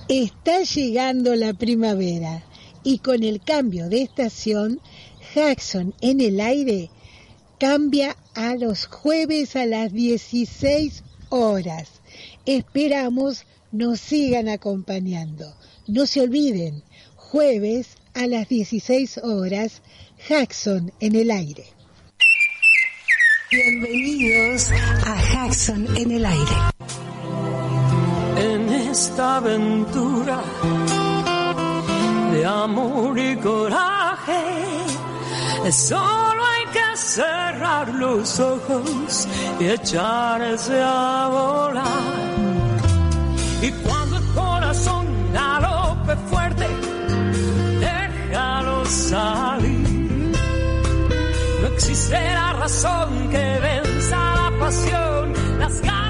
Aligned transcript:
Está 0.09 0.63
llegando 0.63 1.37
la 1.37 1.55
primavera 1.55 2.43
y 2.85 2.99
con 2.99 3.25
el 3.25 3.41
cambio 3.41 3.89
de 3.89 4.03
estación, 4.03 4.81
Jackson 5.35 5.95
en 6.01 6.21
el 6.21 6.39
aire 6.39 6.91
cambia 7.59 8.17
a 8.35 8.55
los 8.55 8.87
jueves 8.87 9.57
a 9.57 9.67
las 9.67 9.93
16 9.93 11.03
horas. 11.31 12.03
Esperamos 12.45 13.47
nos 13.73 14.01
sigan 14.01 14.49
acompañando. 14.49 15.57
No 15.89 16.07
se 16.07 16.21
olviden, 16.21 16.85
jueves 17.17 17.97
a 18.13 18.27
las 18.27 18.49
16 18.49 19.19
horas, 19.19 19.83
Jackson 20.29 20.93
en 21.01 21.17
el 21.17 21.31
aire. 21.31 21.65
Bienvenidos 23.51 24.71
a 24.71 25.33
Jackson 25.33 25.89
en 25.97 26.11
el 26.13 26.25
aire. 26.25 26.57
En 28.37 28.69
esta 28.69 29.37
aventura 29.37 30.43
de 32.35 32.45
amor 32.45 33.17
y 33.17 33.37
coraje, 33.37 34.43
solo 35.71 36.43
hay 36.53 36.67
que 36.73 36.97
cerrar 36.97 37.89
los 37.95 38.41
ojos 38.41 39.29
y 39.61 39.65
echarse 39.67 40.81
a 40.83 41.29
volar. 41.31 42.25
Y 43.63 43.71
cuando 43.85 44.17
el 44.17 44.27
corazón 44.35 45.07
galope 45.33 46.17
fuerte, 46.29 46.67
déjalo 47.81 48.85
salir. 48.87 50.33
No 51.61 51.67
existe 51.69 52.19
la 52.41 52.53
razón 52.55 53.29
que 53.31 53.59
venza 53.69 54.19
la 54.41 54.51
pasión, 54.59 55.33
las 55.61 55.81
ganas 55.81 56.04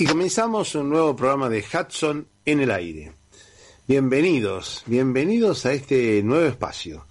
Y 0.00 0.06
comenzamos 0.06 0.76
un 0.76 0.90
nuevo 0.90 1.16
programa 1.16 1.48
de 1.48 1.58
Hudson 1.58 2.28
en 2.44 2.60
el 2.60 2.70
aire. 2.70 3.14
Bienvenidos, 3.88 4.84
bienvenidos 4.86 5.66
a 5.66 5.72
este 5.72 6.22
nuevo 6.22 6.46
espacio. 6.46 7.06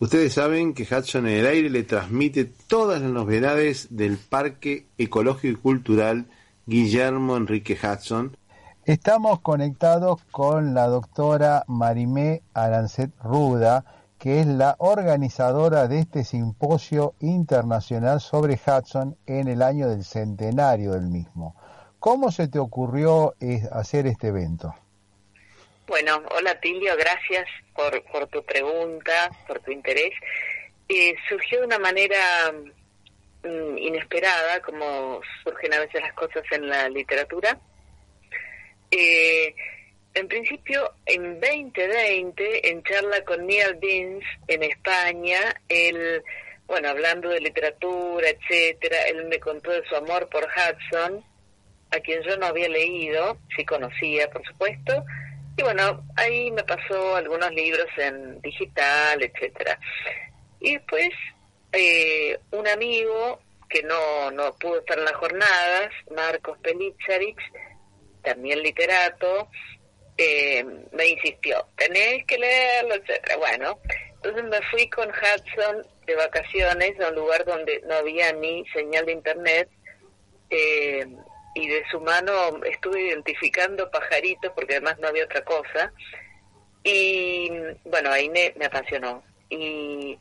Ustedes 0.00 0.34
saben 0.34 0.74
que 0.74 0.82
Hudson 0.82 1.26
en 1.26 1.38
el 1.38 1.46
aire 1.46 1.70
le 1.70 1.82
transmite 1.84 2.44
todas 2.44 3.00
las 3.00 3.10
novedades 3.10 3.86
del 3.88 4.18
Parque 4.18 4.86
Ecológico 4.98 5.58
y 5.58 5.62
Cultural 5.62 6.26
Guillermo 6.66 7.38
Enrique 7.38 7.78
Hudson. 7.82 8.36
Estamos 8.84 9.40
conectados 9.40 10.20
con 10.30 10.74
la 10.74 10.88
doctora 10.88 11.64
Marimé 11.68 12.42
Arancet 12.52 13.12
Ruda, 13.24 13.86
que 14.18 14.40
es 14.40 14.46
la 14.46 14.76
organizadora 14.78 15.88
de 15.88 16.00
este 16.00 16.22
simposio 16.22 17.14
internacional 17.20 18.20
sobre 18.20 18.60
Hudson 18.62 19.16
en 19.24 19.48
el 19.48 19.62
año 19.62 19.88
del 19.88 20.04
centenario 20.04 20.92
del 20.92 21.06
mismo. 21.06 21.56
¿Cómo 22.06 22.30
se 22.30 22.46
te 22.46 22.60
ocurrió 22.60 23.34
eh, 23.40 23.62
hacer 23.72 24.06
este 24.06 24.28
evento? 24.28 24.72
Bueno, 25.88 26.22
hola 26.36 26.60
Tilio, 26.60 26.96
gracias 26.96 27.48
por, 27.74 28.00
por 28.04 28.28
tu 28.28 28.44
pregunta, 28.44 29.28
por 29.48 29.58
tu 29.58 29.72
interés. 29.72 30.12
Eh, 30.88 31.16
surgió 31.28 31.58
de 31.58 31.66
una 31.66 31.80
manera 31.80 32.52
mm, 33.42 33.78
inesperada, 33.78 34.62
como 34.62 35.20
surgen 35.42 35.74
a 35.74 35.80
veces 35.80 36.00
las 36.00 36.12
cosas 36.12 36.44
en 36.52 36.68
la 36.68 36.88
literatura. 36.88 37.58
Eh, 38.92 39.52
en 40.14 40.28
principio, 40.28 40.92
en 41.06 41.40
2020, 41.40 42.70
en 42.70 42.84
charla 42.84 43.24
con 43.24 43.48
Neil 43.48 43.74
Beans 43.82 44.24
en 44.46 44.62
España, 44.62 45.60
él, 45.68 46.22
bueno, 46.68 46.88
hablando 46.88 47.30
de 47.30 47.40
literatura, 47.40 48.28
etcétera, 48.28 49.08
él 49.08 49.24
me 49.24 49.40
contó 49.40 49.72
de 49.72 49.84
su 49.88 49.96
amor 49.96 50.28
por 50.28 50.44
Hudson, 50.44 51.24
a 51.90 52.00
quien 52.00 52.22
yo 52.22 52.36
no 52.36 52.46
había 52.46 52.68
leído, 52.68 53.38
sí 53.56 53.64
conocía, 53.64 54.28
por 54.30 54.44
supuesto, 54.46 55.04
y 55.56 55.62
bueno, 55.62 56.04
ahí 56.16 56.50
me 56.50 56.64
pasó 56.64 57.16
algunos 57.16 57.50
libros 57.52 57.86
en 57.96 58.40
digital, 58.42 59.22
etcétera. 59.22 59.78
Y 60.60 60.74
después 60.74 61.10
eh, 61.72 62.38
un 62.50 62.68
amigo 62.68 63.40
que 63.68 63.82
no, 63.82 64.30
no 64.30 64.52
pudo 64.54 64.80
estar 64.80 64.98
en 64.98 65.04
las 65.04 65.14
jornadas, 65.14 65.90
Marcos 66.14 66.58
Pelitzarix, 66.58 67.42
también 68.22 68.62
literato, 68.62 69.48
eh, 70.18 70.64
me 70.92 71.06
insistió, 71.08 71.66
tenés 71.76 72.24
que 72.26 72.38
leerlo, 72.38 72.94
etcétera. 72.94 73.36
Bueno, 73.36 73.80
entonces 74.16 74.44
me 74.44 74.60
fui 74.70 74.88
con 74.88 75.08
Hudson 75.08 75.86
de 76.06 76.14
vacaciones 76.14 77.00
a 77.00 77.08
un 77.08 77.14
lugar 77.16 77.44
donde 77.44 77.80
no 77.86 77.94
había 77.94 78.32
ni 78.32 78.64
señal 78.68 79.06
de 79.06 79.12
internet. 79.12 79.68
Eh, 80.50 81.06
y 81.56 81.68
de 81.68 81.82
su 81.90 82.00
mano 82.00 82.62
estuve 82.64 83.08
identificando 83.08 83.90
pajaritos 83.90 84.52
porque 84.54 84.74
además 84.74 84.98
no 84.98 85.08
había 85.08 85.24
otra 85.24 85.42
cosa. 85.42 85.90
Y 86.84 87.50
bueno 87.84 88.10
ahí 88.12 88.28
me, 88.28 88.52
me 88.56 88.66
apasionó. 88.66 89.24
Y 89.48 90.18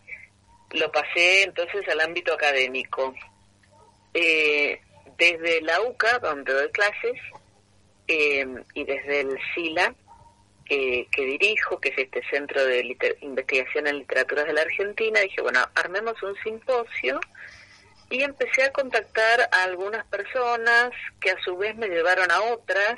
lo 0.72 0.90
pasé 0.94 1.44
entonces 1.44 1.86
al 1.90 2.00
ámbito 2.00 2.34
académico. 2.34 3.14
Eh, 4.14 4.80
desde 5.18 5.62
la 5.62 5.82
UCA 5.82 6.20
donde 6.20 6.54
doy 6.54 6.72
clases 6.72 7.20
eh, 8.08 8.48
y 8.74 8.84
desde 8.86 9.22
el 9.22 9.38
SILA 9.54 9.94
que, 10.64 11.08
dirijo 11.16 11.80
que 11.82 11.90
es 11.90 11.98
este 11.98 12.22
centro 12.30 12.64
de 12.66 12.82
liter 12.84 13.18
investigación 13.22 13.88
en 13.88 14.00
literaturas 14.00 14.48
de 14.48 14.54
la 14.54 14.62
Argentina 14.62 15.20
dije 15.20 15.42
bueno 15.42 15.60
armemos 15.76 16.22
un 16.24 16.36
simposio 16.44 17.20
y 18.10 18.24
empecé 18.24 18.64
a 18.64 18.72
contactar 18.72 19.50
a 19.52 19.64
algunas 19.64 20.06
personas 20.06 20.92
que 21.20 21.32
a 21.32 21.42
su 21.44 21.58
vez 21.58 21.76
me 21.76 21.88
llevaron 21.88 22.30
a 22.32 22.42
otras. 22.42 22.96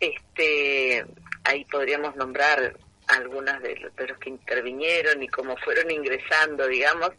Este, 0.00 1.04
ahí 1.44 1.64
podríamos 1.66 2.14
nombrar 2.16 2.76
algunas 3.08 3.60
de 3.62 3.76
los, 3.76 3.94
de 3.96 4.08
los 4.08 4.18
que 4.18 4.30
intervinieron 4.30 5.22
y 5.22 5.28
cómo 5.28 5.56
fueron 5.58 5.90
ingresando, 5.90 6.66
digamos. 6.66 7.10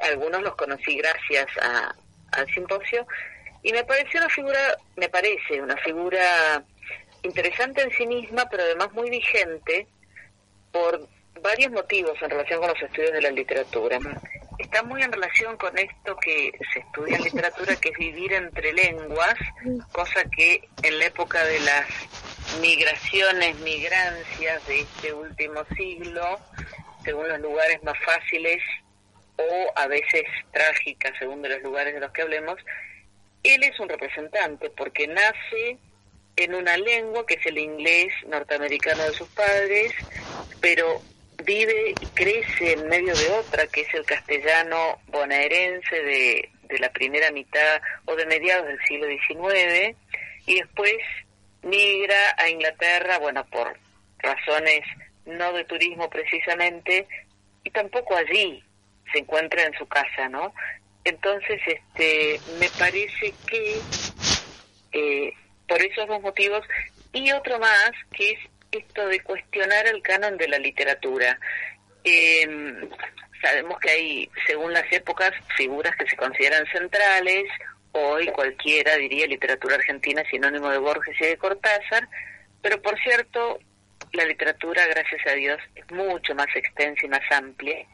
Algunos 0.00 0.42
los 0.42 0.56
conocí 0.56 0.96
gracias 0.96 1.46
a, 1.60 1.94
al 2.32 2.46
simposio 2.52 3.06
y 3.62 3.72
me 3.72 3.84
pareció 3.84 4.20
una 4.20 4.30
figura, 4.30 4.76
me 4.96 5.08
parece 5.08 5.60
una 5.60 5.76
figura 5.76 6.64
interesante 7.22 7.82
en 7.82 7.90
sí 7.92 8.06
misma, 8.06 8.48
pero 8.50 8.62
además 8.62 8.92
muy 8.92 9.10
vigente 9.10 9.86
por 10.72 11.06
varios 11.42 11.70
motivos 11.72 12.20
en 12.22 12.30
relación 12.30 12.60
con 12.60 12.68
los 12.70 12.82
estudios 12.82 13.12
de 13.12 13.22
la 13.22 13.30
literatura 13.30 13.98
está 14.60 14.82
muy 14.82 15.02
en 15.02 15.12
relación 15.12 15.56
con 15.56 15.76
esto 15.78 16.16
que 16.16 16.52
se 16.72 16.80
estudia 16.80 17.16
en 17.16 17.24
literatura, 17.24 17.76
que 17.76 17.90
es 17.90 17.98
vivir 17.98 18.32
entre 18.32 18.72
lenguas, 18.72 19.34
cosa 19.92 20.24
que 20.36 20.68
en 20.82 20.98
la 20.98 21.06
época 21.06 21.44
de 21.44 21.60
las 21.60 21.86
migraciones, 22.60 23.58
migrancias 23.60 24.66
de 24.66 24.80
este 24.80 25.12
último 25.12 25.64
siglo, 25.76 26.38
según 27.04 27.28
los 27.28 27.40
lugares 27.40 27.82
más 27.82 27.98
fáciles 28.04 28.62
o 29.36 29.72
a 29.74 29.86
veces 29.86 30.24
trágicas, 30.52 31.12
según 31.18 31.42
de 31.42 31.50
los 31.50 31.62
lugares 31.62 31.94
de 31.94 32.00
los 32.00 32.12
que 32.12 32.22
hablemos, 32.22 32.58
él 33.42 33.62
es 33.62 33.78
un 33.80 33.88
representante 33.88 34.70
porque 34.70 35.06
nace 35.06 35.78
en 36.36 36.54
una 36.54 36.76
lengua 36.76 37.24
que 37.26 37.34
es 37.34 37.46
el 37.46 37.58
inglés 37.58 38.12
norteamericano 38.26 39.02
de 39.04 39.12
sus 39.12 39.28
padres, 39.28 39.92
pero 40.60 41.00
vive 41.42 41.94
y 42.00 42.06
crece 42.06 42.72
en 42.72 42.88
medio 42.88 43.14
de 43.14 43.30
otra, 43.30 43.66
que 43.66 43.82
es 43.82 43.94
el 43.94 44.04
castellano 44.04 45.00
bonaerense 45.08 46.02
de, 46.02 46.48
de 46.68 46.78
la 46.78 46.90
primera 46.90 47.30
mitad 47.30 47.80
o 48.06 48.14
de 48.16 48.26
mediados 48.26 48.66
del 48.66 48.78
siglo 48.86 49.06
XIX, 49.06 49.96
y 50.46 50.54
después 50.56 50.96
migra 51.62 52.34
a 52.38 52.48
Inglaterra, 52.48 53.18
bueno, 53.18 53.44
por 53.46 53.78
razones 54.18 54.82
no 55.26 55.52
de 55.52 55.64
turismo 55.64 56.08
precisamente, 56.08 57.06
y 57.64 57.70
tampoco 57.70 58.16
allí 58.16 58.62
se 59.12 59.18
encuentra 59.18 59.64
en 59.64 59.74
su 59.74 59.86
casa, 59.86 60.28
¿no? 60.28 60.54
Entonces, 61.04 61.60
este, 61.66 62.40
me 62.58 62.68
parece 62.78 63.32
que 63.46 63.80
eh, 64.92 65.32
por 65.68 65.80
esos 65.80 66.06
dos 66.08 66.20
motivos, 66.20 66.66
y 67.12 67.30
otro 67.32 67.58
más, 67.58 67.92
que 68.12 68.32
es 68.32 68.38
esto 68.72 69.06
de 69.08 69.20
cuestionar 69.20 69.86
el 69.86 70.02
canon 70.02 70.36
de 70.36 70.48
la 70.48 70.58
literatura. 70.58 71.38
Eh, 72.04 72.88
sabemos 73.42 73.78
que 73.80 73.90
hay, 73.90 74.30
según 74.46 74.72
las 74.72 74.90
épocas, 74.92 75.32
figuras 75.56 75.94
que 75.96 76.08
se 76.08 76.16
consideran 76.16 76.66
centrales. 76.72 77.44
Hoy 77.92 78.28
cualquiera 78.28 78.96
diría 78.96 79.26
literatura 79.26 79.74
argentina 79.74 80.22
sinónimo 80.30 80.70
de 80.70 80.78
Borges 80.78 81.16
y 81.20 81.26
de 81.26 81.36
Cortázar, 81.36 82.08
pero 82.62 82.80
por 82.80 82.98
cierto, 83.00 83.58
la 84.12 84.24
literatura, 84.24 84.86
gracias 84.86 85.26
a 85.26 85.32
Dios, 85.32 85.58
es 85.74 85.90
mucho 85.90 86.34
más 86.34 86.48
extensa 86.54 87.06
y 87.06 87.08
más 87.08 87.22
amplia. 87.30 87.86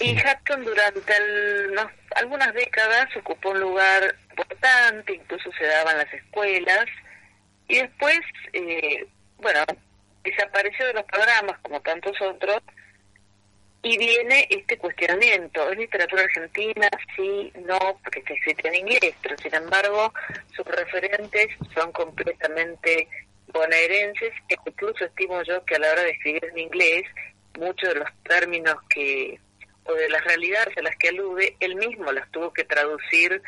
Y 0.00 0.14
Hudson 0.14 0.64
durante 0.64 1.12
algunas 2.16 2.54
décadas 2.54 3.14
ocupó 3.16 3.50
un 3.50 3.60
lugar 3.60 4.16
importante, 4.30 5.14
incluso 5.14 5.50
se 5.52 5.66
daba 5.66 5.92
en 5.92 5.98
las 5.98 6.14
escuelas, 6.14 6.86
y 7.68 7.76
después, 7.78 8.20
eh, 8.52 9.06
bueno, 9.42 9.60
desapareció 10.24 10.86
de 10.86 10.94
los 10.94 11.04
programas 11.04 11.58
como 11.60 11.80
tantos 11.80 12.16
otros, 12.22 12.62
y 13.82 13.98
viene 13.98 14.46
este 14.48 14.78
cuestionamiento. 14.78 15.68
¿Es 15.70 15.76
literatura 15.76 16.22
argentina? 16.22 16.88
Sí, 17.16 17.52
no, 17.66 17.78
porque 18.02 18.20
está 18.20 18.34
escrita 18.34 18.68
en 18.68 18.76
inglés, 18.76 19.14
pero 19.20 19.36
sin 19.38 19.54
embargo 19.54 20.12
sus 20.54 20.64
referentes 20.66 21.48
son 21.74 21.90
completamente 21.92 23.08
bonaerenses, 23.52 24.32
e 24.48 24.56
incluso 24.64 25.04
estimo 25.04 25.42
yo 25.42 25.64
que 25.64 25.74
a 25.74 25.78
la 25.80 25.90
hora 25.90 26.02
de 26.04 26.10
escribir 26.10 26.44
en 26.44 26.58
inglés, 26.58 27.02
muchos 27.58 27.88
de 27.88 27.96
los 27.96 28.08
términos 28.22 28.76
que, 28.88 29.38
o 29.84 29.92
de 29.94 30.08
las 30.08 30.24
realidades 30.24 30.76
a 30.78 30.82
las 30.82 30.96
que 30.96 31.08
alude, 31.08 31.56
él 31.60 31.74
mismo 31.74 32.12
las 32.12 32.30
tuvo 32.30 32.52
que 32.52 32.64
traducir 32.64 33.42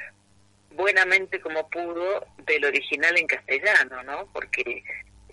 buenamente 0.72 1.40
como 1.40 1.70
pudo 1.70 2.26
del 2.38 2.64
original 2.64 3.16
en 3.16 3.28
castellano, 3.28 4.02
¿no? 4.02 4.28
Porque 4.32 4.82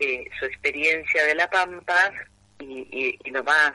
eh, 0.02 0.26
su 0.40 0.46
experiencia 0.46 1.24
de 1.26 1.36
la 1.36 1.50
Pampa 1.50 2.12
y, 2.60 3.18
y 3.24 3.30
lo 3.30 3.44
más 3.44 3.74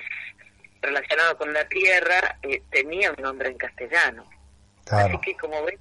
relacionado 0.82 1.36
con 1.36 1.52
la 1.52 1.66
tierra 1.68 2.38
eh, 2.42 2.62
tenía 2.70 3.10
un 3.10 3.22
nombre 3.22 3.50
en 3.50 3.58
castellano. 3.58 4.24
Así 4.90 5.18
que 5.18 5.36
como 5.36 5.64
ven, 5.64 5.78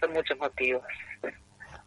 son 0.00 0.12
muchos 0.12 0.38
motivos. 0.38 0.82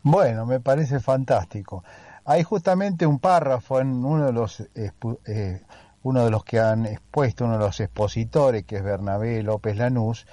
Bueno, 0.03 0.45
me 0.45 0.59
parece 0.59 0.99
fantástico. 0.99 1.83
Hay 2.25 2.43
justamente 2.43 3.05
un 3.05 3.19
párrafo 3.19 3.79
en 3.79 4.05
uno 4.05 4.27
de 4.27 4.33
los 4.33 4.61
eh, 4.75 5.61
uno 6.03 6.25
de 6.25 6.31
los 6.31 6.43
que 6.43 6.59
han 6.59 6.85
expuesto, 6.85 7.45
uno 7.45 7.57
de 7.57 7.65
los 7.65 7.79
expositores, 7.79 8.63
que 8.63 8.77
es 8.77 8.83
Bernabé 8.83 9.43
López 9.43 9.77
Lanús, 9.77 10.25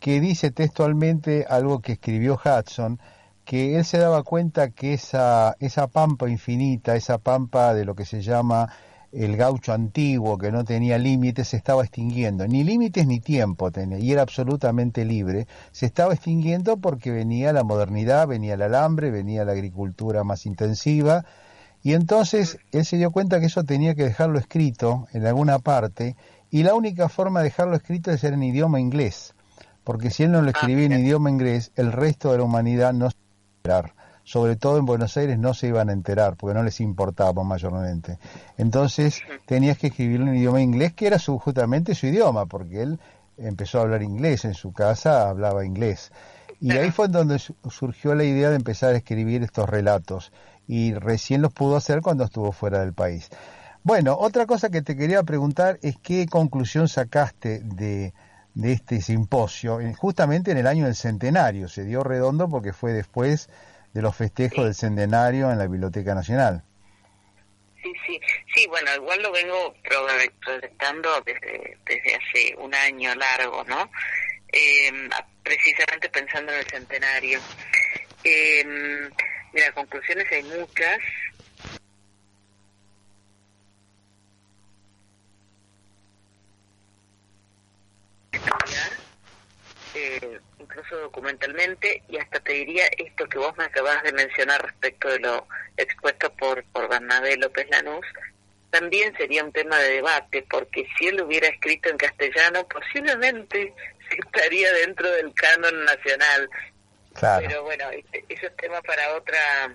que 0.00 0.20
dice 0.20 0.50
textualmente 0.50 1.46
algo 1.48 1.80
que 1.80 1.92
escribió 1.92 2.38
Hudson, 2.44 3.00
que 3.44 3.76
él 3.76 3.84
se 3.84 3.98
daba 3.98 4.22
cuenta 4.22 4.70
que 4.70 4.94
esa, 4.94 5.56
esa 5.60 5.86
pampa 5.86 6.28
infinita, 6.28 6.96
esa 6.96 7.18
pampa 7.18 7.74
de 7.74 7.84
lo 7.84 7.94
que 7.94 8.04
se 8.04 8.22
llama 8.22 8.70
el 9.14 9.36
gaucho 9.36 9.72
antiguo 9.72 10.38
que 10.38 10.50
no 10.50 10.64
tenía 10.64 10.98
límites 10.98 11.48
se 11.48 11.56
estaba 11.56 11.82
extinguiendo, 11.82 12.46
ni 12.48 12.64
límites 12.64 13.06
ni 13.06 13.20
tiempo 13.20 13.70
tenía, 13.70 13.98
y 13.98 14.10
era 14.10 14.22
absolutamente 14.22 15.04
libre, 15.04 15.46
se 15.70 15.86
estaba 15.86 16.14
extinguiendo 16.14 16.78
porque 16.78 17.12
venía 17.12 17.52
la 17.52 17.62
modernidad, 17.62 18.26
venía 18.26 18.54
el 18.54 18.62
alambre, 18.62 19.10
venía 19.10 19.44
la 19.44 19.52
agricultura 19.52 20.24
más 20.24 20.46
intensiva, 20.46 21.24
y 21.82 21.92
entonces 21.92 22.58
él 22.72 22.84
se 22.84 22.96
dio 22.96 23.12
cuenta 23.12 23.38
que 23.38 23.46
eso 23.46 23.62
tenía 23.62 23.94
que 23.94 24.04
dejarlo 24.04 24.38
escrito 24.38 25.06
en 25.12 25.26
alguna 25.26 25.60
parte, 25.60 26.16
y 26.50 26.64
la 26.64 26.74
única 26.74 27.08
forma 27.08 27.40
de 27.40 27.44
dejarlo 27.44 27.76
escrito 27.76 28.10
es 28.10 28.20
ser 28.20 28.32
en 28.32 28.42
idioma 28.42 28.80
inglés, 28.80 29.34
porque 29.84 30.10
si 30.10 30.24
él 30.24 30.32
no 30.32 30.42
lo 30.42 30.50
escribía 30.50 30.86
en 30.86 30.98
idioma 30.98 31.30
inglés, 31.30 31.70
el 31.76 31.92
resto 31.92 32.32
de 32.32 32.38
la 32.38 32.44
humanidad 32.44 32.92
no 32.92 33.06
iba 33.66 33.94
sobre 34.24 34.56
todo 34.56 34.76
en 34.76 34.84
Buenos 34.84 35.16
Aires, 35.16 35.38
no 35.38 35.54
se 35.54 35.68
iban 35.68 35.88
a 35.88 35.92
enterar 35.92 36.36
porque 36.36 36.54
no 36.54 36.62
les 36.62 36.80
importaba 36.80 37.44
mayormente. 37.44 38.18
Entonces 38.58 39.22
tenías 39.46 39.78
que 39.78 39.86
escribirlo 39.86 40.26
en 40.28 40.36
idioma 40.36 40.60
inglés, 40.60 40.92
que 40.92 41.06
era 41.06 41.18
su, 41.18 41.38
justamente 41.38 41.94
su 41.94 42.06
idioma, 42.06 42.44
porque 42.44 42.82
él 42.82 43.00
empezó 43.38 43.78
a 43.78 43.82
hablar 43.82 44.02
inglés 44.02 44.44
en 44.44 44.52
su 44.52 44.72
casa, 44.72 45.30
hablaba 45.30 45.64
inglés. 45.64 46.12
Y 46.60 46.72
ahí 46.72 46.90
fue 46.90 47.08
donde 47.08 47.38
surgió 47.38 48.14
la 48.14 48.24
idea 48.24 48.50
de 48.50 48.56
empezar 48.56 48.94
a 48.94 48.98
escribir 48.98 49.42
estos 49.42 49.68
relatos. 49.68 50.32
Y 50.66 50.92
recién 50.94 51.40
los 51.40 51.52
pudo 51.52 51.76
hacer 51.76 52.02
cuando 52.02 52.24
estuvo 52.24 52.52
fuera 52.52 52.80
del 52.80 52.92
país. 52.92 53.30
Bueno, 53.82 54.16
otra 54.18 54.46
cosa 54.46 54.68
que 54.70 54.82
te 54.82 54.96
quería 54.96 55.22
preguntar 55.22 55.78
es 55.82 55.96
qué 56.02 56.26
conclusión 56.26 56.88
sacaste 56.88 57.60
de, 57.60 58.14
de 58.54 58.72
este 58.72 59.00
simposio, 59.00 59.80
justamente 59.96 60.52
en 60.52 60.58
el 60.58 60.66
año 60.66 60.86
del 60.86 60.94
centenario. 60.94 61.68
Se 61.68 61.84
dio 61.84 62.04
redondo 62.04 62.48
porque 62.48 62.72
fue 62.72 62.92
después 62.92 63.48
de 63.92 64.02
los 64.02 64.16
festejos 64.16 64.64
del 64.64 64.74
centenario 64.74 65.50
en 65.50 65.58
la 65.58 65.66
Biblioteca 65.66 66.14
Nacional. 66.14 66.62
Sí, 67.82 67.92
sí, 68.06 68.20
sí, 68.54 68.66
bueno, 68.68 68.94
igual 68.94 69.22
lo 69.22 69.30
vengo 69.30 69.74
proyectando 70.40 71.20
desde, 71.20 71.76
desde 71.84 72.14
hace 72.14 72.56
un 72.56 72.74
año 72.74 73.14
largo, 73.14 73.62
¿no? 73.64 73.90
Em, 74.48 75.10
precisamente 75.42 76.08
pensando 76.08 76.52
en 76.52 76.58
el 76.60 76.66
centenario. 76.66 77.40
Eh, 78.22 78.64
mira, 79.52 79.72
conclusiones 79.72 80.26
hay 80.32 80.42
muchas. 80.44 80.98
Eh, 89.94 90.40
incluso 90.58 90.96
documentalmente, 90.98 92.02
y 92.08 92.18
hasta 92.18 92.40
te 92.40 92.52
diría 92.52 92.86
esto 92.98 93.28
que 93.28 93.38
vos 93.38 93.56
me 93.56 93.64
acabas 93.64 94.02
de 94.02 94.12
mencionar 94.12 94.60
respecto 94.60 95.08
de 95.08 95.20
lo 95.20 95.46
expuesto 95.76 96.32
por, 96.32 96.64
por 96.72 96.88
Bernabé 96.88 97.36
López 97.36 97.68
Lanús, 97.70 98.04
también 98.70 99.16
sería 99.16 99.44
un 99.44 99.52
tema 99.52 99.78
de 99.78 99.94
debate, 99.94 100.44
porque 100.50 100.84
si 100.98 101.06
él 101.06 101.22
hubiera 101.22 101.46
escrito 101.46 101.90
en 101.90 101.96
castellano, 101.96 102.66
posiblemente 102.66 103.72
estaría 104.10 104.72
dentro 104.72 105.08
del 105.12 105.32
canon 105.32 105.84
nacional. 105.84 106.50
Pero 107.20 107.62
bueno, 107.62 107.84
eso 107.92 108.46
es 108.46 108.56
tema 108.56 108.82
para 108.82 109.14
otra... 109.14 109.72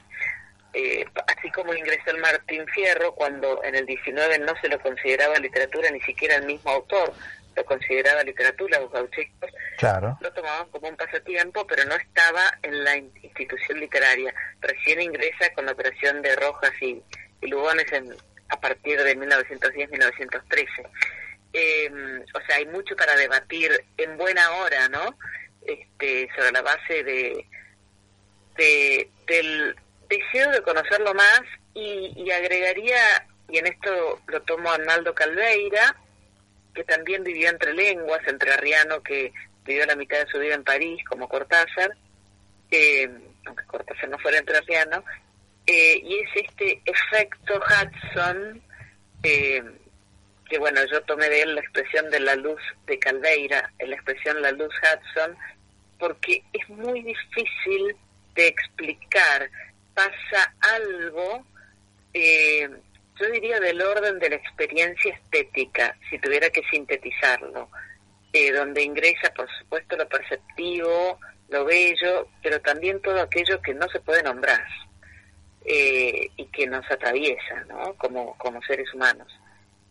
Eh, 0.74 1.04
así 1.28 1.50
como 1.52 1.74
ingresó 1.74 2.12
el 2.12 2.20
Martín 2.20 2.68
Fierro, 2.68 3.16
cuando 3.16 3.64
en 3.64 3.74
el 3.74 3.86
19 3.86 4.40
no 4.40 4.54
se 4.62 4.68
lo 4.68 4.80
consideraba 4.82 5.40
literatura 5.40 5.90
ni 5.90 6.02
siquiera 6.02 6.36
el 6.36 6.46
mismo 6.46 6.70
autor, 6.70 7.14
lo 7.60 7.66
consideraba 7.66 8.24
literatura, 8.24 8.80
los 8.80 8.92
gauchescos 8.92 9.52
claro. 9.78 10.18
lo 10.22 10.32
tomaban 10.32 10.70
como 10.70 10.88
un 10.88 10.96
pasatiempo, 10.96 11.68
pero 11.68 11.84
no 11.86 11.96
estaba 11.96 12.44
en 12.64 12.84
la 12.86 12.96
institución 12.96 13.80
literaria. 13.80 14.34
Recién 14.62 15.02
ingresa 15.02 15.54
con 15.54 15.66
la 15.66 15.74
operación 15.74 16.22
de 16.22 16.36
Rojas 16.38 16.72
y, 16.82 17.02
Lugones 17.42 17.92
en, 17.94 18.14
a 18.50 18.60
partir 18.60 19.02
de 19.02 19.18
1910-1913. 19.18 20.68
Em, 21.52 22.22
o 22.22 22.42
sea, 22.46 22.58
hay 22.58 22.66
mucho 22.68 22.96
para 22.96 23.16
debatir 23.16 23.72
en 23.98 24.18
buena 24.18 24.52
hora, 24.52 24.88
¿no? 24.90 25.18
Este, 25.66 26.30
sobre 26.36 26.52
la 26.52 26.62
base 26.62 27.04
de, 27.04 27.46
de 28.58 29.10
del 29.28 29.76
deseo 30.10 30.52
de 30.52 30.62
conocerlo 30.64 31.14
más 31.14 31.42
y, 31.74 32.14
y 32.16 32.32
agregaría, 32.32 33.28
y 33.48 33.58
en 33.58 33.68
esto 33.68 34.22
lo 34.28 34.42
tomo 34.42 34.70
a 34.70 34.76
Arnaldo 34.76 35.14
Calveira, 35.14 35.96
que 36.80 36.86
también 36.86 37.26
vivió 37.26 37.50
entre 37.50 37.74
lenguas, 37.74 38.26
entre 38.26 38.54
Arriano, 38.54 39.04
que 39.04 39.34
vivió 39.66 39.86
la 39.86 39.98
mitad 39.98 40.18
de 40.20 40.32
su 40.32 40.40
vida 40.40 40.56
en 40.56 40.64
París, 40.64 41.04
como 41.10 41.28
Cortázar, 41.28 41.92
aunque 43.46 43.66
Cortázar 43.68 44.08
no 44.08 44.18
fuera 44.20 44.38
entre 44.38 44.60
Arriano, 44.60 45.04
eh, 45.68 46.02
y 46.02 46.20
es 46.20 46.30
este 46.36 46.82
efecto 46.86 47.60
Hudson, 47.60 48.62
eh, 49.24 49.62
que 50.50 50.58
bueno, 50.58 50.80
yo 50.90 51.02
tomé 51.02 51.28
de 51.28 51.42
él 51.42 51.56
la 51.56 51.62
expresión 51.62 52.10
de 52.12 52.22
la 52.22 52.36
luz 52.36 52.62
de 52.88 52.98
Caldeira, 52.98 53.70
la 53.86 53.96
expresión 53.96 54.42
la 54.42 54.54
luz 54.54 54.74
Hudson, 54.82 55.36
porque 56.00 56.42
es 56.54 56.70
muy 56.70 57.02
difícil 57.02 57.94
de 58.36 58.48
explicar, 58.48 59.50
pasa 59.94 60.56
algo 60.62 61.46
eh, 62.14 62.70
yo 63.20 63.30
diría 63.32 63.60
del 63.60 63.82
orden 63.82 64.20
de 64.20 64.30
la 64.30 64.36
experiencia 64.36 65.14
estética, 65.14 65.96
si 66.10 66.18
tuviera 66.20 66.50
que 66.50 66.62
sintetizarlo, 66.72 67.70
eh, 68.34 68.52
donde 68.52 68.84
ingresa, 68.84 69.34
por 69.36 69.48
supuesto, 69.60 69.98
lo 69.98 70.08
perceptivo, 70.08 71.20
lo 71.50 71.66
bello, 71.66 72.28
pero 72.42 72.62
también 72.62 73.02
todo 73.02 73.22
aquello 73.22 73.62
que 73.62 73.74
no 73.74 73.88
se 73.90 74.00
puede 74.00 74.24
nombrar 74.24 74.64
eh, 75.66 76.30
y 76.38 76.46
que 76.46 76.68
nos 76.68 76.90
atraviesa, 76.90 77.66
¿no? 77.68 77.96
Como, 77.96 78.38
como 78.38 78.62
seres 78.64 78.94
humanos. 78.94 79.28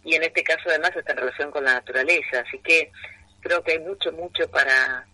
Y 0.04 0.14
en 0.14 0.22
este 0.22 0.42
caso, 0.42 0.62
además, 0.68 0.92
está 0.96 1.12
en 1.12 1.18
relación 1.18 1.50
con 1.50 1.64
la 1.64 1.74
naturaleza, 1.74 2.40
así 2.46 2.58
que 2.60 2.90
creo 3.40 3.62
que 3.62 3.72
hay 3.72 3.78
mucho, 3.80 4.12
mucho 4.12 4.48
para, 4.50 5.06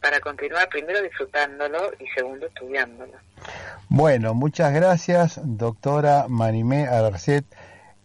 para 0.00 0.20
continuar, 0.20 0.68
primero 0.68 1.00
disfrutándolo 1.00 1.92
y 1.98 2.06
segundo 2.08 2.46
estudiándolo. 2.46 3.14
Bueno, 3.88 4.34
muchas 4.34 4.72
gracias, 4.72 5.40
doctora 5.42 6.26
Manimé 6.28 6.86
Alarcet. 6.88 7.44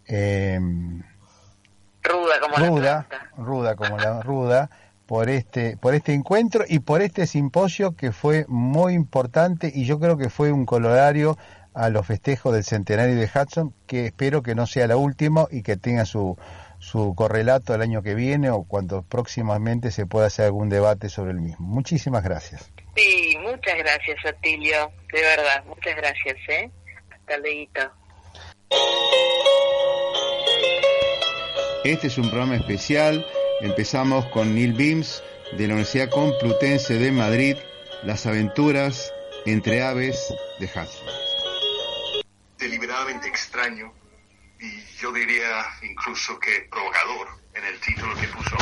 Eh, 0.08 0.60
ruda 2.04 2.40
como 2.40 2.56
ruda, 2.56 3.08
la 3.10 3.44
ruda 3.44 3.76
como 3.76 3.98
la 3.98 4.22
ruda 4.22 4.70
por 5.06 5.30
este 5.30 5.78
por 5.78 5.94
este 5.96 6.14
encuentro 6.14 6.64
y 6.68 6.80
por 6.80 7.02
este 7.02 7.28
simposio 7.28 7.96
que 7.96 8.12
fue 8.12 8.46
muy 8.48 8.94
importante 8.94 9.72
y 9.74 9.86
yo 9.86 10.00
creo 10.00 10.18
que 10.18 10.30
fue 10.30 10.52
un 10.52 10.66
colorario 10.66 11.38
a 11.78 11.90
los 11.90 12.08
festejos 12.08 12.54
del 12.54 12.64
centenario 12.64 13.16
de 13.16 13.30
Hudson, 13.34 13.72
que 13.86 14.08
espero 14.08 14.42
que 14.42 14.56
no 14.56 14.66
sea 14.66 14.88
la 14.88 14.98
última 14.98 15.46
y 15.52 15.62
que 15.62 15.78
tenga 15.78 16.06
su, 16.06 16.36
su 16.80 17.14
correlato 17.14 17.76
el 17.76 17.84
año 17.84 18.02
que 18.02 18.16
viene 18.16 18.50
o 18.50 18.64
cuando 18.64 19.04
próximamente 19.04 19.92
se 19.92 20.08
pueda 20.08 20.26
hacer 20.26 20.46
algún 20.46 20.70
debate 20.70 21.08
sobre 21.08 21.32
el 21.32 21.40
mismo. 21.40 21.68
Muchísimas 21.68 22.24
gracias. 22.24 22.72
Sí, 22.96 23.38
muchas 23.44 23.78
gracias, 23.78 24.18
Otilio. 24.26 24.92
De 25.14 25.22
verdad, 25.22 25.64
muchas 25.66 25.96
gracias, 25.96 26.38
¿eh? 26.50 26.72
Hasta 27.12 27.38
luego. 27.38 27.94
Este 31.84 32.08
es 32.08 32.18
un 32.18 32.30
programa 32.30 32.58
especial. 32.58 33.26
Empezamos 33.62 34.26
con 34.26 34.54
Neil 34.54 34.74
Beams 34.74 35.24
de 35.54 35.68
la 35.68 35.76
Universidad 35.76 36.10
Complutense 36.10 36.96
de 36.96 37.12
Madrid, 37.14 37.56
Las 38.04 38.26
aventuras 38.26 39.14
entre 39.46 39.82
aves 39.82 40.34
de 40.60 40.66
Hudson. 40.66 41.08
Deliberadamente 42.58 43.30
extraño 43.30 43.94
y 44.60 44.82
yo 45.00 45.14
diría 45.14 45.66
incluso 45.82 46.38
que 46.40 46.68
provocador 46.70 47.28
en 47.54 47.64
el 47.64 47.80
título 47.80 48.14
que 48.16 48.28
puso 48.28 48.58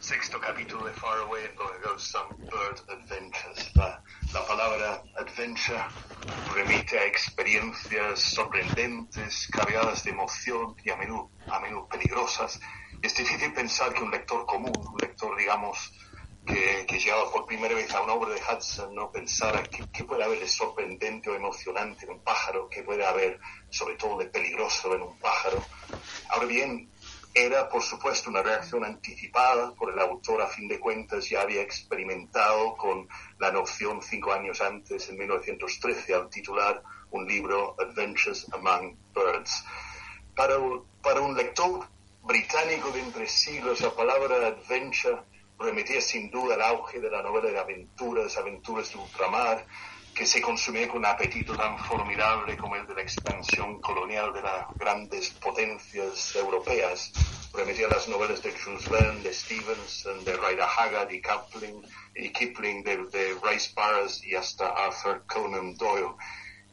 sexto 0.00 0.38
capítulo 0.38 0.84
de 0.84 0.92
Far 0.92 1.18
Away 1.20 1.46
and 1.46 1.56
Going 1.56 1.80
Go 1.82 1.98
Some 1.98 2.36
Bird 2.38 2.78
Adventures. 2.90 3.74
La, 3.74 4.02
la, 4.34 4.46
palabra 4.46 5.02
adventure 5.18 5.82
remite 6.54 6.98
a 6.98 7.04
experiencias 7.04 8.20
sorprendentes, 8.20 9.48
cargadas 9.48 10.04
de 10.04 10.10
emoción 10.10 10.74
y 10.84 10.90
a 10.90 10.96
menudo, 10.96 11.30
a 11.48 11.60
menudo 11.60 11.88
peligrosas. 11.88 12.60
Es 13.02 13.14
difícil 13.16 13.52
pensar 13.52 13.92
que 13.92 14.02
un 14.02 14.10
lector 14.10 14.46
común, 14.46 14.72
un 14.76 14.98
lector, 14.98 15.36
digamos, 15.36 15.92
que, 16.46 16.86
que 16.86 16.98
llegaba 16.98 17.30
por 17.30 17.44
primera 17.44 17.74
vez 17.74 17.92
a 17.92 18.02
una 18.02 18.14
obra 18.14 18.34
de 18.34 18.40
Hudson, 18.40 18.94
no 18.94 19.10
pensara 19.10 19.62
qué 19.64 20.04
puede 20.04 20.24
haber 20.24 20.40
de 20.40 20.48
sorprendente 20.48 21.28
o 21.28 21.34
emocionante 21.34 22.06
en 22.06 22.12
un 22.12 22.20
pájaro, 22.20 22.68
qué 22.70 22.82
puede 22.82 23.04
haber, 23.04 23.38
sobre 23.68 23.96
todo, 23.96 24.18
de 24.18 24.26
peligroso 24.26 24.94
en 24.94 25.02
un 25.02 25.18
pájaro. 25.18 25.62
Ahora 26.30 26.46
bien, 26.46 26.90
era, 27.36 27.68
por 27.68 27.82
supuesto, 27.82 28.30
una 28.30 28.42
reacción 28.42 28.82
anticipada 28.82 29.74
por 29.74 29.92
el 29.92 29.98
autor, 29.98 30.40
a 30.40 30.46
fin 30.46 30.66
de 30.68 30.80
cuentas, 30.80 31.28
ya 31.28 31.42
había 31.42 31.60
experimentado 31.60 32.74
con 32.76 33.06
la 33.38 33.52
noción 33.52 34.00
cinco 34.00 34.32
años 34.32 34.62
antes, 34.62 35.10
en 35.10 35.18
1913, 35.18 36.14
al 36.14 36.30
titular 36.30 36.82
un 37.10 37.26
libro 37.26 37.76
Adventures 37.78 38.46
Among 38.54 38.96
Birds. 39.14 39.64
Para, 40.34 40.54
para 41.02 41.20
un 41.20 41.36
lector 41.36 41.86
británico 42.22 42.90
de 42.90 43.00
entre 43.00 43.26
siglos, 43.26 43.82
la 43.82 43.94
palabra 43.94 44.46
adventure 44.46 45.18
remitía 45.58 46.00
sin 46.00 46.30
duda 46.30 46.54
al 46.54 46.62
auge 46.62 47.00
de 47.00 47.10
la 47.10 47.20
novela 47.20 47.50
de 47.50 47.58
aventuras, 47.58 48.34
aventuras 48.38 48.90
de 48.90 48.98
ultramar, 48.98 49.66
que 50.16 50.24
se 50.24 50.40
consumía 50.40 50.88
con 50.88 50.98
un 50.98 51.04
apetito 51.04 51.54
tan 51.54 51.78
formidable 51.78 52.56
como 52.56 52.74
el 52.74 52.86
de 52.86 52.94
la 52.94 53.02
expansión 53.02 53.82
colonial 53.82 54.32
de 54.32 54.40
las 54.40 54.66
grandes 54.78 55.28
potencias 55.28 56.34
europeas. 56.34 57.12
Remitía 57.52 57.86
las 57.88 58.08
novelas 58.08 58.42
de 58.42 58.50
Jules 58.52 58.88
Verne, 58.88 59.20
de 59.20 59.34
Stevenson, 59.34 60.24
de 60.24 60.34
Rider 60.34 60.62
Haggard 60.62 61.12
y 61.12 61.20
Kipling, 61.20 61.82
y 62.14 62.30
Kipling 62.30 62.82
de, 62.82 62.96
de 63.08 63.36
Rice 63.44 63.72
Barres 63.76 64.24
y 64.24 64.34
hasta 64.34 64.70
Arthur 64.70 65.22
Conan 65.26 65.76
Doyle. 65.76 66.14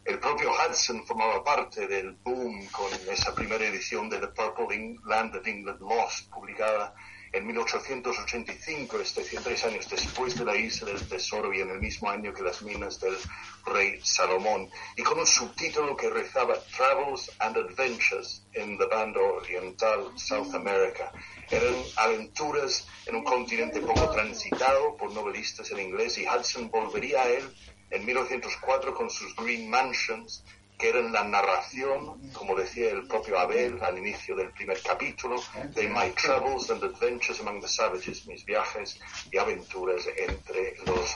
El 0.06 0.20
propio 0.20 0.50
Hudson 0.52 1.06
formaba 1.06 1.44
parte 1.44 1.86
del 1.86 2.14
boom 2.24 2.66
con 2.68 2.90
esa 3.12 3.36
primera 3.36 3.66
edición 3.66 4.10
de 4.10 4.20
The 4.20 4.28
Purple 4.28 5.00
Land 5.06 5.36
of 5.36 5.46
England 5.46 5.82
Lost, 5.82 6.30
publicada 6.30 6.96
en 7.34 7.48
1885, 7.48 9.00
es 9.00 9.16
decir, 9.16 9.40
tres 9.44 9.64
años 9.66 9.90
después 9.90 10.38
de 10.38 10.46
la 10.46 10.56
isla 10.56 10.92
del 10.92 11.08
tesoro 11.08 11.52
y 11.52 11.62
en 11.62 11.72
el 11.72 11.80
mismo 11.80 12.10
año 12.10 12.32
que 12.32 12.44
las 12.44 12.62
minas 12.62 13.00
del 13.00 13.18
rey 13.66 14.00
Salomón, 14.04 14.70
y 14.96 15.02
con 15.02 15.18
un 15.20 15.26
subtítulo 15.26 15.98
que 15.98 16.12
rezaba 16.12 16.54
Travels 16.78 17.32
and 17.40 17.58
Adventures 17.58 18.46
in 18.56 18.78
the 18.78 18.86
Band 18.86 19.18
Oriental 19.18 20.12
South 20.16 20.54
America. 20.54 21.12
Eran 21.50 21.76
aventuras 21.96 22.88
en 23.08 23.16
un 23.16 23.24
continente 23.24 23.82
poco 23.82 24.12
transitado 24.12 24.96
por 24.96 25.12
novelistas 25.12 25.72
en 25.72 25.80
inglés 25.80 26.20
y 26.20 26.28
Hudson 26.28 26.70
volvería 26.70 27.24
a 27.24 27.30
él 27.30 27.52
en 27.90 28.06
1904 28.06 28.94
con 28.94 29.10
sus 29.10 29.36
Green 29.36 29.70
Mansions, 29.70 30.44
que 30.78 30.90
eran 30.90 31.12
la 31.12 31.24
narración, 31.24 32.32
como 32.34 32.56
decía 32.56 32.90
el 32.92 33.08
propio 33.08 33.40
Abel 33.40 33.82
al 33.82 33.98
inicio 33.98 34.36
del 34.36 34.52
primer 34.52 34.82
capítulo, 34.82 35.42
de 35.76 35.88
My 35.88 36.12
Travels 36.12 36.70
and 36.70 36.84
Adventures 36.84 37.40
Among 37.40 37.62
the 37.62 37.68
Savages, 37.68 38.26
mis 38.28 38.44
viajes 38.46 39.00
y 39.32 39.38
aventuras 39.38 40.08
entre 40.18 40.76
los 40.86 41.16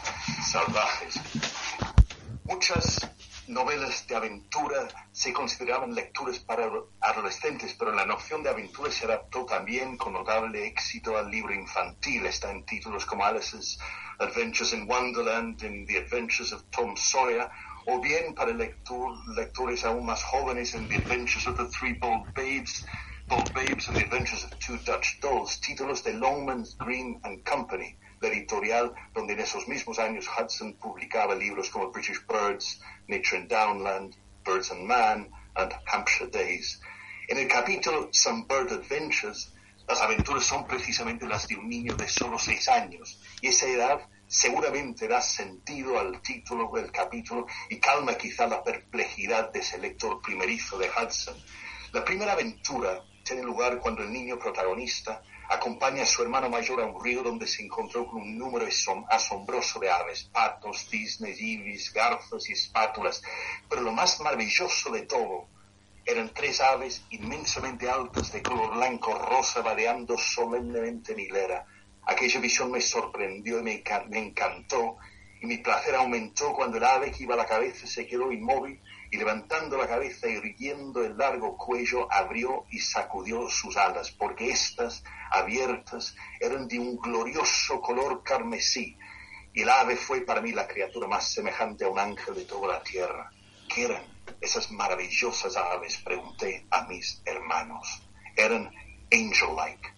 salvajes. 0.50 1.20
Muchas 2.46 3.00
novelas 3.48 4.06
de 4.08 4.16
aventura 4.16 4.88
se 5.12 5.34
consideraban 5.34 5.94
lecturas 5.96 6.40
para 6.40 6.70
adolescentes, 7.00 7.76
pero 7.78 7.92
la 7.94 8.06
noción 8.06 8.44
de 8.44 8.50
aventura 8.50 8.92
se 8.92 9.06
adaptó 9.06 9.46
también 9.46 9.98
con 9.98 10.14
notable 10.14 10.68
éxito 10.68 11.18
al 11.18 11.32
libro 11.32 11.54
infantil. 11.54 12.26
Está 12.26 12.52
en 12.52 12.66
títulos 12.66 13.06
como 13.06 13.26
Alice's 13.26 13.80
Adventures 14.20 14.74
in 14.74 14.88
Wonderland, 14.88 15.64
and 15.64 15.88
The 15.88 15.98
Adventures 15.98 16.52
of 16.52 16.64
Tom 16.72 16.96
Sawyer, 16.98 17.50
o 17.90 18.02
bien 18.02 18.36
para 18.36 18.52
lector, 18.52 19.16
lectores 19.36 19.86
aún 19.86 20.06
más 20.06 20.22
jóvenes 20.22 20.76
en 20.76 20.90
The 20.90 20.98
Adventures 20.98 21.48
of 21.48 21.58
the 21.58 21.66
Three 21.68 21.94
Bold 21.94 22.34
Babes, 22.36 22.86
Bold 23.28 23.54
Babes 23.54 23.88
and 23.88 23.98
The 23.98 24.04
Adventures 24.04 24.44
of 24.44 24.52
Two 24.60 24.78
Dutch 24.86 25.20
Dolls, 25.22 25.62
títulos 25.62 26.04
de 26.04 26.14
Longmans, 26.14 26.78
Green 26.78 27.18
and 27.24 27.44
Company, 27.44 27.98
la 28.20 28.28
editorial 28.28 28.94
donde 29.14 29.34
en 29.34 29.40
esos 29.40 29.70
mismos 29.70 30.00
años 30.00 30.28
Hudson 30.28 30.74
publicaba 30.74 31.34
libros 31.34 31.70
como 31.70 31.90
British 31.90 32.20
Birds, 32.28 32.82
Nature 33.08 33.38
and 33.38 33.50
Downland, 33.50 34.16
Birds 34.44 34.70
and 34.72 34.86
Man, 34.86 35.30
and 35.56 35.74
Hampshire 35.86 36.30
Days. 36.30 36.82
En 37.30 37.38
el 37.38 37.48
capítulo 37.48 38.10
Some 38.12 38.48
Bird 38.50 38.72
Adventures, 38.74 39.54
las 39.88 40.02
aventuras 40.02 40.44
son 40.44 40.68
precisamente 40.68 41.26
las 41.26 41.48
de 41.48 41.56
un 41.56 41.70
niño 41.70 41.96
de 41.96 42.10
solo 42.10 42.38
seis 42.38 42.68
años, 42.68 43.22
y 43.42 43.48
esa 43.48 43.68
edad 43.68 44.02
seguramente 44.28 45.08
da 45.08 45.22
sentido 45.22 45.98
al 45.98 46.22
título 46.22 46.70
del 46.74 46.92
capítulo 46.92 47.48
y 47.70 47.80
calma 47.80 48.16
quizá 48.16 48.46
la 48.48 48.64
perplejidad 48.64 49.52
de 49.52 49.60
ese 49.60 49.78
lector 49.78 50.22
primerizo 50.22 50.78
de 50.78 50.90
Hudson. 50.90 51.36
La 51.94 52.04
primera 52.04 52.34
aventura 52.34 53.02
tiene 53.24 53.44
lugar 53.44 53.80
cuando 53.80 54.04
el 54.04 54.12
niño 54.12 54.38
protagonista 54.38 55.22
acompaña 55.50 56.04
a 56.04 56.06
su 56.06 56.22
hermano 56.22 56.50
mayor 56.50 56.82
a 56.82 56.86
un 56.86 57.02
río 57.02 57.24
donde 57.24 57.48
se 57.48 57.64
encontró 57.64 58.06
con 58.06 58.22
un 58.22 58.38
número 58.38 58.68
asombroso 59.10 59.80
de 59.80 59.90
aves, 59.90 60.24
patos, 60.26 60.88
cisnes, 60.90 61.40
ibis, 61.40 61.94
garzas 61.94 62.50
y 62.50 62.54
espátulas. 62.54 63.22
Pero 63.70 63.82
lo 63.82 63.94
más 63.94 64.20
maravilloso 64.20 64.92
de 64.92 65.04
todo 65.04 65.48
eran 66.06 66.34
tres 66.34 66.60
aves 66.60 67.02
inmensamente 67.12 67.90
altas 67.90 68.32
de 68.32 68.42
color 68.42 68.76
blanco 68.76 69.14
rosa 69.18 69.62
vadeando 69.62 70.18
solemnemente 70.18 71.14
en 71.14 71.20
hilera 71.20 71.66
Aquella 72.08 72.40
visión 72.40 72.72
me 72.72 72.80
sorprendió 72.80 73.60
y 73.60 73.64
me, 73.64 73.84
encantó, 74.18 74.96
y 75.42 75.46
mi 75.46 75.58
placer 75.58 75.94
aumentó 75.96 76.54
cuando 76.54 76.78
el 76.78 76.86
ave 76.86 77.12
que 77.12 77.24
iba 77.24 77.34
a 77.34 77.38
la 77.38 77.46
cabeza 77.46 77.86
se 77.86 78.08
quedó 78.08 78.32
inmóvil 78.32 78.82
y 79.12 79.18
levantando 79.18 79.78
la 79.78 79.88
cabeza 79.88 80.28
y 80.28 80.38
irguiendo 80.38 81.04
el 81.04 81.18
largo 81.18 81.58
cuello 81.58 82.12
abrió 82.12 82.66
y 82.72 82.80
sacudió 82.80 83.50
sus 83.50 83.76
alas, 83.76 84.12
porque 84.12 84.50
éstas, 84.50 85.04
abiertas, 85.32 86.16
eran 86.40 86.70
de 86.70 86.80
un 86.80 86.98
glorioso 86.98 87.82
color 87.82 88.24
carmesí, 88.24 88.98
y 89.54 89.64
el 89.64 89.70
ave 89.70 89.98
fue 89.98 90.22
para 90.22 90.40
mí 90.40 90.54
la 90.54 90.66
criatura 90.66 91.10
más 91.10 91.30
semejante 91.30 91.84
a 91.84 91.90
un 91.90 92.00
ángel 92.00 92.36
de 92.36 92.46
toda 92.46 92.68
la 92.68 92.84
tierra. 92.84 93.30
¿Qué 93.68 93.84
eran 93.84 94.04
esas 94.40 94.72
maravillosas 94.72 95.58
aves? 95.58 95.98
Pregunté 95.98 96.66
a 96.72 96.88
mis 96.88 97.22
hermanos. 97.26 98.02
Eran 98.36 98.72
angel-like, 99.12 99.97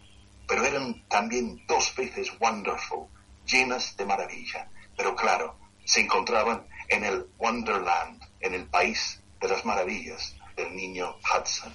pero 0.49 0.65
eran 0.65 1.07
también 1.07 1.61
dos 1.67 1.95
veces 1.95 2.31
wonderful, 2.39 3.07
llenas 3.45 3.95
de 3.95 4.03
maravilla. 4.03 4.67
Pero 4.97 5.15
claro, 5.15 5.55
se 5.85 6.01
encontraban 6.01 6.67
en 6.87 7.03
el 7.03 7.27
Wonderland, 7.37 8.19
en 8.39 8.55
el 8.55 8.65
país 8.65 9.21
de 9.39 9.47
las 9.47 9.63
maravillas 9.63 10.35
del 10.57 10.75
niño 10.75 11.15
Hudson. 11.19 11.71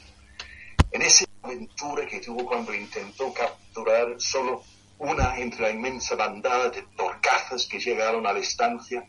En 0.90 1.02
esa 1.02 1.24
aventura 1.42 2.04
que 2.06 2.18
tuvo 2.18 2.44
cuando 2.44 2.74
intentó 2.74 3.32
capturar 3.32 4.16
solo 4.18 4.64
una 4.98 5.38
entre 5.38 5.62
la 5.62 5.70
inmensa 5.70 6.16
bandada 6.16 6.70
de 6.70 6.82
torcazas 6.96 7.66
que 7.66 7.78
llegaron 7.78 8.26
a 8.26 8.32
la 8.32 8.40
estancia, 8.40 9.06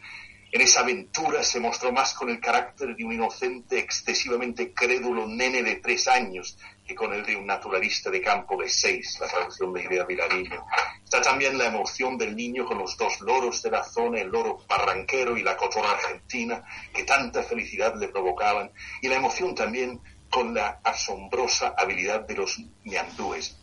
en 0.52 0.62
esa 0.62 0.82
aventura 0.82 1.42
se 1.44 1.60
mostró 1.60 1.92
más 1.92 2.14
con 2.14 2.30
el 2.30 2.40
carácter 2.40 2.96
de 2.96 3.04
un 3.04 3.14
inocente, 3.14 3.80
excesivamente 3.80 4.74
crédulo 4.74 5.26
nene 5.28 5.64
de 5.64 5.78
tres 5.78 6.08
años 6.08 6.56
que 6.86 6.94
con 6.94 7.14
el 7.14 7.26
de 7.26 7.36
un 7.36 7.48
naturalista 7.48 8.10
de 8.12 8.22
campo 8.22 8.62
de 8.62 8.70
seis, 8.70 9.18
la 9.20 9.28
traducción 9.28 9.74
de 9.74 9.84
Idea 9.84 10.06
Vilarillo. 10.06 10.64
Está 11.04 11.22
también 11.22 11.58
la 11.58 11.66
emoción 11.66 12.18
del 12.18 12.36
niño 12.36 12.66
con 12.66 12.78
los 12.78 12.96
dos 12.98 13.20
loros 13.22 13.62
de 13.64 13.72
la 13.72 13.84
zona, 13.84 14.20
el 14.20 14.30
loro 14.30 14.64
barranquero 14.68 15.38
y 15.38 15.44
la 15.44 15.58
cotorra 15.58 15.92
argentina, 15.92 16.64
que 16.94 17.04
tanta 17.04 17.44
felicidad 17.44 17.96
le 17.96 18.10
provocaban, 18.10 18.72
y 19.02 19.08
la 19.08 19.16
emoción 19.16 19.56
también 19.56 20.00
con 20.30 20.54
la 20.54 20.80
asombrosa 20.84 21.74
habilidad 21.78 22.22
de 22.22 22.36
los 22.36 22.60
ñandúes. 22.84 23.58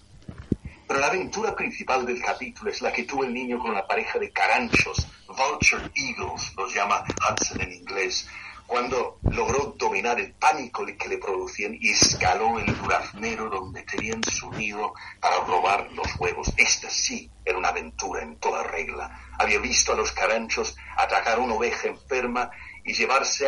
Pero 0.89 1.01
la 1.01 1.07
aventura 1.07 1.55
principal 1.55 2.05
del 2.05 2.21
capítulo 2.21 2.71
es 2.71 2.83
la 2.83 2.93
que 2.93 3.05
tuvo 3.05 3.25
el 3.25 3.33
niño 3.33 3.59
con 3.59 3.73
la 3.73 3.87
pareja 3.87 4.19
de 4.19 4.31
caranchos, 4.31 5.07
Vulture 5.29 5.91
Eagles, 5.95 6.53
los 6.57 6.75
llama 6.75 7.05
Hudson 7.07 7.61
en 7.61 7.73
inglés, 7.73 8.29
cuando 8.73 9.19
logró 9.25 9.75
dominar 9.77 10.19
el 10.19 10.33
pánico 10.33 10.87
que 10.87 11.07
le 11.07 11.19
producían 11.19 11.77
y 11.79 11.91
escaló 11.91 12.59
el 12.59 12.75
duraznero 12.75 13.51
donde 13.51 13.83
tenían 13.83 14.25
su 14.25 14.51
nido 14.51 14.95
para 15.21 15.41
robar 15.45 15.93
los 15.93 16.07
huevos. 16.19 16.51
Esta 16.57 16.89
sí 16.89 17.31
era 17.45 17.59
una 17.59 17.69
aventura 17.69 18.23
en 18.23 18.39
toda 18.39 18.63
regla. 18.63 19.15
Había 19.39 19.59
visto 19.59 19.93
a 19.93 19.95
los 19.95 20.13
caranchos 20.13 20.75
atacar 20.97 21.39
una 21.39 21.53
oveja 21.53 21.89
enferma 21.89 22.51
y 22.83 22.95
llevarse 22.95 23.47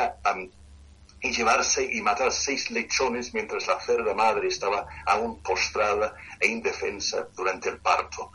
y 1.22 1.32
llevarse 1.32 1.88
y 1.90 2.02
matar 2.02 2.30
seis 2.30 2.70
lechones 2.70 3.32
mientras 3.32 3.66
la 3.66 3.80
cerda 3.80 4.12
madre 4.12 4.48
estaba 4.48 4.86
aún 5.06 5.42
postrada 5.42 6.14
e 6.38 6.48
indefensa 6.48 7.28
durante 7.34 7.70
el 7.70 7.80
parto. 7.80 8.30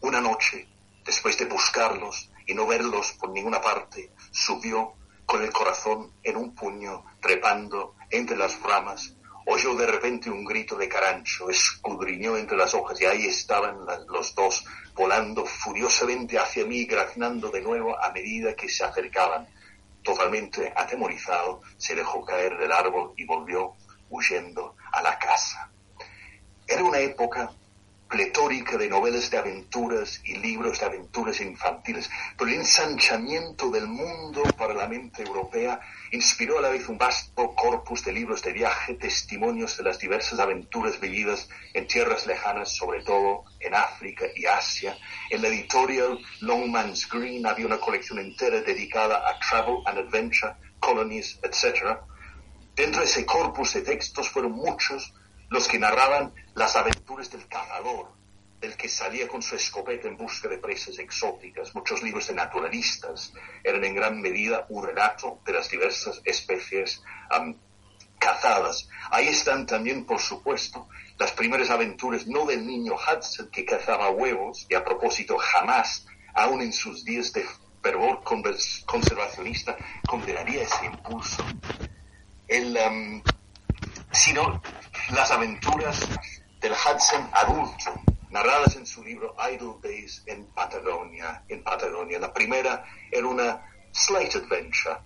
Una 0.00 0.20
noche, 0.20 0.66
después 1.04 1.38
de 1.38 1.44
buscarlos 1.44 2.28
y 2.44 2.54
no 2.54 2.66
verlos 2.66 3.12
por 3.20 3.30
ninguna 3.30 3.60
parte, 3.60 4.10
subió 4.32 4.96
con 5.26 5.42
el 5.42 5.52
corazón 5.52 6.12
en 6.22 6.36
un 6.36 6.54
puño, 6.54 7.04
trepando 7.20 7.94
entre 8.10 8.36
las 8.36 8.60
ramas, 8.62 9.14
oyó 9.46 9.74
de 9.74 9.86
repente 9.86 10.30
un 10.30 10.44
grito 10.44 10.76
de 10.76 10.88
carancho, 10.88 11.50
escudriñó 11.50 12.36
entre 12.36 12.56
las 12.56 12.74
hojas 12.74 13.00
y 13.00 13.04
ahí 13.04 13.26
estaban 13.26 13.78
los 14.08 14.34
dos, 14.34 14.64
volando 14.94 15.44
furiosamente 15.44 16.38
hacia 16.38 16.64
mí, 16.64 16.84
graznando 16.84 17.50
de 17.50 17.60
nuevo 17.60 18.00
a 18.00 18.10
medida 18.12 18.54
que 18.54 18.68
se 18.68 18.84
acercaban. 18.84 19.48
Totalmente 20.02 20.72
atemorizado, 20.76 21.62
se 21.78 21.94
dejó 21.94 22.24
caer 22.24 22.58
del 22.58 22.72
árbol 22.72 23.14
y 23.16 23.24
volvió 23.24 23.72
huyendo 24.10 24.76
a 24.92 25.02
la 25.02 25.18
casa. 25.18 25.70
Era 26.66 26.84
una 26.84 26.98
época 26.98 27.50
pletórica 28.08 28.76
de 28.76 28.88
novelas 28.88 29.30
de 29.30 29.38
aventuras 29.38 30.20
y 30.24 30.36
libros 30.36 30.78
de 30.78 30.86
aventuras 30.86 31.40
infantiles, 31.40 32.10
pero 32.36 32.50
el 32.50 32.58
ensanchamiento 32.58 33.70
del 33.70 33.86
mundo 33.86 34.42
para 34.56 34.74
la 34.74 34.86
mente 34.86 35.22
europea 35.22 35.80
inspiró 36.12 36.58
a 36.58 36.62
la 36.62 36.68
vez 36.68 36.88
un 36.88 36.98
vasto 36.98 37.54
corpus 37.54 38.04
de 38.04 38.12
libros 38.12 38.42
de 38.42 38.52
viaje, 38.52 38.94
testimonios 38.94 39.76
de 39.76 39.84
las 39.84 39.98
diversas 39.98 40.38
aventuras 40.38 41.00
vividas 41.00 41.48
en 41.72 41.86
tierras 41.86 42.26
lejanas, 42.26 42.76
sobre 42.76 43.02
todo 43.02 43.44
en 43.58 43.74
África 43.74 44.26
y 44.36 44.46
Asia. 44.46 44.96
En 45.30 45.42
la 45.42 45.48
editorial 45.48 46.18
Longman's 46.40 47.08
Green 47.08 47.46
había 47.46 47.66
una 47.66 47.80
colección 47.80 48.18
entera 48.18 48.60
dedicada 48.60 49.28
a 49.28 49.38
travel 49.40 49.78
and 49.86 49.98
adventure, 49.98 50.54
colonies, 50.78 51.40
etc. 51.42 51.98
Dentro 52.76 53.00
de 53.00 53.06
ese 53.06 53.26
corpus 53.26 53.74
de 53.74 53.82
textos 53.82 54.28
fueron 54.28 54.52
muchos 54.52 55.12
los 55.50 55.68
que 55.68 55.78
narraban 55.78 56.32
las 56.54 56.76
aventuras 56.76 56.93
del 57.06 57.46
cazador, 57.48 58.12
del 58.60 58.76
que 58.76 58.88
salía 58.88 59.28
con 59.28 59.42
su 59.42 59.54
escopeta 59.54 60.08
en 60.08 60.16
busca 60.16 60.48
de 60.48 60.58
presas 60.58 60.98
exóticas. 60.98 61.74
Muchos 61.74 62.02
libros 62.02 62.26
de 62.28 62.34
naturalistas 62.34 63.32
eran 63.62 63.84
en 63.84 63.94
gran 63.94 64.20
medida 64.20 64.66
un 64.70 64.86
relato 64.86 65.40
de 65.44 65.52
las 65.52 65.68
diversas 65.68 66.22
especies 66.24 67.02
cazadas. 68.18 68.88
Ahí 69.10 69.28
están 69.28 69.66
también, 69.66 70.06
por 70.06 70.18
supuesto, 70.18 70.88
las 71.18 71.30
primeras 71.32 71.70
aventuras 71.70 72.26
no 72.26 72.46
del 72.46 72.66
niño 72.66 72.94
Hudson 72.94 73.50
que 73.50 73.66
cazaba 73.66 74.10
huevos, 74.10 74.66
y 74.68 74.74
a 74.74 74.82
propósito 74.82 75.36
jamás, 75.36 76.06
aun 76.32 76.62
en 76.62 76.72
sus 76.72 77.04
días 77.04 77.32
de 77.34 77.44
fervor 77.82 78.22
conservacionista, 78.86 79.76
condenaría 80.08 80.62
ese 80.62 80.86
impulso. 80.86 81.44
El, 82.48 82.78
sino 84.10 84.62
las 85.12 85.30
aventuras 85.30 86.00
del 86.64 86.72
Hudson 86.72 87.28
adulto, 87.30 87.92
narradas 88.30 88.74
en 88.76 88.86
su 88.86 89.04
libro 89.04 89.36
Idle 89.52 89.74
Days 89.82 90.22
en 90.24 90.46
Patagonia. 90.46 91.44
En 91.46 91.62
Patagonia. 91.62 92.18
La 92.18 92.32
primera 92.32 92.82
era 93.10 93.26
una 93.26 93.60
slight 93.92 94.34
adventure, 94.34 94.96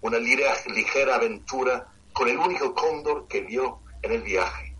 una 0.00 0.16
ligera 0.16 1.14
aventura 1.14 1.86
con 2.14 2.28
el 2.28 2.38
único 2.38 2.74
cóndor 2.74 3.28
que 3.28 3.42
vio 3.42 3.80
en 4.00 4.12
el 4.12 4.22
viaje. 4.22 4.74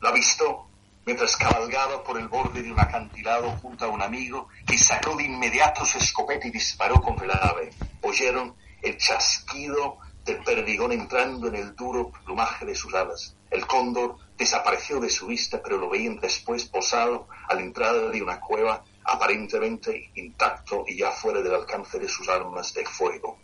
La 0.00 0.10
visto 0.10 0.66
mientras 1.06 1.36
cabalgaba 1.36 2.02
por 2.02 2.18
el 2.18 2.26
borde 2.26 2.60
de 2.60 2.72
un 2.72 2.80
acantilado 2.80 3.48
junto 3.58 3.84
a 3.84 3.88
un 3.90 4.02
amigo 4.02 4.48
que 4.66 4.76
sacó 4.76 5.14
de 5.14 5.22
inmediato 5.22 5.84
su 5.84 5.98
escopeta 5.98 6.48
y 6.48 6.50
disparó 6.50 7.00
contra 7.00 7.26
el 7.26 7.30
ave. 7.30 7.70
Oyeron 8.00 8.56
el 8.82 8.98
chasquido 8.98 9.98
del 10.24 10.42
perdigón 10.42 10.90
entrando 10.90 11.46
en 11.46 11.54
el 11.54 11.76
duro 11.76 12.10
plumaje 12.10 12.66
de 12.66 12.74
sus 12.74 12.92
alas. 12.92 13.36
El 13.52 13.66
cóndor 13.66 14.16
desapareció 14.38 14.98
de 14.98 15.10
su 15.10 15.26
vista, 15.26 15.62
pero 15.62 15.76
lo 15.76 15.90
veían 15.90 16.18
después 16.18 16.64
posado 16.64 17.28
a 17.46 17.54
la 17.54 17.60
entrada 17.60 18.08
de 18.08 18.22
una 18.22 18.40
cueva 18.40 18.82
aparentemente 19.04 20.10
intacto 20.14 20.84
y 20.88 20.96
ya 20.96 21.10
fuera 21.10 21.42
del 21.42 21.54
alcance 21.54 21.98
de 21.98 22.08
sus 22.08 22.30
armas 22.30 22.72
de 22.72 22.86
fuego. 22.86 23.38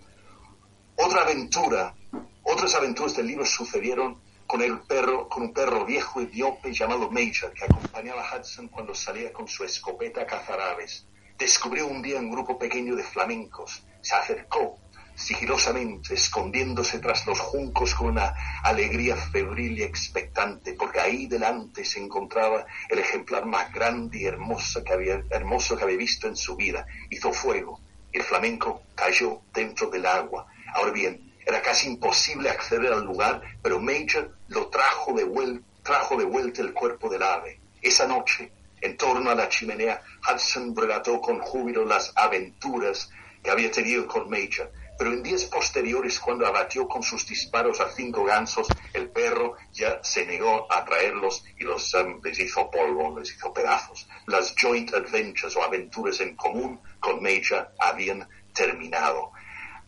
Otra 0.97 1.25
aventura, 1.25 1.94
otras 2.42 2.75
aventuras 2.75 3.16
del 3.16 3.27
libro 3.27 3.44
sucedieron 3.44 4.23
con 4.47 4.62
el 4.62 4.81
perro, 4.81 5.29
con 5.29 5.42
un 5.42 5.53
perro 5.53 5.85
viejo 5.85 6.23
y 6.23 6.27
diope 6.27 6.73
llamado 6.73 7.11
Major, 7.11 7.53
que 7.53 7.64
acompañaba 7.64 8.27
a 8.27 8.38
Hudson 8.38 8.68
cuando 8.68 8.94
salía 8.94 9.31
con 9.31 9.47
su 9.47 9.62
escopeta 9.62 10.23
a 10.23 10.27
cazar 10.27 10.59
aves. 10.59 11.07
Descubrió 11.37 11.87
un 11.87 12.01
día 12.01 12.18
un 12.18 12.31
grupo 12.31 12.59
pequeño 12.59 12.97
de 12.97 13.05
flamencos, 13.05 13.85
se 14.01 14.14
acercó 14.14 14.79
sigilosamente, 15.18 16.14
escondiéndose 16.14 17.00
tras 17.00 17.26
los 17.26 17.40
juncos 17.40 17.94
con 17.94 18.09
una 18.09 18.35
alegría 18.62 19.16
febril 19.16 19.78
y 19.78 19.83
expectante, 19.83 20.74
porque 20.74 21.00
ahí 21.00 21.26
delante 21.26 21.85
se 21.85 21.98
encontraba 21.98 22.64
el 22.88 23.00
ejemplar 23.00 23.44
más 23.44 23.72
grande 23.72 24.18
y 24.20 24.24
hermoso 24.26 24.83
que 24.85 24.92
había, 24.92 25.22
hermoso 25.31 25.76
que 25.76 25.83
había 25.83 25.96
visto 25.96 26.28
en 26.28 26.37
su 26.37 26.57
vida. 26.57 26.87
Hizo 27.11 27.33
fuego 27.33 27.81
el 28.12 28.22
flamenco 28.22 28.83
cayó 28.94 29.42
dentro 29.52 29.90
del 29.90 30.07
agua. 30.07 30.46
Ahora 30.74 30.92
bien, 30.92 31.35
era 31.46 31.62
casi 31.62 31.88
imposible 31.88 32.50
acceder 32.50 32.92
al 32.92 33.04
lugar, 33.04 33.42
pero 33.62 33.81
Major 33.81 34.35
lo 34.48 34.68
trajo 34.68 35.12
de, 35.12 35.24
vuelta, 35.24 35.64
trajo 35.83 36.16
de 36.16 36.24
vuelta 36.24 36.62
el 36.62 36.72
cuerpo 36.72 37.09
del 37.09 37.22
ave. 37.22 37.61
Esa 37.83 38.07
noche, 38.07 38.50
en 38.81 38.96
torno 38.96 39.31
a 39.31 39.35
la 39.35 39.48
chimenea, 39.48 40.00
Hudson 40.26 40.74
relató 40.74 41.20
con 41.20 41.38
júbilo 41.38 41.85
las 41.85 42.12
aventuras 42.16 43.11
que 43.42 43.50
había 43.50 43.70
tenido 43.70 44.07
con 44.07 44.28
Major 44.28 44.72
pero 44.98 45.12
en 45.12 45.22
días 45.22 45.44
posteriores, 45.44 46.18
cuando 46.18 46.44
abatió 46.44 46.88
con 46.88 47.02
sus 47.04 47.24
disparos 47.26 47.80
a 47.80 47.90
cinco 47.90 48.24
gansos, 48.24 48.68
el 48.92 49.08
perro 49.11 49.54
ya 49.72 50.00
se 50.02 50.26
negó 50.26 50.66
a 50.70 50.84
traerlos 50.84 51.44
y 51.56 51.64
los 51.64 51.94
um, 51.94 52.20
les 52.22 52.38
hizo 52.40 52.68
polvo, 52.68 53.18
les 53.18 53.32
hizo 53.32 53.52
pedazos. 53.52 54.08
Las 54.26 54.54
joint 54.61 54.92
adventures 54.92 55.54
o 55.56 55.62
aventuras 55.62 56.20
en 56.20 56.34
común 56.34 56.80
con 56.98 57.22
Major 57.22 57.72
habían 57.78 58.28
terminado. 58.52 59.30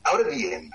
Ahora 0.04 0.28
bien, 0.28 0.70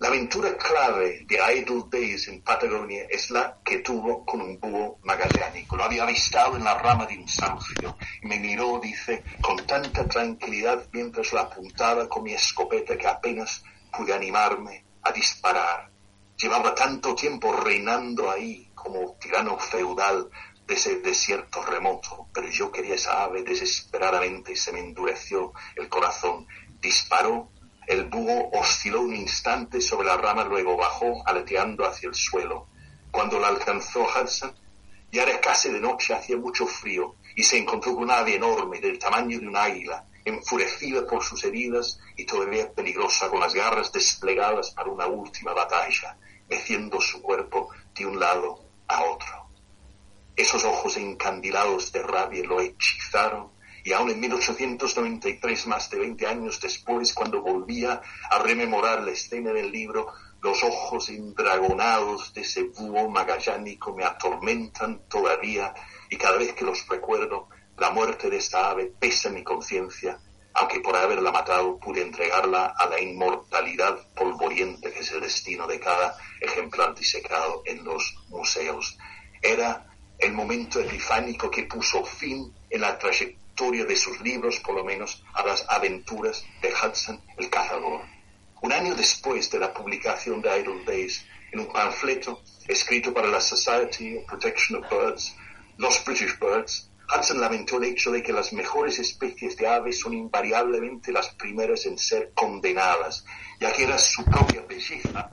la 0.00 0.08
aventura 0.08 0.56
clave 0.56 1.24
de 1.26 1.38
Idle 1.56 1.84
Days 1.90 2.28
en 2.28 2.40
Patagonia 2.42 3.06
es 3.10 3.30
la 3.30 3.58
que 3.64 3.78
tuvo 3.78 4.24
con 4.24 4.40
un 4.40 4.60
búho 4.60 4.98
magallánico. 5.02 5.76
Lo 5.76 5.84
había 5.84 6.04
avistado 6.04 6.56
en 6.56 6.62
la 6.62 6.78
rama 6.78 7.04
de 7.06 7.18
un 7.18 7.28
saucio 7.28 7.96
y 8.22 8.26
me 8.28 8.38
miró, 8.38 8.78
dice, 8.80 9.24
con 9.40 9.56
tanta 9.66 10.08
tranquilidad 10.08 10.86
mientras 10.92 11.32
la 11.32 11.42
apuntaba 11.42 12.08
con 12.08 12.22
mi 12.22 12.32
escopeta 12.32 12.96
que 12.96 13.08
apenas 13.08 13.64
pude 13.92 14.14
animarme 14.14 14.84
a 15.02 15.10
disparar. 15.10 15.90
Llevaba 16.36 16.76
tanto 16.76 17.16
tiempo 17.16 17.52
reinando 17.52 18.30
ahí 18.30 18.70
como 18.76 19.16
tirano 19.20 19.58
feudal 19.58 20.30
de 20.64 20.74
ese 20.74 21.00
desierto 21.00 21.60
remoto, 21.62 22.28
pero 22.32 22.48
yo 22.48 22.70
quería 22.70 22.94
esa 22.94 23.24
ave 23.24 23.42
desesperadamente 23.42 24.52
y 24.52 24.56
se 24.56 24.70
me 24.70 24.78
endureció 24.78 25.52
el 25.74 25.88
corazón. 25.88 26.46
Disparó, 26.80 27.50
el 27.88 28.04
búho 28.04 28.50
osciló 28.52 29.00
un 29.00 29.16
instante 29.16 29.80
sobre 29.80 30.08
la 30.08 30.18
rama, 30.18 30.44
luego 30.44 30.76
bajó 30.76 31.26
aleteando 31.26 31.86
hacia 31.86 32.10
el 32.10 32.14
suelo. 32.14 32.68
Cuando 33.10 33.40
la 33.40 33.48
alcanzó 33.48 34.04
Hudson, 34.04 34.54
ya 35.10 35.22
era 35.22 35.40
casi 35.40 35.70
de 35.70 35.80
noche, 35.80 36.12
hacía 36.12 36.36
mucho 36.36 36.66
frío, 36.66 37.16
y 37.34 37.42
se 37.42 37.56
encontró 37.56 37.94
con 37.94 38.04
una 38.04 38.18
ave 38.18 38.34
enorme 38.34 38.78
del 38.78 38.98
tamaño 38.98 39.40
de 39.40 39.48
un 39.48 39.56
águila, 39.56 40.04
enfurecida 40.26 41.06
por 41.06 41.24
sus 41.24 41.42
heridas 41.44 41.98
y 42.14 42.26
todavía 42.26 42.70
peligrosa 42.70 43.30
con 43.30 43.40
las 43.40 43.54
garras 43.54 43.90
desplegadas 43.90 44.72
para 44.72 44.90
una 44.90 45.06
última 45.06 45.54
batalla, 45.54 46.18
meciendo 46.46 47.00
su 47.00 47.22
cuerpo 47.22 47.70
de 47.94 48.04
un 48.04 48.20
lado 48.20 48.60
a 48.86 49.02
otro. 49.02 49.48
Esos 50.36 50.62
ojos 50.64 50.98
encandilados 50.98 51.90
de 51.90 52.02
rabia 52.02 52.44
lo 52.44 52.60
hechizaron 52.60 53.50
y 53.84 53.92
aún 53.92 54.10
en 54.10 54.20
1893, 54.20 55.66
más 55.66 55.90
de 55.90 55.98
20 55.98 56.26
años 56.26 56.60
después, 56.60 57.14
cuando 57.14 57.42
volvía 57.42 58.00
a 58.30 58.38
rememorar 58.38 59.02
la 59.02 59.12
escena 59.12 59.52
del 59.52 59.70
libro, 59.70 60.12
los 60.40 60.62
ojos 60.62 61.08
endragonados 61.08 62.32
de 62.32 62.42
ese 62.42 62.64
búho 62.64 63.08
magallánico 63.10 63.94
me 63.94 64.04
atormentan 64.04 65.08
todavía 65.08 65.74
y 66.10 66.16
cada 66.16 66.38
vez 66.38 66.52
que 66.52 66.64
los 66.64 66.86
recuerdo 66.86 67.48
la 67.76 67.90
muerte 67.90 68.30
de 68.30 68.36
esta 68.36 68.70
ave 68.70 68.92
pesa 68.98 69.30
mi 69.30 69.42
conciencia, 69.42 70.20
aunque 70.54 70.80
por 70.80 70.96
haberla 70.96 71.32
matado 71.32 71.78
pude 71.78 72.02
entregarla 72.02 72.74
a 72.76 72.86
la 72.86 73.00
inmortalidad 73.00 73.98
polvoriente 74.14 74.92
que 74.92 75.00
es 75.00 75.12
el 75.12 75.20
destino 75.20 75.66
de 75.66 75.80
cada 75.80 76.16
ejemplar 76.40 76.94
disecado 76.94 77.62
en 77.64 77.84
los 77.84 78.14
museos. 78.28 78.96
Era 79.42 79.86
el 80.18 80.32
momento 80.32 80.80
epifánico 80.80 81.50
que 81.50 81.64
puso 81.64 82.04
fin 82.04 82.52
en 82.70 82.80
la 82.80 82.98
trayectoria 82.98 83.47
de 83.58 83.96
sus 83.96 84.20
libros, 84.20 84.60
por 84.60 84.76
lo 84.76 84.84
menos, 84.84 85.24
a 85.34 85.44
las 85.44 85.64
aventuras 85.68 86.44
de 86.62 86.72
Hudson 86.72 87.20
el 87.36 87.50
cazador. 87.50 88.02
Un 88.62 88.72
año 88.72 88.94
después 88.94 89.50
de 89.50 89.58
la 89.58 89.74
publicación 89.74 90.40
de 90.40 90.60
Idle 90.60 90.84
Days, 90.86 91.24
en 91.50 91.60
un 91.60 91.72
panfleto 91.72 92.40
escrito 92.68 93.12
para 93.12 93.26
la 93.26 93.40
Society 93.40 94.16
of 94.16 94.26
Protection 94.26 94.82
of 94.82 94.88
Birds, 94.88 95.34
Los 95.76 96.04
British 96.04 96.38
Birds, 96.38 96.88
Hudson 97.12 97.40
lamentó 97.40 97.78
el 97.78 97.84
hecho 97.84 98.12
de 98.12 98.22
que 98.22 98.32
las 98.32 98.52
mejores 98.52 99.00
especies 99.00 99.56
de 99.56 99.66
aves 99.66 99.98
son 99.98 100.14
invariablemente 100.14 101.10
las 101.10 101.28
primeras 101.34 101.84
en 101.86 101.98
ser 101.98 102.32
condenadas, 102.34 103.24
ya 103.58 103.72
que 103.72 103.84
era 103.84 103.98
su 103.98 104.24
propia 104.24 104.62
belleza 104.68 105.30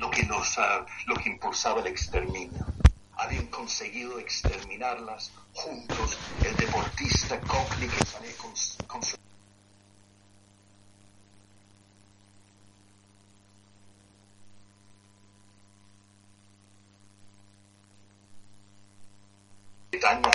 lo 0.00 0.10
que, 0.10 0.22
uh, 0.22 0.84
lo 1.06 1.14
que 1.14 1.28
impulsaba 1.28 1.80
el 1.80 1.86
exterminio. 1.86 2.75
Habían 3.16 3.46
conseguido 3.48 4.18
exterminarlas 4.18 5.32
juntos. 5.54 6.18
El 6.42 6.56
deportista 6.56 7.40
Cockney 7.40 7.88
que 7.88 8.04
sale 8.04 8.36
con, 8.36 8.52
con 8.86 9.02
su 9.02 9.16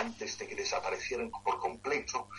antes 0.01 0.37
de 0.37 0.47
que 0.47 0.55
desaparecieran 0.55 1.29
por 1.29 1.59
completo, 1.59 2.29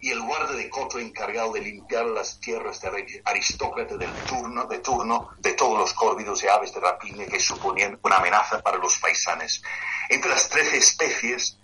y 0.00 0.10
el 0.10 0.20
guarda 0.20 0.52
de 0.52 0.68
coto 0.68 0.98
encargado 0.98 1.52
de 1.52 1.60
limpiar 1.60 2.06
las 2.06 2.40
tierras 2.40 2.80
de 2.80 3.22
aristócrata 3.24 3.96
del 3.96 4.12
turno, 4.24 4.64
de 4.66 4.78
turno 4.78 5.30
de 5.38 5.52
todos 5.52 5.78
los 5.78 5.92
córvidos 5.94 6.42
y 6.42 6.48
aves 6.48 6.72
de 6.72 6.80
rapiña 6.80 7.26
que 7.26 7.40
suponían 7.40 7.98
una 8.02 8.16
amenaza 8.16 8.60
para 8.60 8.78
los 8.78 8.98
paisanes. 8.98 9.62
Entre 10.08 10.30
las 10.30 10.48
trece 10.48 10.78
especies 10.78 11.58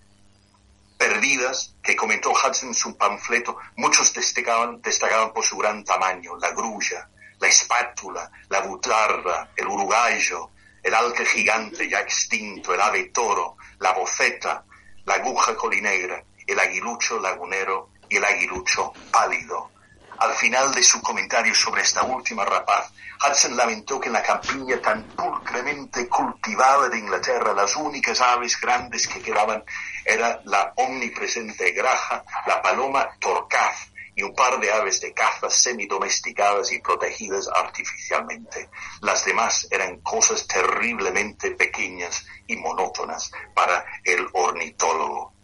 perdidas 0.97 1.75
que 1.83 1.97
comentó 1.97 2.31
Hudson 2.31 2.69
en 2.69 2.75
su 2.75 2.97
panfleto, 2.97 3.57
muchos 3.77 4.13
destacaban, 4.13 4.81
destacaban 4.81 5.33
por 5.33 5.45
su 5.45 5.57
gran 5.57 5.85
tamaño, 5.85 6.37
la 6.37 6.51
grulla, 6.53 7.09
la 7.39 7.49
espátula, 7.49 8.31
la 8.49 8.61
butarra, 8.61 9.51
el 9.57 9.67
uruguayo, 9.67 10.51
el 10.83 10.95
alce 10.95 11.25
gigante 11.25 11.89
ya 11.89 12.01
extinto, 12.01 12.75
el 12.75 12.81
ave 12.81 13.05
toro, 13.05 13.57
la 13.79 13.93
boceta, 13.93 14.65
la 15.05 15.15
aguja 15.15 15.55
colinegra, 15.57 16.23
el 16.47 16.59
aguilucho 16.59 17.19
lagunero 17.21 17.91
y 18.09 18.17
el 18.17 18.25
aguilucho 18.25 18.93
pálido. 19.11 19.71
Al 20.19 20.33
final 20.35 20.73
de 20.73 20.83
su 20.83 21.01
comentario 21.03 21.55
sobre 21.55 21.83
esta 21.83 22.03
última 22.03 22.45
rapaz, 22.45 22.93
Hudson 23.27 23.57
lamentó 23.57 24.01
que 24.01 24.09
en 24.09 24.13
la 24.13 24.23
campiña 24.23 24.81
tan 24.81 25.03
pulcremente 25.09 26.09
cultivada 26.09 26.89
de 26.89 26.99
Inglaterra 26.99 27.53
las 27.53 27.75
únicas 27.77 28.21
aves 28.21 28.61
grandes 28.61 29.09
que 29.09 29.21
quedaban 29.21 29.65
era 30.05 30.41
la 30.45 30.73
omnipresente 30.77 31.73
graja, 31.73 32.25
la 32.47 32.63
paloma 32.63 33.09
torcaz 33.19 33.89
y 34.17 34.23
un 34.23 34.35
par 34.35 34.61
de 34.61 34.73
aves 34.73 35.01
de 35.01 35.13
caza 35.13 35.51
semidomesticadas 35.51 36.71
y 36.73 36.81
protegidas 36.81 37.49
artificialmente. 37.49 38.69
Las 39.01 39.25
demás 39.25 39.67
eran 39.71 40.01
cosas 40.01 40.47
terriblemente 40.47 41.53
pequeñas 41.53 42.25
y 42.47 42.57
monótonas 42.57 43.33
para 43.55 43.85
el 44.05 44.27
ornitólogo. 44.33 45.35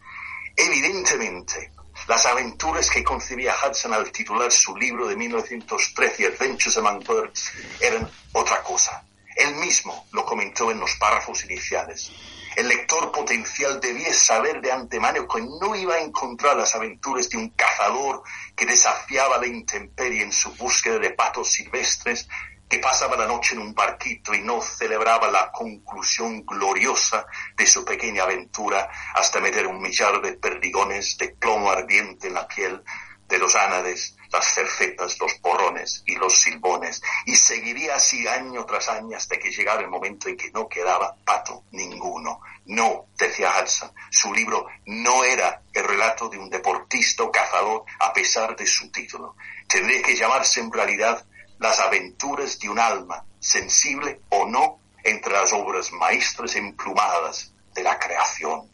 Evidentemente, 0.55 1.73
las 2.09 2.27
aventuras 2.27 2.91
que 2.91 3.05
concebía 3.05 3.55
Hudson 3.55 3.95
al 3.95 4.11
titular 4.11 4.51
su 4.51 4.77
libro 4.77 5.07
de 5.07 5.17
1913, 5.17 6.27
Adventures 6.27 6.77
Among 6.77 7.01
Birds, 7.01 7.53
eran 7.81 8.11
otra 8.33 8.63
cosa. 8.63 9.05
Él 9.37 9.55
mismo 9.57 10.07
lo 10.13 10.25
comentó 10.25 10.71
en 10.71 10.81
los 10.81 10.95
párrafos 10.97 11.45
iniciales. 11.45 12.11
El 12.57 12.69
lector 12.69 13.13
potencial 13.13 13.81
debía 13.81 14.13
saber 14.13 14.61
de 14.61 14.73
antemano 14.73 15.27
que 15.29 15.41
no 15.41 15.75
iba 15.77 15.95
a 15.95 16.01
encontrar 16.01 16.57
las 16.57 16.75
aventuras 16.75 17.29
de 17.31 17.39
un 17.39 17.51
cazador 17.51 18.23
que 18.57 18.67
desafiaba 18.67 19.39
la 19.39 19.47
intemperie 19.47 20.23
en 20.23 20.33
su 20.33 20.53
búsqueda 20.57 20.99
de 20.99 21.11
patos 21.11 21.53
silvestres, 21.53 22.29
que 22.71 22.79
pasaba 22.79 23.17
la 23.17 23.27
noche 23.27 23.57
en 23.57 23.63
un 23.63 23.75
barquito 23.75 24.33
y 24.33 24.43
no 24.43 24.63
celebraba 24.63 25.29
la 25.29 25.51
conclusión 25.51 26.47
gloriosa 26.47 27.27
de 27.57 27.67
su 27.67 27.85
pequeña 27.85 28.23
aventura 28.23 28.89
hasta 29.17 29.41
meter 29.41 29.67
un 29.67 29.83
millar 29.83 30.23
de 30.23 30.35
perdigones 30.35 31.19
de 31.19 31.31
plomo 31.31 31.69
ardiente 31.69 32.29
en 32.29 32.35
la 32.35 32.47
piel 32.47 32.81
de 33.27 33.39
los 33.39 33.57
ánades, 33.57 34.17
las 34.31 34.55
cercetas, 34.55 35.19
los 35.19 35.35
porrones 35.35 36.05
y 36.07 36.15
los 36.15 36.39
silbones, 36.39 37.03
y 37.27 37.35
seguiría 37.35 37.97
así 37.97 38.27
año 38.29 38.65
tras 38.67 38.89
año 38.89 39.17
hasta 39.17 39.37
que 39.37 39.51
llegara 39.51 39.81
el 39.81 39.89
momento 39.89 40.29
en 40.29 40.37
que 40.37 40.53
no 40.53 40.69
quedaba 40.69 41.17
pato 41.25 41.65
ninguno. 41.73 42.41
No, 42.67 43.07
decía 43.19 43.53
Hudson, 43.61 43.93
su 44.11 44.33
libro 44.33 44.67
no 44.87 45.25
era 45.25 45.63
el 45.73 45.85
relato 45.85 46.29
de 46.29 46.39
un 46.39 46.49
deportista 46.49 47.25
o 47.25 47.33
cazador 47.33 47.85
a 47.99 48.13
pesar 48.13 48.55
de 48.55 48.67
su 48.67 48.91
título. 48.93 49.35
Tendría 49.69 50.03
que 50.03 50.17
llamarse 50.17 50.61
en 50.61 50.73
realidad 50.73 51.25
Las 51.61 51.79
aventuras 51.79 52.59
de 52.59 52.69
un 52.69 52.79
alma, 52.79 53.25
sensible 53.39 54.23
o 54.31 54.47
no, 54.47 54.81
entre 55.05 55.33
las 55.33 55.53
obras 55.53 55.93
maestras 55.93 56.57
emplumadas 56.57 57.53
de 57.75 57.83
la 57.83 57.99
creación. 57.99 58.69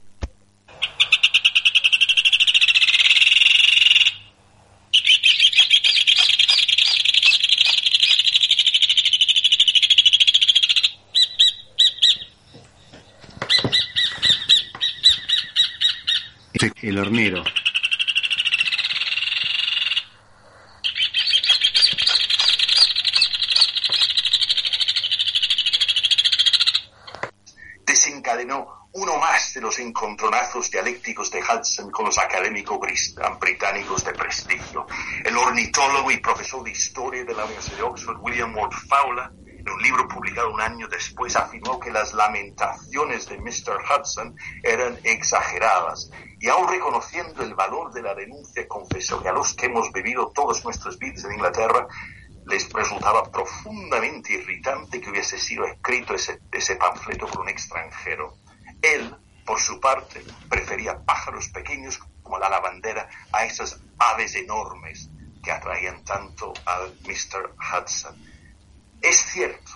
El. 16.83 17.45
desencadenó 27.87 28.89
uno 28.93 29.17
más 29.19 29.55
de 29.55 29.61
los 29.61 29.79
dialécticos 30.71 31.31
de 31.31 31.41
Hudson 31.41 31.91
con 31.91 32.07
los 32.07 32.19
académicos 32.19 32.79
británicos 33.41 34.05
de 34.05 34.13
prestigio. 34.13 34.87
El 35.25 35.37
ornitólogo 35.37 36.11
y 36.11 36.17
profesor 36.17 36.65
de 36.65 36.71
historia 36.71 37.25
de 37.25 37.35
la 37.35 37.45
Universidad 37.45 37.77
de 37.77 37.83
Oxford, 37.83 38.19
William 38.21 38.57
Ward 38.57 38.73
Fowler, 38.89 39.31
en 39.59 39.69
un 39.69 39.83
libro 39.83 40.09
publicado 40.09 40.53
un 40.53 40.61
año 40.61 40.89
después, 40.89 41.37
afirmó 41.37 41.79
que 41.79 41.91
las 41.91 42.15
lamentaciones 42.15 43.29
de 43.29 43.39
Mr. 43.39 43.79
Hudson 43.85 44.35
eran 44.63 44.99
exageradas 45.03 46.11
y 46.39 46.49
aún 46.49 46.69
reconociendo 46.69 47.43
el 47.43 47.55
valor 47.55 47.93
de 47.93 48.03
la 48.03 48.15
denuncia, 48.15 48.67
confesó 48.69 49.23
que 49.23 49.29
a 49.29 49.33
los 49.33 49.55
que 49.55 49.67
hemos 49.67 49.93
vivido 49.93 50.33
todos 50.35 50.65
nuestros 50.65 50.99
vidas 50.99 51.25
en 51.25 51.33
Inglaterra, 51.33 51.87
les 52.47 52.73
resultaba 52.73 53.25
profundamente 53.31 54.35
irritante 54.35 55.01
que 55.01 55.11
hubiese 55.11 55.39
sido 55.39 55.65
escrito 55.67 56.15
ese, 56.15 56.41
ese 56.53 56.77
panfleto 56.77 57.27
por 57.27 57.41
un 57.41 57.49
extranjero. 57.49 58.39
Él, 58.83 59.17
por 59.47 59.61
su 59.61 59.81
parte, 59.81 60.23
prefería 60.51 60.99
pájaros 60.99 61.49
pequeños 61.49 62.01
como 62.23 62.39
la 62.39 62.51
lavandera 62.51 63.09
a 63.33 63.45
esas 63.45 63.79
aves 63.97 64.35
enormes 64.35 65.09
que 65.43 65.53
atraían 65.53 66.05
tanto 66.05 66.53
al 66.67 66.93
Mr. 67.07 67.55
Hudson. 67.57 68.21
Es 69.01 69.17
cierto 69.17 69.73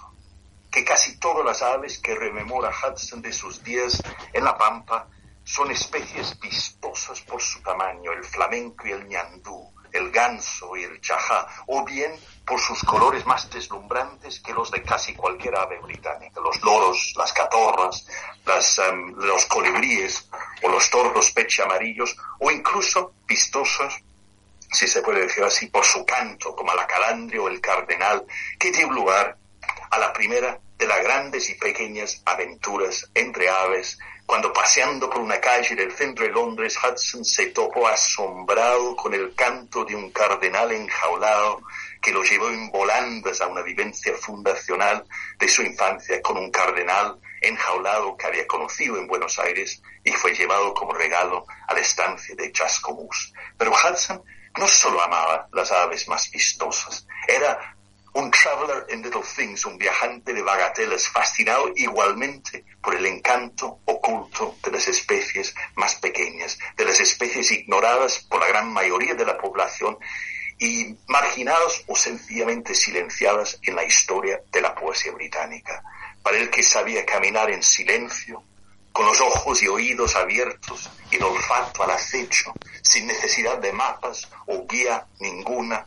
que 0.71 0.85
casi 0.85 1.19
todas 1.19 1.45
las 1.45 1.63
aves 1.63 1.99
que 1.99 2.17
rememora 2.17 2.71
Hudson 2.71 3.23
de 3.23 3.33
sus 3.33 3.63
días 3.63 4.03
en 4.33 4.45
la 4.45 4.59
pampa 4.59 5.09
son 5.45 5.71
especies 5.71 6.39
vistosas 6.41 7.21
por 7.21 7.41
su 7.41 7.63
tamaño, 7.63 8.13
el 8.13 8.25
flamenco 8.25 8.89
y 8.89 8.93
el 8.93 9.09
ñandú, 9.09 9.73
el 9.93 10.11
ganso 10.11 10.77
y 10.77 10.85
el 10.85 11.01
chajá, 11.01 11.47
o 11.67 11.85
bien 11.85 12.13
por 12.47 12.61
sus 12.61 12.83
colores 12.83 13.25
más 13.27 13.49
deslumbrantes 13.51 14.41
que 14.41 14.53
los 14.53 14.71
de 14.71 14.83
casi 14.83 15.15
cualquier 15.15 15.57
ave 15.57 15.79
británica, 15.79 16.41
los 16.41 16.61
loros, 16.63 17.13
las 17.17 17.33
catorras, 17.33 18.07
um, 18.47 19.15
los 19.17 19.47
colibríes 19.47 20.29
o 20.63 20.69
los 20.69 20.91
tordos 20.91 21.31
peche 21.31 21.63
amarillos, 21.63 22.17
o 22.39 22.51
incluso 22.51 23.15
vistosos, 23.27 24.01
si 24.73 24.87
se 24.87 25.03
puede 25.03 25.23
decir 25.23 25.45
así, 25.45 25.67
por 25.67 25.85
su 25.85 26.05
canto, 26.05 26.55
como 26.55 26.75
la 26.75 26.87
calandria 26.87 27.41
o 27.41 27.49
el 27.49 27.61
cardenal, 27.61 28.25
que 28.59 28.71
dio 28.71 28.91
lugar 28.91 29.37
a 29.91 29.99
la 29.99 30.13
primera 30.13 30.59
de 30.79 30.87
las 30.87 31.03
grandes 31.03 31.51
y 31.51 31.55
pequeñas 31.55 32.23
aventuras 32.25 33.11
entre 33.15 33.49
aves 33.49 33.99
cuando 34.31 34.53
paseando 34.53 35.11
por 35.11 35.23
una 35.23 35.41
calle 35.41 35.75
del 35.75 35.91
centro 35.91 36.25
de 36.25 36.31
Londres, 36.31 36.79
Hudson 36.79 37.25
se 37.25 37.47
topó 37.47 37.89
asombrado 37.89 38.95
con 38.95 39.13
el 39.13 39.35
canto 39.35 39.85
de 39.85 39.97
un 39.97 40.13
cardenal 40.13 40.71
enjaulado 40.71 41.63
que 42.01 42.13
lo 42.13 42.23
llevó 42.23 42.49
en 42.49 42.71
volandas 42.71 43.41
a 43.41 43.49
una 43.49 43.63
vivencia 43.63 44.15
fundacional 44.15 45.05
de 45.37 45.49
su 45.49 45.63
infancia 45.63 46.23
con 46.23 46.37
un 46.37 46.49
cardenal 46.53 47.19
enjaulado 47.41 48.17
que 48.17 48.29
había 48.29 48.47
conocido 48.47 48.99
en 48.99 49.09
Buenos 49.09 49.37
Aires 49.41 49.83
y 50.05 50.13
fue 50.13 50.33
llevado 50.33 50.75
como 50.75 50.93
regalo 50.93 51.45
a 51.67 51.75
la 51.75 51.81
estancia 51.81 52.37
de 52.37 52.53
Chascomús. 52.53 53.33
Pero 53.59 53.73
Hudson 53.73 54.23
no 54.57 54.69
solo 54.69 55.03
amaba 55.03 55.49
las 55.51 55.73
aves 55.73 56.07
más 56.07 56.31
vistosas, 56.31 57.05
era 57.27 57.77
un 58.15 58.31
traveler 58.31 58.87
in 58.91 59.03
little 59.03 59.23
things, 59.23 59.65
un 59.65 59.79
viajante 59.79 60.33
de 60.33 60.43
bagatelas, 60.43 61.09
fascinado 61.09 61.71
igualmente 61.77 62.65
por 62.83 62.95
el 62.95 63.07
encanto 63.07 63.81
oculto 63.85 64.57
de 64.65 64.73
las 64.73 64.89
especies 64.89 65.55
más 65.77 65.95
pequeñas, 65.97 66.59
de 66.77 66.85
las 66.85 66.99
especies 67.01 67.51
ignoradas 67.53 68.19
por 68.29 68.41
la 68.41 68.49
gran 68.49 68.73
mayoría 68.73 69.15
de 69.15 69.25
la 69.25 69.39
población 69.39 69.99
y 70.59 70.95
marginadas 71.07 71.83
o 71.87 71.97
sencillamente 71.97 72.75
silenciadas 72.75 73.59
en 73.63 73.77
la 73.77 73.85
historia 73.85 74.41
de 74.51 74.61
la 74.61 74.75
poesía 74.75 75.13
británica. 75.13 75.83
Para 76.23 76.37
el 76.37 76.51
que 76.51 76.63
sabía 76.63 77.07
caminar 77.07 77.51
en 77.51 77.63
silencio, 77.63 78.43
con 78.93 79.07
los 79.07 79.21
ojos 79.21 79.63
y 79.63 79.69
oídos 79.69 80.17
abiertos 80.17 80.91
y 81.11 81.17
el 81.17 81.23
olfato 81.23 81.83
al 81.85 81.93
acecho, 81.93 82.53
sin 82.83 83.07
necesidad 83.07 83.59
de 83.59 83.73
mapas 83.73 84.29
o 84.47 84.67
guía 84.67 85.07
ninguna, 85.21 85.87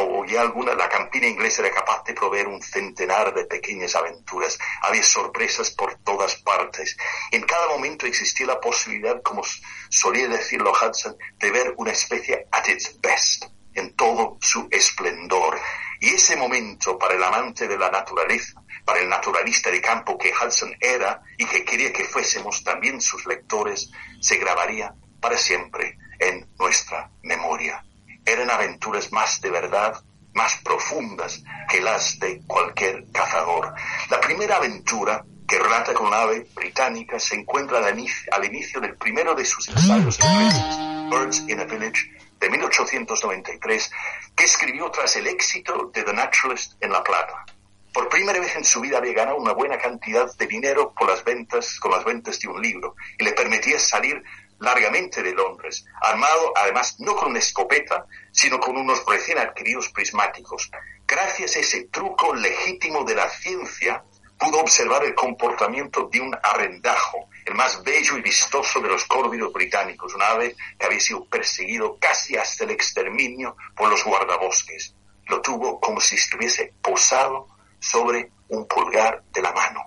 o, 0.00 0.22
guía 0.22 0.40
alguna, 0.40 0.74
la 0.74 0.88
campina 0.88 1.26
inglesa 1.26 1.62
era 1.62 1.74
capaz 1.74 2.04
de 2.04 2.14
proveer 2.14 2.46
un 2.48 2.62
centenar 2.62 3.34
de 3.34 3.44
pequeñas 3.44 3.94
aventuras. 3.94 4.58
Había 4.82 5.02
sorpresas 5.02 5.70
por 5.70 5.96
todas 5.96 6.36
partes. 6.36 6.96
En 7.30 7.42
cada 7.42 7.68
momento 7.68 8.06
existía 8.06 8.46
la 8.46 8.60
posibilidad, 8.60 9.22
como 9.22 9.42
solía 9.88 10.28
decirlo 10.28 10.72
Hudson, 10.72 11.16
de 11.38 11.50
ver 11.50 11.74
una 11.76 11.92
especie 11.92 12.46
at 12.50 12.68
its 12.68 13.00
best, 13.00 13.44
en 13.74 13.94
todo 13.94 14.38
su 14.40 14.68
esplendor. 14.70 15.58
Y 16.00 16.10
ese 16.14 16.36
momento 16.36 16.98
para 16.98 17.14
el 17.14 17.22
amante 17.22 17.66
de 17.66 17.78
la 17.78 17.90
naturaleza 17.90 18.60
para 18.84 19.00
el 19.00 19.08
naturalista 19.08 19.70
de 19.70 19.80
campo 19.80 20.18
que 20.18 20.32
Hudson 20.32 20.76
era 20.80 21.22
y 21.38 21.46
que 21.46 21.64
quería 21.64 21.92
que 21.92 22.04
fuésemos 22.04 22.62
también 22.62 23.00
sus 23.00 23.26
lectores, 23.26 23.90
se 24.20 24.36
grabaría 24.36 24.94
para 25.20 25.38
siempre 25.38 25.96
en 26.18 26.46
nuestra 26.58 27.10
memoria. 27.22 27.82
Eran 28.24 28.50
aventuras 28.50 29.12
más 29.12 29.40
de 29.40 29.50
verdad, 29.50 30.02
más 30.32 30.56
profundas 30.64 31.42
que 31.68 31.80
las 31.80 32.18
de 32.18 32.42
cualquier 32.46 33.04
cazador. 33.12 33.74
La 34.10 34.20
primera 34.20 34.56
aventura 34.56 35.24
que 35.46 35.58
relata 35.58 35.92
con 35.94 36.06
una 36.06 36.22
ave 36.22 36.46
británica 36.54 37.18
se 37.18 37.36
encuentra 37.36 37.78
al 37.78 37.98
inicio, 37.98 38.32
al 38.32 38.44
inicio 38.44 38.80
del 38.80 38.96
primero 38.96 39.34
de 39.34 39.44
sus 39.44 39.68
ensayos 39.68 40.18
Birds 40.18 41.44
in 41.48 41.60
a 41.60 41.64
Village, 41.64 42.10
de 42.40 42.50
1893, 42.50 43.90
que 44.34 44.44
escribió 44.44 44.90
tras 44.90 45.16
el 45.16 45.26
éxito 45.26 45.90
de 45.92 46.02
The 46.02 46.12
Naturalist 46.12 46.74
en 46.80 46.92
La 46.92 47.02
Plata. 47.02 47.44
Por 47.92 48.08
primera 48.08 48.40
vez 48.40 48.56
en 48.56 48.64
su 48.64 48.80
vida 48.80 48.98
había 48.98 49.12
ganado 49.12 49.36
una 49.36 49.52
buena 49.52 49.78
cantidad 49.78 50.26
de 50.36 50.46
dinero 50.46 50.92
por 50.98 51.08
las 51.08 51.22
ventas, 51.22 51.78
con 51.78 51.92
las 51.92 52.04
ventas 52.04 52.40
de 52.40 52.48
un 52.48 52.60
libro 52.60 52.96
y 53.18 53.24
le 53.24 53.32
permitía 53.32 53.78
salir 53.78 54.22
largamente 54.58 55.22
de 55.22 55.32
Londres, 55.32 55.84
armado 56.00 56.52
además 56.56 56.96
no 57.00 57.14
con 57.16 57.30
una 57.30 57.38
escopeta, 57.38 58.06
sino 58.32 58.58
con 58.58 58.76
unos 58.76 59.04
recién 59.06 59.38
adquiridos 59.38 59.88
prismáticos. 59.90 60.70
Gracias 61.06 61.56
a 61.56 61.60
ese 61.60 61.84
truco 61.84 62.34
legítimo 62.34 63.04
de 63.04 63.14
la 63.14 63.28
ciencia, 63.28 64.04
pudo 64.38 64.60
observar 64.60 65.04
el 65.04 65.14
comportamiento 65.14 66.08
de 66.10 66.20
un 66.20 66.36
arrendajo, 66.42 67.28
el 67.44 67.54
más 67.54 67.82
bello 67.82 68.16
y 68.18 68.22
vistoso 68.22 68.80
de 68.80 68.88
los 68.88 69.04
córvidos 69.04 69.52
británicos, 69.52 70.14
una 70.14 70.28
ave 70.28 70.56
que 70.78 70.86
había 70.86 71.00
sido 71.00 71.24
perseguido 71.26 71.98
casi 71.98 72.36
hasta 72.36 72.64
el 72.64 72.70
exterminio 72.70 73.56
por 73.76 73.88
los 73.88 74.04
guardabosques. 74.04 74.94
Lo 75.28 75.40
tuvo 75.40 75.80
como 75.80 76.00
si 76.00 76.16
estuviese 76.16 76.74
posado 76.82 77.48
sobre 77.78 78.30
un 78.48 78.66
pulgar 78.66 79.22
de 79.32 79.42
la 79.42 79.52
mano. 79.52 79.80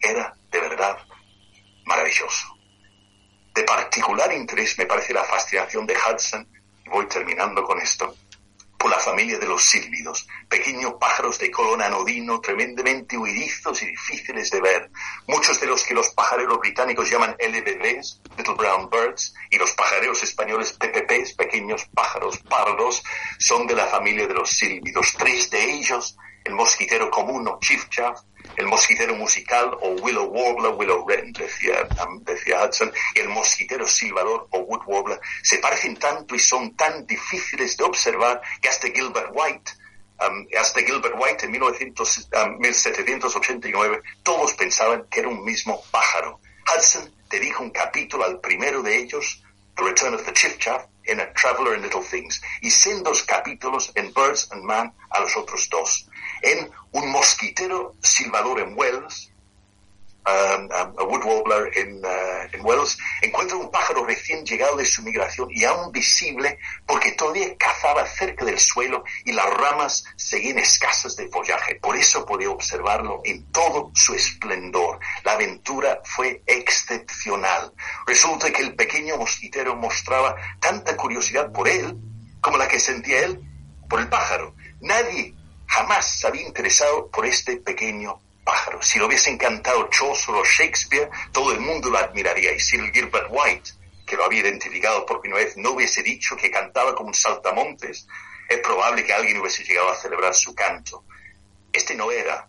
Era, 0.00 0.34
de 0.50 0.60
verdad, 0.60 0.98
maravilloso. 1.84 2.53
De 3.54 3.62
particular 3.62 4.32
interés 4.32 4.76
me 4.78 4.86
parece 4.86 5.14
la 5.14 5.22
fascinación 5.22 5.86
de 5.86 5.94
Hudson, 5.94 6.46
y 6.84 6.88
voy 6.88 7.06
terminando 7.06 7.62
con 7.62 7.80
esto, 7.80 8.16
por 8.76 8.90
la 8.90 8.98
familia 8.98 9.38
de 9.38 9.46
los 9.46 9.62
sílvidos, 9.62 10.26
pequeños 10.48 10.94
pájaros 11.00 11.38
de 11.38 11.50
color 11.50 11.80
anodino, 11.80 12.40
tremendamente 12.40 13.16
huidizos 13.16 13.80
y 13.82 13.86
difíciles 13.86 14.50
de 14.50 14.60
ver, 14.60 14.90
muchos 15.28 15.60
de 15.60 15.68
los 15.68 15.84
que 15.84 15.94
los 15.94 16.08
pajareros 16.10 16.58
británicos 16.58 17.08
llaman 17.08 17.36
LBBs, 17.38 18.20
Little 18.36 18.54
Brown 18.54 18.90
Birds, 18.90 19.32
y 19.50 19.56
los 19.56 19.70
pajareros 19.72 20.22
españoles 20.24 20.72
PPPs, 20.72 21.34
pequeños 21.34 21.86
pájaros 21.94 22.38
pardos, 22.38 23.02
son 23.38 23.66
de 23.68 23.74
la 23.74 23.86
familia 23.86 24.26
de 24.26 24.34
los 24.34 24.50
sílvidos. 24.50 25.14
Tres 25.16 25.48
de 25.50 25.62
ellos 25.76 26.16
el 26.44 26.54
mosquitero 26.54 27.10
común 27.10 27.48
o 27.48 27.58
chief 27.60 27.88
chaff, 27.88 28.20
el 28.56 28.66
mosquitero 28.66 29.14
musical 29.16 29.76
o 29.80 29.90
willow 30.02 30.26
warbler, 30.26 30.74
willow 30.74 31.04
wren, 31.04 31.32
decía, 31.32 31.88
decía 32.20 32.64
Hudson, 32.64 32.92
y 33.14 33.20
el 33.20 33.28
mosquitero 33.28 33.86
silbador 33.86 34.48
o 34.50 34.58
wood 34.60 34.82
warbler 34.86 35.20
se 35.42 35.58
parecen 35.58 35.96
tanto 35.96 36.34
y 36.34 36.38
son 36.38 36.74
tan 36.76 37.06
difíciles 37.06 37.76
de 37.76 37.84
observar 37.84 38.40
que 38.60 38.68
hasta 38.68 38.88
Gilbert 38.88 39.30
White 39.32 39.72
um, 40.20 40.46
hasta 40.58 40.80
Gilbert 40.80 41.14
White 41.18 41.44
en 41.46 41.52
1789 41.52 43.96
um, 43.96 44.02
todos 44.22 44.54
pensaban 44.54 45.06
que 45.10 45.20
era 45.20 45.28
un 45.28 45.44
mismo 45.44 45.82
pájaro. 45.90 46.40
Hudson 46.64 47.14
dedica 47.28 47.60
un 47.60 47.70
capítulo 47.70 48.24
al 48.24 48.40
primero 48.40 48.82
de 48.82 48.96
ellos, 48.96 49.42
The 49.76 49.82
Return 49.82 50.14
of 50.14 50.24
the 50.24 50.32
Chiffchaff, 50.32 50.86
en 51.06 51.20
A 51.20 51.30
Traveler 51.34 51.76
in 51.76 51.82
Little 51.82 52.02
Things, 52.02 52.40
y 52.62 52.70
sendos 52.70 53.24
capítulos 53.24 53.92
en 53.94 54.10
Birds 54.14 54.50
and 54.52 54.62
Man 54.62 54.94
a 55.10 55.20
los 55.20 55.36
otros 55.36 55.68
dos 55.68 56.08
en 56.42 56.70
un 56.92 57.10
mosquitero 57.10 57.94
silbador 58.00 58.60
en 58.60 58.76
Wells, 58.76 59.30
um, 60.26 60.64
um, 60.64 60.98
a 60.98 61.04
wood 61.04 61.24
warbler 61.24 61.70
en, 61.76 62.04
uh, 62.04 62.48
en, 62.52 62.64
Wells, 62.64 62.96
encuentra 63.22 63.56
un 63.56 63.70
pájaro 63.70 64.04
recién 64.04 64.44
llegado 64.44 64.76
de 64.76 64.86
su 64.86 65.02
migración 65.02 65.48
y 65.50 65.64
aún 65.64 65.92
visible 65.92 66.58
porque 66.86 67.12
todavía 67.12 67.56
cazaba 67.56 68.06
cerca 68.06 68.44
del 68.44 68.58
suelo 68.58 69.04
y 69.24 69.32
las 69.32 69.46
ramas 69.54 70.04
seguían 70.16 70.58
escasas 70.58 71.16
de 71.16 71.28
follaje. 71.28 71.76
Por 71.76 71.96
eso 71.96 72.24
podía 72.24 72.50
observarlo 72.50 73.20
en 73.24 73.50
todo 73.52 73.90
su 73.94 74.14
esplendor. 74.14 74.98
La 75.24 75.32
aventura 75.32 76.00
fue 76.04 76.42
excepcional. 76.46 77.72
Resulta 78.06 78.50
que 78.52 78.62
el 78.62 78.74
pequeño 78.74 79.16
mosquitero 79.16 79.76
mostraba 79.76 80.36
tanta 80.60 80.96
curiosidad 80.96 81.52
por 81.52 81.68
él 81.68 81.96
como 82.40 82.58
la 82.58 82.68
que 82.68 82.78
sentía 82.78 83.24
él 83.24 83.40
por 83.88 84.00
el 84.00 84.08
pájaro. 84.08 84.54
Nadie 84.80 85.34
jamás 85.74 86.20
se 86.20 86.28
había 86.28 86.42
interesado 86.42 87.10
por 87.10 87.26
este 87.26 87.56
pequeño 87.56 88.20
pájaro. 88.44 88.80
Si 88.80 89.00
lo 89.00 89.06
hubiese 89.06 89.30
encantado 89.30 89.88
Chaucer 89.90 90.34
o 90.34 90.44
Shakespeare, 90.44 91.10
todo 91.32 91.50
el 91.50 91.58
mundo 91.58 91.90
lo 91.90 91.98
admiraría. 91.98 92.52
Y 92.52 92.60
si 92.60 92.78
Gilbert 92.92 93.26
White, 93.28 93.72
que 94.06 94.16
lo 94.16 94.24
había 94.24 94.40
identificado 94.40 95.04
por 95.04 95.20
primera 95.20 95.42
vez, 95.42 95.56
no 95.56 95.72
hubiese 95.72 96.04
dicho 96.04 96.36
que 96.36 96.48
cantaba 96.50 96.94
como 96.94 97.08
un 97.08 97.14
saltamontes, 97.14 98.06
es 98.48 98.58
probable 98.58 99.04
que 99.04 99.12
alguien 99.12 99.40
hubiese 99.40 99.64
llegado 99.64 99.90
a 99.90 99.96
celebrar 99.96 100.32
su 100.32 100.54
canto. 100.54 101.02
Este 101.72 101.96
no 101.96 102.12
era, 102.12 102.46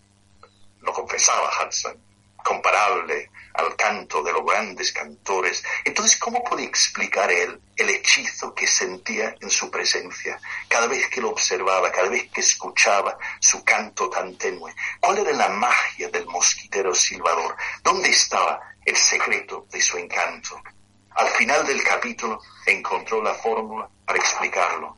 lo 0.82 0.94
confesaba 0.94 1.50
Hudson, 1.64 1.98
comparable 2.46 3.32
al 3.56 3.76
canto 3.76 4.22
de 4.22 4.32
los 4.32 4.46
grandes 4.46 4.92
cantores. 4.92 5.64
Entonces, 5.84 6.18
¿cómo 6.18 6.44
puede 6.44 6.64
explicar 6.64 7.32
él 7.32 7.60
el 7.76 7.90
hechizo 7.90 8.54
que 8.54 8.68
sentía 8.68 9.36
en 9.42 9.50
su 9.50 9.72
presencia 9.72 10.40
cada 10.68 10.88
vez 10.88 11.08
que 11.10 11.22
lo 11.22 11.32
observaba, 11.32 11.92
cada 11.92 12.10
vez 12.10 12.30
que 12.32 12.42
escuchaba 12.42 13.18
su 13.40 13.64
canto 13.64 14.10
tan 14.10 14.38
tenue? 14.38 14.74
¿Cuál 15.00 15.18
era 15.20 15.34
la 15.34 15.50
magia 15.50 16.10
del 16.10 16.26
mosquitero 16.28 16.94
silbador? 16.94 17.56
¿Dónde 17.82 18.10
estaba 18.10 18.62
el 18.86 18.96
secreto 18.96 19.66
de 19.72 19.82
su 19.82 19.98
encanto? 19.98 20.62
Al 21.16 21.30
final 21.30 21.66
del 21.66 21.82
capítulo 21.82 22.42
encontró 22.66 23.24
la 23.24 23.34
fórmula 23.34 23.90
para 24.06 24.20
explicarlo. 24.20 24.98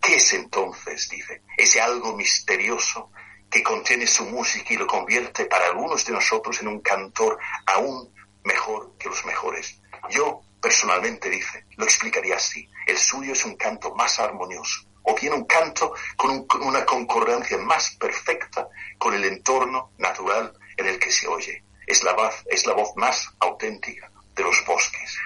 ¿Qué 0.00 0.16
es 0.16 0.32
entonces, 0.32 1.08
dice, 1.08 1.42
ese 1.56 1.80
algo 1.80 2.16
misterioso 2.16 3.12
que 3.52 3.62
contiene 3.62 4.06
su 4.06 4.24
música 4.24 4.72
y 4.72 4.78
lo 4.78 4.86
convierte 4.86 5.44
para 5.44 5.66
algunos 5.66 6.06
de 6.06 6.12
nosotros 6.14 6.58
en 6.62 6.68
un 6.68 6.80
cantor 6.80 7.38
aún 7.66 8.10
mejor 8.44 8.96
que 8.98 9.10
los 9.10 9.24
mejores. 9.26 9.78
Yo, 10.08 10.40
personalmente, 10.58 11.28
dice, 11.28 11.66
lo 11.76 11.84
explicaría 11.84 12.36
así. 12.36 12.66
El 12.86 12.96
suyo 12.96 13.34
es 13.34 13.44
un 13.44 13.56
canto 13.56 13.94
más 13.94 14.18
armonioso, 14.18 14.86
o 15.02 15.14
bien 15.14 15.34
un 15.34 15.44
canto 15.44 15.92
con, 16.16 16.46
una 16.62 16.86
concordancia 16.86 17.58
más 17.58 17.90
perfecta 18.00 18.68
con 18.96 19.12
el 19.12 19.24
entorno 19.24 19.92
natural 19.98 20.58
en 20.78 20.86
el 20.86 20.98
que 20.98 21.12
se 21.12 21.28
oye. 21.28 21.62
Es 21.86 22.02
la 22.02 22.14
voz, 22.14 22.96
más 22.96 23.28
auténtica 23.38 24.10
de 24.34 24.42
los 24.44 24.64
bosques. 24.64 25.18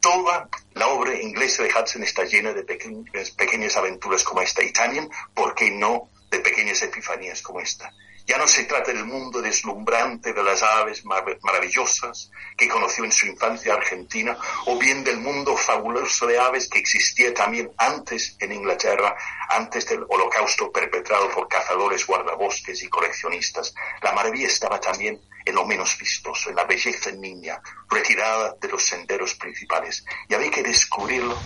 Toda 0.00 0.48
la 0.74 0.86
obra 0.86 1.20
inglesa 1.20 1.64
de 1.64 1.70
Hudson 1.74 2.04
está 2.04 2.24
llena 2.24 2.52
de 2.52 2.62
pequeñas 2.62 3.76
aventuras 3.76 4.22
como 4.22 4.40
esta. 4.40 4.62
Y 4.62 4.72
también, 4.72 5.10
¿por 5.34 5.54
qué 5.54 5.72
no 5.72 6.08
de 6.30 6.40
pequeñas 6.40 6.82
epifanías 6.82 7.42
como 7.42 7.60
esta. 7.60 7.92
Ya 8.26 8.38
no 8.38 8.46
se 8.46 8.64
trata 8.64 8.92
del 8.92 9.04
mundo 9.04 9.42
deslumbrante 9.42 10.32
de 10.32 10.42
las 10.42 10.62
aves 10.62 11.04
maravillosas 11.04 12.30
que 12.56 12.68
conoció 12.68 13.04
en 13.04 13.10
su 13.10 13.26
infancia 13.26 13.74
argentina, 13.74 14.38
o 14.66 14.78
bien 14.78 15.02
del 15.02 15.18
mundo 15.18 15.56
fabuloso 15.56 16.26
de 16.28 16.38
aves 16.38 16.68
que 16.68 16.78
existía 16.78 17.34
también 17.34 17.72
antes 17.76 18.36
en 18.38 18.52
Inglaterra, 18.52 19.16
antes 19.48 19.88
del 19.88 20.04
holocausto 20.08 20.70
perpetrado 20.70 21.28
por 21.30 21.48
cazadores, 21.48 22.06
guardabosques 22.06 22.82
y 22.84 22.88
coleccionistas. 22.88 23.74
La 24.02 24.12
maravilla 24.12 24.46
estaba 24.46 24.78
también 24.78 25.20
en 25.44 25.54
lo 25.54 25.66
menos 25.66 25.98
vistoso, 25.98 26.50
en 26.50 26.56
la 26.56 26.64
belleza 26.64 27.10
niña, 27.10 27.60
retirada 27.88 28.54
de 28.60 28.68
los 28.68 28.84
senderos 28.84 29.34
principales. 29.34 30.04
Y 30.28 30.34
había 30.34 30.50
que 30.50 30.62
descubrirlo 30.62 31.36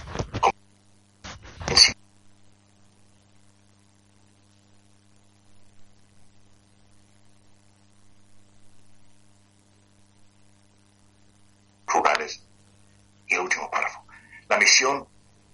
en 1.68 1.93
El 13.34 13.40
último 13.40 13.70
párrafo. 13.70 14.04
La 14.48 14.58
misión 14.58 15.06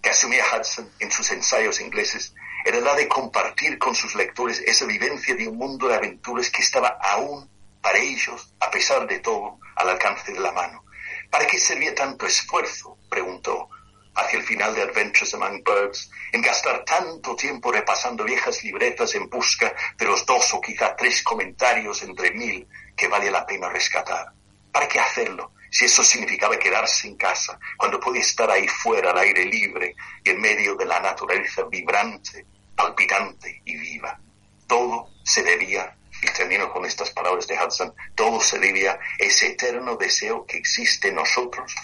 que 0.03 0.11
asumía 0.11 0.45
Hudson 0.45 0.91
en 0.99 1.11
sus 1.11 1.31
ensayos 1.31 1.81
ingleses 1.81 2.35
era 2.65 2.81
la 2.81 2.95
de 2.95 3.09
compartir 3.09 3.79
con 3.79 3.95
sus 3.95 4.15
lectores 4.15 4.61
esa 4.61 4.85
vivencia 4.85 5.35
de 5.35 5.49
un 5.49 5.57
mundo 5.57 5.89
de 5.89 5.97
aventuras 5.97 6.51
que 6.51 6.63
estaba 6.63 6.99
aún 7.01 7.49
para 7.81 7.99
ellos, 7.99 8.55
a 8.61 8.71
pesar 8.71 9.07
de 9.07 9.21
todo, 9.21 9.59
al 9.77 9.89
alcance 9.89 10.33
de 10.33 10.41
la 10.41 10.53
mano. 10.53 10.85
¿Para 11.31 11.47
qué 11.47 11.59
servía 11.59 11.95
tanto 11.95 12.27
esfuerzo? 12.27 12.99
preguntó 13.09 13.69
hacia 14.15 14.39
el 14.39 14.45
final 14.45 14.75
de 14.75 14.83
Adventures 14.83 15.33
Among 15.35 15.63
Birds, 15.65 16.11
en 16.33 16.43
gastar 16.43 16.85
tanto 16.85 17.35
tiempo 17.37 17.73
repasando 17.73 18.25
viejas 18.25 18.63
libretas 18.63 19.15
en 19.15 19.31
busca 19.31 19.73
de 19.97 20.05
los 20.05 20.27
dos 20.27 20.53
o 20.53 20.61
quizá 20.61 20.95
tres 20.97 21.23
comentarios 21.23 22.03
entre 22.03 22.33
mil 22.33 22.67
que 22.97 23.09
vale 23.09 23.31
la 23.31 23.47
pena 23.47 23.69
rescatar. 23.69 24.33
¿Para 24.73 24.89
qué 24.89 25.01
hacerlo? 25.01 25.53
Si 25.71 25.85
eso 25.85 26.03
significaba 26.03 26.59
quedarse 26.59 27.07
en 27.07 27.17
casa, 27.17 27.59
cuando 27.77 28.01
podía 28.01 28.23
estar 28.23 28.51
ahí 28.51 28.67
fuera 28.67 29.13
al 29.13 29.19
aire 29.19 29.45
libre 29.45 29.95
y 30.25 30.31
en 30.31 30.41
medio 30.41 30.75
de 30.75 30.85
la 30.85 31.01
naturaleza 31.01 31.63
vibrante, 31.65 32.45
palpitante 32.75 33.63
y 33.65 33.77
viva. 33.77 34.19
Todo 34.67 35.11
se 35.25 35.43
debía, 35.43 35.97
y 36.23 36.27
termino 36.33 36.73
con 36.73 36.85
estas 36.85 37.11
palabras 37.11 37.47
de 37.47 37.57
Hudson, 37.57 37.95
todo 38.15 38.41
se 38.41 38.59
debía 38.59 38.99
ese 39.19 39.49
eterno 39.49 39.97
deseo 39.97 40.45
que 40.47 40.57
existe 40.57 41.09
en 41.09 41.17
nosotros 41.17 41.75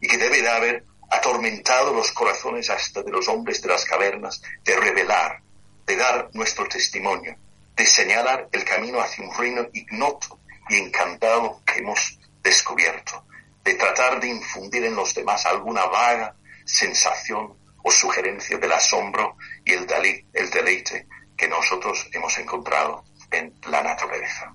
y 0.00 0.06
que 0.06 0.16
debe 0.16 0.42
de 0.42 0.48
haber 0.48 0.84
atormentado 1.10 1.92
los 1.92 2.12
corazones 2.12 2.70
hasta 2.70 3.02
de 3.02 3.10
los 3.10 3.28
hombres 3.28 3.60
de 3.62 3.68
las 3.68 3.84
cavernas, 3.84 4.42
de 4.64 4.76
revelar, 4.76 5.42
de 5.86 5.96
dar 5.96 6.30
nuestro 6.32 6.66
testimonio, 6.66 7.36
de 7.76 7.86
señalar 7.86 8.48
el 8.52 8.64
camino 8.64 9.00
hacia 9.00 9.24
un 9.24 9.34
reino 9.34 9.66
ignoto 9.72 10.40
y 10.68 10.76
encantado 10.76 11.62
que 11.64 11.80
hemos 11.80 12.18
descubierto, 12.42 13.24
de 13.64 13.74
tratar 13.74 14.20
de 14.20 14.28
infundir 14.28 14.84
en 14.84 14.94
los 14.94 15.14
demás 15.14 15.46
alguna 15.46 15.86
vaga 15.86 16.36
sensación 16.64 17.56
o 17.82 17.90
sugerencia 17.90 18.58
del 18.58 18.72
asombro 18.72 19.36
y 19.64 19.72
el, 19.72 19.86
el 20.32 20.50
deleite 20.50 21.06
que 21.36 21.48
nosotros 21.48 22.08
hemos 22.12 22.38
encontrado 22.38 23.04
en 23.30 23.52
la 23.68 23.82
naturaleza. 23.82 24.52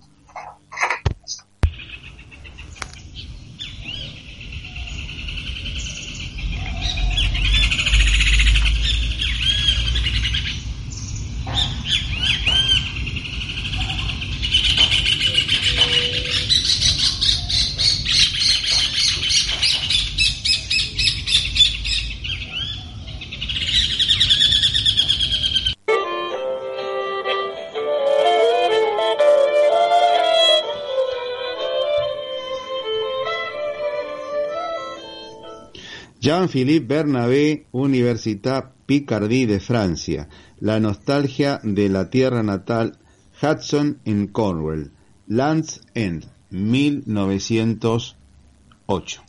Jean-Philippe 36.20 36.86
Bernabé, 36.86 37.66
Universitat 37.72 38.74
Picardie 38.86 39.48
de 39.48 39.62
Francia. 39.62 40.28
La 40.60 40.82
nostalgia 40.82 41.62
de 41.64 41.88
la 41.88 42.10
tierra 42.10 42.44
natal, 42.44 43.00
Hudson 43.42 44.02
en 44.04 44.28
Cornwall. 44.28 44.92
Land's 45.28 45.80
End, 45.94 46.26
1908. 46.50 49.24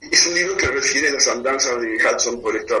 Es 0.00 0.26
un 0.26 0.34
libro 0.34 0.56
que 0.56 0.66
refiere 0.66 1.10
a 1.10 1.12
las 1.12 1.28
andanzas 1.28 1.80
de 1.80 1.96
Hudson 1.96 2.42
por 2.42 2.56
esta 2.56 2.74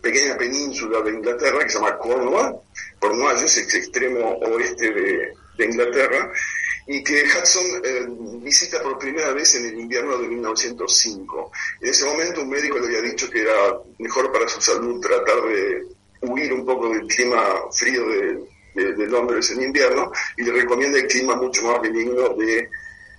pequeña 0.00 0.36
península 0.36 1.02
de 1.02 1.10
Inglaterra 1.10 1.58
que 1.58 1.70
se 1.70 1.78
llama 1.78 1.98
Cornwall. 1.98 2.54
Cornwall 3.00 3.36
es 3.42 3.58
el 3.58 3.64
extremo 3.64 4.38
oeste 4.38 4.92
de 4.92 5.34
Inglaterra 5.64 6.30
y 6.86 7.02
que 7.02 7.24
Hudson 7.24 7.64
eh, 7.82 8.06
visita 8.42 8.82
por 8.82 8.98
primera 8.98 9.32
vez 9.32 9.54
en 9.54 9.66
el 9.66 9.80
invierno 9.80 10.18
de 10.18 10.28
1905. 10.28 11.52
En 11.80 11.88
ese 11.88 12.04
momento 12.04 12.42
un 12.42 12.50
médico 12.50 12.78
le 12.78 12.86
había 12.86 13.10
dicho 13.10 13.30
que 13.30 13.40
era 13.40 13.78
mejor 13.98 14.30
para 14.32 14.48
su 14.48 14.60
salud 14.60 15.00
tratar 15.00 15.42
de 15.42 15.86
huir 16.20 16.52
un 16.52 16.64
poco 16.64 16.90
del 16.90 17.06
clima 17.06 17.38
frío 17.72 18.06
de, 18.08 18.54
Londres 19.06 19.52
en 19.52 19.62
invierno 19.62 20.10
y 20.36 20.42
le 20.42 20.50
recomienda 20.50 20.98
el 20.98 21.06
clima 21.06 21.36
mucho 21.36 21.62
más 21.62 21.80
benigno 21.80 22.30
de, 22.30 22.68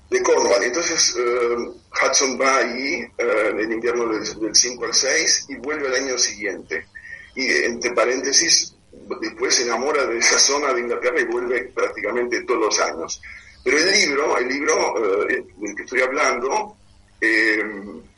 de 0.10 0.22
Cornwall. 0.22 0.64
Entonces 0.64 1.16
eh, 1.18 1.56
Hudson 1.56 2.38
va 2.40 2.58
ahí 2.58 3.08
eh, 3.18 3.50
en 3.52 3.60
el 3.60 3.72
invierno 3.72 4.06
del, 4.08 4.40
del 4.42 4.54
5 4.54 4.84
al 4.84 4.94
6 4.94 5.46
y 5.50 5.56
vuelve 5.56 5.88
al 5.88 5.96
año 5.96 6.18
siguiente. 6.18 6.88
Y 7.36 7.50
entre 7.50 7.92
paréntesis, 7.92 8.76
después 9.22 9.56
se 9.56 9.64
enamora 9.64 10.06
de 10.06 10.18
esa 10.18 10.38
zona 10.38 10.74
de 10.74 10.82
Inglaterra 10.82 11.22
y 11.22 11.26
vuelve 11.26 11.72
prácticamente 11.74 12.44
todos 12.44 12.60
los 12.60 12.80
años. 12.82 13.22
Pero 13.66 13.78
el 13.80 13.92
libro, 13.92 14.38
el 14.38 14.48
libro 14.48 15.28
eh, 15.28 15.44
del 15.58 15.76
que 15.76 15.84
estoy 15.84 16.02
hablando, 16.02 16.78
eh, 17.20 17.60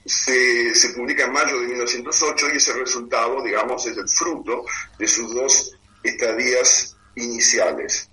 se, 0.06 0.90
publica 0.94 1.24
en 1.24 1.32
mayo 1.32 1.60
de 1.62 1.68
1908 1.68 2.48
y 2.54 2.58
ese 2.58 2.74
resultado, 2.74 3.42
digamos, 3.42 3.86
es 3.86 3.98
el 3.98 4.10
fruto 4.10 4.66
de 5.00 5.08
sus 5.08 5.34
dos 5.34 5.76
estadías 6.04 6.96
iniciales. 7.16 8.10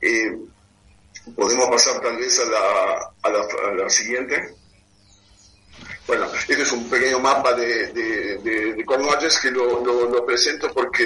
Eh, 0.00 0.38
Podemos 1.34 1.68
pasar 1.68 2.00
tal 2.00 2.16
vez 2.16 2.38
a 2.38 2.44
la, 2.44 3.12
a 3.22 3.30
la, 3.30 3.40
a 3.40 3.74
la 3.74 3.90
siguiente. 3.90 4.54
Bueno, 6.06 6.26
este 6.48 6.62
es 6.62 6.70
un 6.70 6.88
pequeño 6.88 7.18
mapa 7.18 7.52
de, 7.54 7.88
de, 7.88 8.38
de, 8.38 8.84
que 9.42 9.50
lo, 9.50 9.84
lo, 9.84 10.24
presento 10.24 10.72
porque 10.72 11.04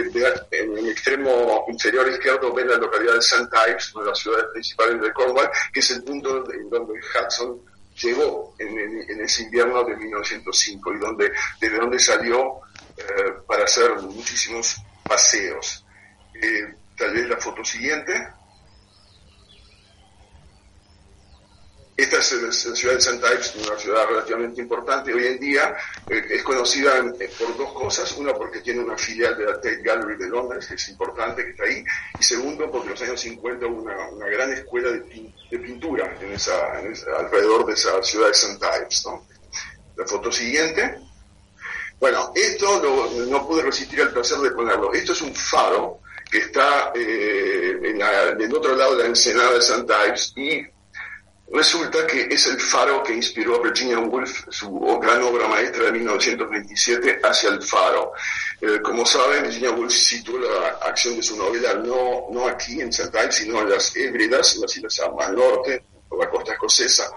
en 0.50 0.76
el 0.76 0.88
extremo 0.90 1.64
inferior 1.68 2.06
izquierdo 2.08 2.52
ven 2.52 2.68
la 2.68 2.76
localidad 2.76 3.14
de 3.14 3.18
St. 3.20 3.48
Ives, 3.68 3.94
una 3.94 4.04
de 4.04 4.10
las 4.10 4.18
ciudades 4.18 4.46
principales 4.52 5.00
de 5.00 5.12
Cornwall, 5.12 5.50
que 5.72 5.80
es 5.80 5.90
el 5.92 6.02
punto 6.02 6.44
en 6.52 6.68
donde 6.68 7.00
Hudson 7.00 7.62
llegó 8.00 8.54
en, 8.58 9.20
ese 9.20 9.44
invierno 9.44 9.84
de 9.84 9.96
1905 9.96 10.94
y 10.94 10.98
donde, 10.98 11.32
desde 11.60 11.76
donde 11.78 11.98
salió 11.98 12.60
eh, 12.96 13.32
para 13.46 13.64
hacer 13.64 13.94
muchísimos 14.02 14.76
paseos. 15.02 15.84
Eh, 16.34 16.74
tal 16.96 17.12
vez 17.12 17.28
la 17.28 17.36
foto 17.38 17.64
siguiente. 17.64 18.12
Esta 22.00 22.16
es 22.16 22.32
la 22.32 22.74
ciudad 22.74 22.94
de 22.94 22.98
St. 22.98 23.26
Ives, 23.26 23.56
una 23.56 23.78
ciudad 23.78 24.06
relativamente 24.06 24.62
importante 24.62 25.12
hoy 25.12 25.26
en 25.26 25.38
día. 25.38 25.76
Eh, 26.08 26.24
es 26.30 26.42
conocida 26.42 26.96
eh, 26.98 27.30
por 27.38 27.54
dos 27.58 27.74
cosas. 27.74 28.10
Una, 28.16 28.32
porque 28.32 28.60
tiene 28.60 28.80
una 28.80 28.96
filial 28.96 29.36
de 29.36 29.44
la 29.44 29.56
Tate 29.56 29.82
Gallery 29.82 30.16
de 30.16 30.30
Londres, 30.30 30.66
que 30.66 30.76
es 30.76 30.88
importante, 30.88 31.44
que 31.44 31.50
está 31.50 31.64
ahí. 31.64 31.84
Y 32.18 32.24
segundo, 32.24 32.70
porque 32.70 32.86
en 32.86 32.92
los 32.92 33.02
años 33.02 33.20
50 33.20 33.66
hubo 33.66 33.82
una, 33.82 34.26
gran 34.28 34.50
escuela 34.50 34.92
de, 34.92 35.58
pintura 35.58 36.16
en 36.22 36.32
esa, 36.32 36.54
alrededor 37.18 37.66
de 37.66 37.74
esa 37.74 38.02
ciudad 38.02 38.28
de 38.28 38.32
St. 38.32 38.66
Ives. 38.78 39.04
La 39.96 40.06
foto 40.06 40.32
siguiente. 40.32 40.96
Bueno, 41.98 42.32
esto 42.34 42.82
no 43.28 43.46
pude 43.46 43.62
resistir 43.62 44.00
al 44.00 44.10
placer 44.10 44.38
de 44.38 44.52
ponerlo. 44.52 44.90
Esto 44.94 45.12
es 45.12 45.20
un 45.20 45.34
faro 45.34 46.00
que 46.30 46.38
está 46.38 46.92
eh, 46.94 47.78
en, 47.82 48.00
el 48.40 48.54
otro 48.54 48.74
lado 48.74 48.96
de 48.96 49.02
la 49.02 49.08
ensenada 49.10 49.52
de 49.52 49.58
St. 49.58 49.92
Ives 50.06 50.32
y 50.34 50.79
Resulta 51.52 52.06
que 52.06 52.28
es 52.30 52.46
el 52.46 52.60
faro 52.60 53.02
que 53.02 53.12
inspiró 53.12 53.56
a 53.56 53.62
Virginia 53.62 53.98
Woolf 53.98 54.44
su 54.50 54.70
gran 55.02 55.20
obra 55.22 55.48
maestra 55.48 55.86
de 55.86 55.92
1927, 55.92 57.20
Hacia 57.24 57.50
el 57.50 57.60
Faro. 57.60 58.12
Eh, 58.60 58.78
como 58.80 59.04
saben, 59.04 59.42
Virginia 59.42 59.72
Woolf 59.72 59.92
situó 59.92 60.38
la 60.38 60.78
acción 60.88 61.16
de 61.16 61.22
su 61.24 61.36
novela 61.36 61.74
no, 61.74 62.26
no 62.30 62.46
aquí 62.46 62.80
en 62.80 62.90
St. 62.90 63.32
sino 63.32 63.62
en 63.62 63.70
las 63.70 63.96
Hébridas, 63.96 64.58
las 64.58 64.76
islas 64.76 65.00
más 65.16 65.32
norte, 65.32 65.82
o 66.08 66.22
la 66.22 66.30
costa 66.30 66.52
escocesa. 66.52 67.10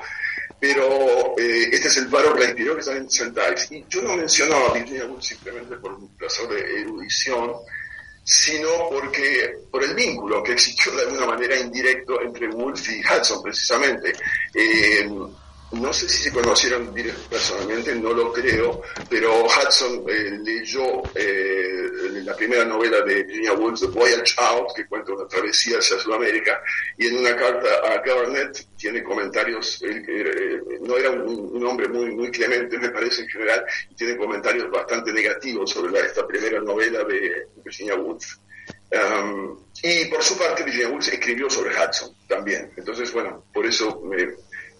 Pero 0.59 1.35
eh, 1.37 1.69
este 1.71 1.89
es 1.89 1.97
el 1.97 2.09
faro 2.09 2.33
que 2.33 2.39
la 2.39 2.45
inspiró, 2.45 2.73
que 2.73 2.79
está 2.79 2.95
en 2.95 3.05
St. 3.05 3.33
Y 3.69 3.85
yo 3.87 4.01
no 4.01 4.17
menciono 4.17 4.55
a 4.55 4.73
Virginia 4.73 5.05
Woolf 5.05 5.23
simplemente 5.23 5.75
por 5.75 5.93
un 5.93 6.07
placer 6.17 6.47
de 6.47 6.81
erudición, 6.81 7.53
sino 8.23 8.89
porque 8.89 9.53
por 9.69 9.83
el 9.83 9.93
vínculo 9.93 10.41
que 10.41 10.53
existió 10.53 10.93
de 10.93 11.03
alguna 11.03 11.27
manera 11.27 11.59
indirecto 11.59 12.21
entre 12.21 12.47
Wolf 12.47 12.89
y 12.89 13.01
Hudson, 13.01 13.43
precisamente. 13.43 14.13
Eh, 14.53 15.09
no 15.73 15.91
sé 15.91 16.07
si 16.07 16.23
se 16.23 16.31
conocieron 16.31 16.93
personalmente, 17.29 17.95
no 17.95 18.13
lo 18.13 18.31
creo, 18.31 18.81
pero 19.09 19.45
Hudson 19.45 20.03
eh, 20.07 20.39
leyó 20.43 21.01
eh, 21.15 22.21
la 22.23 22.35
primera 22.35 22.63
novela 22.63 23.01
de 23.01 23.23
Virginia 23.23 23.53
Woolf, 23.53 23.79
The 23.79 23.87
Voyage 23.87 24.35
Out, 24.37 24.73
que 24.75 24.85
cuenta 24.87 25.13
una 25.13 25.27
travesía 25.27 25.79
hacia 25.79 25.97
Sudamérica, 25.99 26.61
y 26.97 27.07
en 27.07 27.17
una 27.17 27.35
carta 27.35 27.67
a 27.85 28.01
Garnett 28.01 28.67
tiene 28.77 29.03
comentarios, 29.03 29.81
eh, 29.83 30.61
no 30.81 30.97
era 30.97 31.09
un, 31.09 31.65
hombre 31.65 31.87
muy, 31.87 32.13
muy 32.13 32.29
clemente, 32.29 32.77
me 32.77 32.89
parece 32.89 33.23
en 33.23 33.29
general, 33.29 33.65
y 33.89 33.95
tiene 33.95 34.17
comentarios 34.17 34.69
bastante 34.69 35.11
negativos 35.11 35.71
sobre 35.71 35.99
esta 35.99 36.27
primera 36.27 36.59
novela 36.59 37.03
de 37.03 37.47
Virginia 37.63 37.95
Woolf. 37.95 38.37
Um, 38.91 39.57
y 39.81 40.05
por 40.05 40.21
su 40.21 40.37
parte, 40.37 40.63
Virginia 40.63 40.89
Woolf 40.89 41.07
escribió 41.07 41.49
sobre 41.49 41.71
Hudson 41.71 42.15
también. 42.27 42.71
Entonces, 42.77 43.11
bueno, 43.11 43.43
por 43.51 43.65
eso 43.65 44.01
me, 44.01 44.27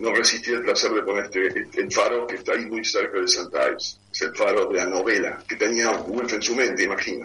no 0.04 0.14
resistí 0.14 0.51
el 0.51 0.62
placer 0.64 0.91
de 0.91 1.01
poner 1.01 1.26
este, 1.26 1.80
el 1.80 1.91
faro 1.91 2.28
que 2.28 2.36
está 2.36 2.51
ahí 2.51 2.66
muy 2.66 2.84
cerca 2.84 3.20
de 3.20 3.26
St. 3.26 3.49
Ives. 3.54 3.99
Es 4.12 4.22
el 4.22 4.36
faro 4.36 4.66
de 4.68 4.76
la 4.76 4.86
novela 4.86 5.41
que 5.47 5.56
tenía 5.56 5.91
Wolf 5.91 6.34
en 6.34 6.41
su 6.41 6.54
mente, 6.54 6.84
imagino. 6.84 7.24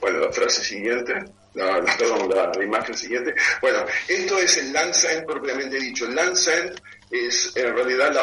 Bueno, 0.00 0.20
la 0.20 0.32
frase 0.32 0.62
siguiente, 0.62 1.12
la, 1.54 1.84
perdón, 1.98 2.30
la, 2.30 2.64
imagen 2.64 2.96
siguiente. 2.96 3.34
Bueno, 3.60 3.84
esto 4.06 4.38
es 4.38 4.56
el 4.58 4.72
Landsend 4.72 5.26
propiamente 5.26 5.80
dicho. 5.80 6.06
El 6.06 6.14
Landsend 6.14 6.80
es 7.10 7.52
en 7.56 7.74
realidad 7.74 8.16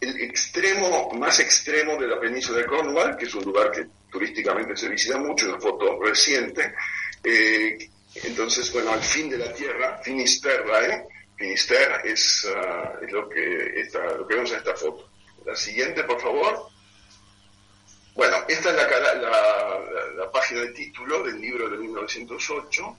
el 0.00 0.20
extremo 0.22 1.10
más 1.14 1.40
extremo 1.40 2.00
de 2.00 2.06
la 2.06 2.20
península 2.20 2.58
de 2.58 2.66
Cornwall, 2.66 3.16
que 3.16 3.24
es 3.24 3.34
un 3.34 3.42
lugar 3.42 3.72
que 3.72 3.86
turísticamente 4.08 4.76
se 4.76 4.88
visita 4.88 5.18
mucho, 5.18 5.48
una 5.48 5.60
foto 5.60 6.00
reciente. 6.00 6.74
Eh, 7.24 7.76
entonces, 8.22 8.72
bueno, 8.72 8.92
al 8.92 9.02
fin 9.02 9.28
de 9.28 9.38
la 9.38 9.52
tierra, 9.52 9.98
Finisterre, 10.00 11.08
Finisterre 11.38 12.10
es, 12.10 12.46
ah, 12.54 12.94
es 13.00 13.12
lo, 13.12 13.28
que 13.28 13.80
está, 13.80 14.04
lo 14.16 14.26
que 14.26 14.34
vemos 14.34 14.50
en 14.50 14.58
esta 14.58 14.74
foto. 14.74 15.08
La 15.46 15.54
siguiente, 15.54 16.02
por 16.02 16.20
favor. 16.20 16.68
Bueno, 18.14 18.36
esta 18.48 18.70
es 18.70 18.76
la, 18.76 19.14
la, 19.14 20.14
la, 20.16 20.30
página 20.32 20.62
de 20.62 20.72
título 20.72 21.22
del 21.22 21.40
libro 21.40 21.70
de 21.70 21.78
1908, 21.78 22.98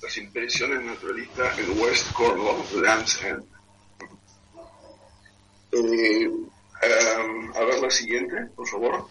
Las 0.00 0.16
impresiones 0.16 0.82
naturalistas 0.82 1.58
en 1.58 1.78
West 1.78 2.10
Cornwall, 2.14 2.64
Land's 2.82 3.22
End. 3.22 3.44
Eh, 5.72 6.30
a 7.54 7.64
ver 7.64 7.80
la 7.80 7.90
siguiente, 7.90 8.46
por 8.56 8.66
favor. 8.66 9.06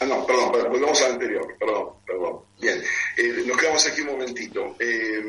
Ah, 0.00 0.06
no, 0.06 0.24
perdón, 0.24 0.52
perdón, 0.52 0.72
volvamos 0.72 1.02
al 1.02 1.12
anterior, 1.12 1.54
perdón, 1.58 1.88
perdón. 2.06 2.47
Bien, 2.60 2.82
eh, 3.16 3.42
nos 3.46 3.56
quedamos 3.56 3.86
aquí 3.86 4.00
un 4.00 4.08
momentito. 4.08 4.76
Eh, 4.80 5.22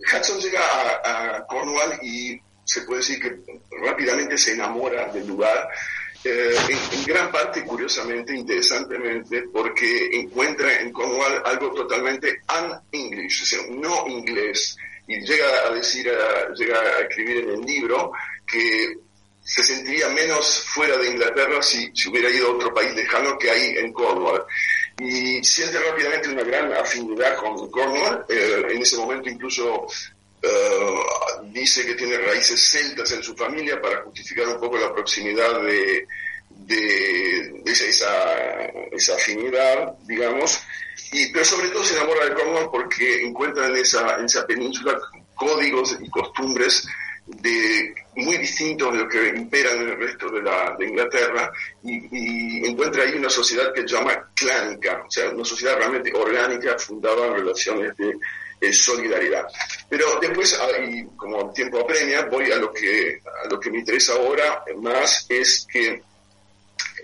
Hudson 0.00 0.40
llega 0.40 0.60
a, 1.04 1.46
Cornwall 1.46 1.98
y 2.02 2.40
se 2.64 2.82
puede 2.82 3.00
decir 3.00 3.20
que 3.20 3.36
rápidamente 3.84 4.38
se 4.38 4.52
enamora 4.52 5.08
del 5.12 5.26
lugar, 5.26 5.68
eh, 6.24 6.56
en, 6.68 6.98
en, 6.98 7.04
gran 7.04 7.30
parte, 7.30 7.62
curiosamente, 7.64 8.34
interesantemente, 8.34 9.44
porque 9.52 10.08
encuentra 10.12 10.80
en 10.80 10.92
Cornwall 10.92 11.42
algo 11.44 11.72
totalmente 11.72 12.40
un-English, 12.48 13.42
o 13.42 13.46
sea, 13.46 13.58
no 13.70 14.06
inglés. 14.08 14.76
Y 15.06 15.20
llega 15.20 15.46
a 15.66 15.70
decir, 15.70 16.08
a, 16.08 16.52
llega 16.54 16.80
a 16.80 17.00
escribir 17.02 17.44
en 17.44 17.50
el 17.50 17.60
libro 17.60 18.12
que 18.46 18.96
se 19.46 19.62
sentiría 19.62 20.08
menos 20.08 20.64
fuera 20.64 20.96
de 20.96 21.08
Inglaterra 21.08 21.62
si, 21.62 21.88
si 21.94 22.08
hubiera 22.08 22.28
ido 22.28 22.48
a 22.48 22.54
otro 22.54 22.74
país 22.74 22.92
lejano 22.94 23.38
que 23.38 23.48
ahí 23.48 23.76
en 23.76 23.92
Cornwall. 23.92 24.44
Y 24.98 25.44
siente 25.44 25.78
rápidamente 25.78 26.28
una 26.30 26.42
gran 26.42 26.72
afinidad 26.72 27.36
con 27.36 27.70
Cornwall. 27.70 28.24
Eh, 28.28 28.62
en 28.70 28.82
ese 28.82 28.96
momento 28.96 29.28
incluso 29.28 29.86
eh, 30.42 31.00
dice 31.52 31.84
que 31.84 31.94
tiene 31.94 32.16
raíces 32.18 32.60
celtas 32.60 33.12
en 33.12 33.22
su 33.22 33.36
familia 33.36 33.80
para 33.80 34.02
justificar 34.02 34.48
un 34.48 34.60
poco 34.60 34.78
la 34.78 34.94
proximidad 34.94 35.60
de, 35.62 36.06
de, 36.50 37.60
de 37.62 37.72
esa, 37.72 38.64
esa, 38.92 39.14
afinidad, 39.14 39.98
digamos. 40.06 40.60
Y, 41.12 41.30
pero 41.30 41.44
sobre 41.44 41.68
todo 41.68 41.84
se 41.84 41.94
enamora 41.94 42.24
de 42.24 42.34
Cornwall 42.34 42.70
porque 42.70 43.26
encuentra 43.26 43.66
en 43.66 43.76
esa, 43.76 44.16
en 44.16 44.24
esa 44.24 44.46
península 44.46 44.98
códigos 45.34 45.96
y 46.00 46.08
costumbres 46.08 46.88
de 47.26 47.94
muy 48.14 48.38
distintos 48.38 48.92
de 48.92 48.98
lo 49.00 49.08
que 49.08 49.28
imperan 49.28 49.80
en 49.80 49.88
el 49.88 49.98
resto 49.98 50.30
de, 50.30 50.42
la, 50.42 50.76
de 50.78 50.86
Inglaterra 50.86 51.50
y, 51.82 52.66
encuentra 52.66 53.02
ahí 53.02 53.14
una 53.14 53.28
sociedad 53.28 53.72
que 53.74 53.86
llama 53.86 54.30
clánica, 54.34 55.02
o 55.06 55.10
sea, 55.10 55.30
una 55.30 55.44
sociedad 55.44 55.76
realmente 55.76 56.12
orgánica 56.14 56.78
fundada 56.78 57.26
en 57.26 57.34
relaciones 57.34 57.96
de 57.96 58.72
solidaridad. 58.72 59.46
Pero 59.88 60.18
después, 60.20 60.58
como 61.16 61.48
el 61.48 61.52
tiempo 61.52 61.80
apremia, 61.80 62.24
voy 62.26 62.50
a 62.50 62.56
lo 62.56 62.72
que 62.72 63.20
a 63.44 63.48
lo 63.48 63.60
que 63.60 63.70
me 63.70 63.78
interesa 63.78 64.14
ahora 64.14 64.64
más 64.76 65.26
es 65.28 65.66
que 65.70 66.02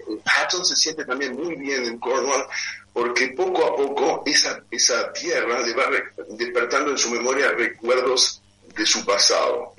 Hudson 0.07 0.65
se 0.65 0.77
siente 0.77 1.05
también 1.05 1.35
muy 1.35 1.55
bien 1.57 1.85
en 1.85 1.99
Cornwall 1.99 2.45
porque 2.93 3.29
poco 3.29 3.65
a 3.65 3.77
poco 3.77 4.23
esa, 4.27 4.63
esa 4.71 5.13
tierra 5.13 5.61
le 5.61 5.73
va 5.75 5.85
despertando 6.31 6.91
en 6.91 6.99
su 6.99 7.11
memoria 7.11 7.51
recuerdos 7.53 8.43
de 8.77 8.87
su 8.87 9.05
pasado. 9.05 9.75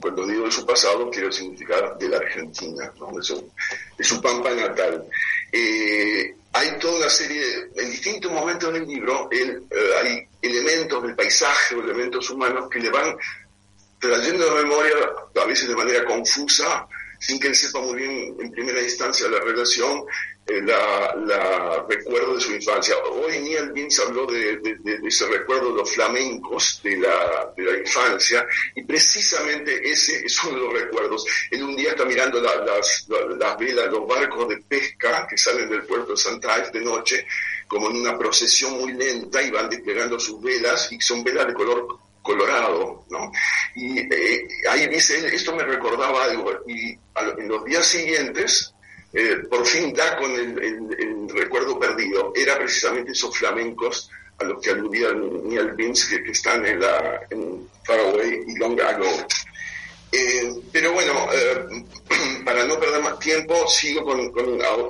Cuando 0.00 0.26
digo 0.26 0.46
de 0.46 0.52
su 0.52 0.64
pasado, 0.64 1.10
quiero 1.10 1.30
significar 1.30 1.96
de 1.98 2.08
la 2.08 2.16
Argentina, 2.16 2.90
de, 3.12 3.22
su, 3.22 3.50
de, 3.98 4.04
su, 4.04 4.20
pampa 4.20 4.50
natal. 4.54 5.04
Eh, 5.52 6.34
hay 6.52 6.78
toda 6.78 6.98
una 6.98 7.10
serie, 7.10 7.42
en 7.76 7.90
distintos 7.90 8.32
momentos 8.32 8.72
del 8.72 8.86
libro, 8.86 9.28
eh, 9.30 9.60
hay 10.02 10.26
elementos 10.42 11.02
del 11.02 11.14
paisaje 11.14 11.74
o 11.74 11.82
elementos 11.82 12.30
humanos 12.30 12.68
que 12.70 12.80
le 12.80 12.90
van 12.90 13.16
trayendo 13.98 14.44
de 14.46 14.64
memoria, 14.64 14.94
a 15.40 15.44
veces 15.44 15.68
de 15.68 15.76
manera 15.76 16.04
confusa, 16.04 16.86
sin 17.20 17.38
que 17.38 17.48
él 17.48 17.54
sepa 17.54 17.80
muy 17.80 17.98
bien 17.98 18.36
en 18.40 18.50
primera 18.50 18.80
instancia 18.80 19.28
la 19.28 19.40
relación, 19.40 20.04
eh, 20.46 20.62
la, 20.62 21.84
recuerdo 21.88 22.34
de 22.34 22.40
su 22.40 22.52
infancia. 22.52 22.96
Hoy 23.12 23.38
Neil 23.40 23.72
Vince 23.72 24.02
habló 24.02 24.26
de, 24.26 24.58
ese 25.04 25.26
recuerdo 25.26 25.70
de 25.70 25.76
los 25.76 25.94
flamencos 25.94 26.80
de 26.82 26.96
la, 26.96 27.52
de 27.56 27.62
la 27.62 27.78
infancia 27.78 28.46
y 28.74 28.82
precisamente 28.84 29.88
ese 29.88 30.24
es 30.24 30.44
uno 30.44 30.58
de 30.58 30.64
los 30.64 30.72
recuerdos. 30.72 31.26
Él 31.50 31.62
un 31.62 31.76
día 31.76 31.90
está 31.90 32.06
mirando 32.06 32.40
las, 32.40 33.06
las 33.38 33.58
velas, 33.58 33.92
los 33.92 34.08
barcos 34.08 34.48
de 34.48 34.56
pesca 34.66 35.26
que 35.28 35.36
salen 35.36 35.68
del 35.68 35.84
puerto 35.84 36.12
de 36.12 36.16
Santa 36.16 36.56
Ives 36.58 36.72
de 36.72 36.80
noche 36.80 37.26
como 37.68 37.90
en 37.90 37.96
una 37.96 38.18
procesión 38.18 38.72
muy 38.80 38.94
lenta 38.94 39.42
y 39.42 39.50
van 39.50 39.68
desplegando 39.68 40.18
sus 40.18 40.42
velas 40.42 40.90
y 40.90 41.00
son 41.00 41.22
velas 41.22 41.46
de 41.46 41.54
color 41.54 41.98
colorado, 42.22 43.04
¿no? 43.10 43.32
Y 43.74 43.98
eh, 43.98 44.48
ahí 44.70 44.86
dice 44.88 45.26
esto 45.34 45.54
me 45.54 45.64
recordaba 45.64 46.24
algo, 46.24 46.52
y 46.66 46.98
en 47.38 47.48
los 47.48 47.64
días 47.64 47.86
siguientes, 47.86 48.74
eh, 49.12 49.38
por 49.48 49.66
fin 49.66 49.92
da 49.92 50.16
con 50.16 50.30
el, 50.32 51.28
recuerdo 51.28 51.78
perdido, 51.78 52.32
era 52.34 52.58
precisamente 52.58 53.12
esos 53.12 53.36
flamencos 53.36 54.10
a 54.38 54.44
los 54.44 54.60
que 54.60 54.70
aludía 54.70 55.12
Neil 55.12 55.72
Vince, 55.72 56.22
que, 56.22 56.30
están 56.30 56.64
en, 56.66 56.80
la, 56.80 57.20
en 57.30 57.68
Faraway 57.84 58.44
y 58.46 58.56
Long 58.56 58.80
Ago. 58.80 59.26
Eh, 60.12 60.52
pero 60.72 60.92
bueno, 60.92 61.12
eh, 61.32 61.84
para 62.44 62.64
no 62.64 62.80
perder 62.80 63.00
más 63.00 63.18
tiempo, 63.20 63.66
sigo 63.68 64.04
con, 64.04 64.32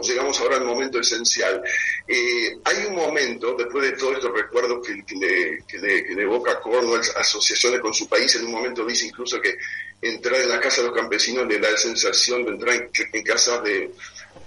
llegamos 0.03 0.41
ahora 0.41 0.57
al 0.57 0.65
momento 0.65 0.99
esencial. 0.99 1.63
Eh, 2.09 2.57
hay 2.65 2.87
un 2.87 2.97
momento, 2.97 3.55
después 3.55 3.91
de 3.91 3.97
todos 3.97 4.15
estos 4.15 4.33
recuerdos 4.33 4.87
que, 4.87 4.95
le, 5.17 5.65
que, 5.67 5.79
le, 5.79 6.23
evoca 6.23 6.61
Cornwall, 6.61 7.01
asociaciones 7.17 7.81
con 7.81 7.93
su 7.93 8.09
país, 8.09 8.35
en 8.37 8.47
un 8.47 8.53
momento 8.53 8.85
dice 8.85 9.07
incluso 9.07 9.41
que 9.41 9.57
entrar 10.01 10.41
en 10.41 10.49
la 10.49 10.61
casa 10.61 10.81
de 10.81 10.89
los 10.89 10.97
campesinos 10.97 11.47
le 11.47 11.59
da 11.59 11.71
la 11.71 11.77
sensación 11.77 12.45
de 12.45 12.53
entrar 12.53 12.91
en, 13.13 13.23
casas 13.23 13.63
de, 13.63 13.91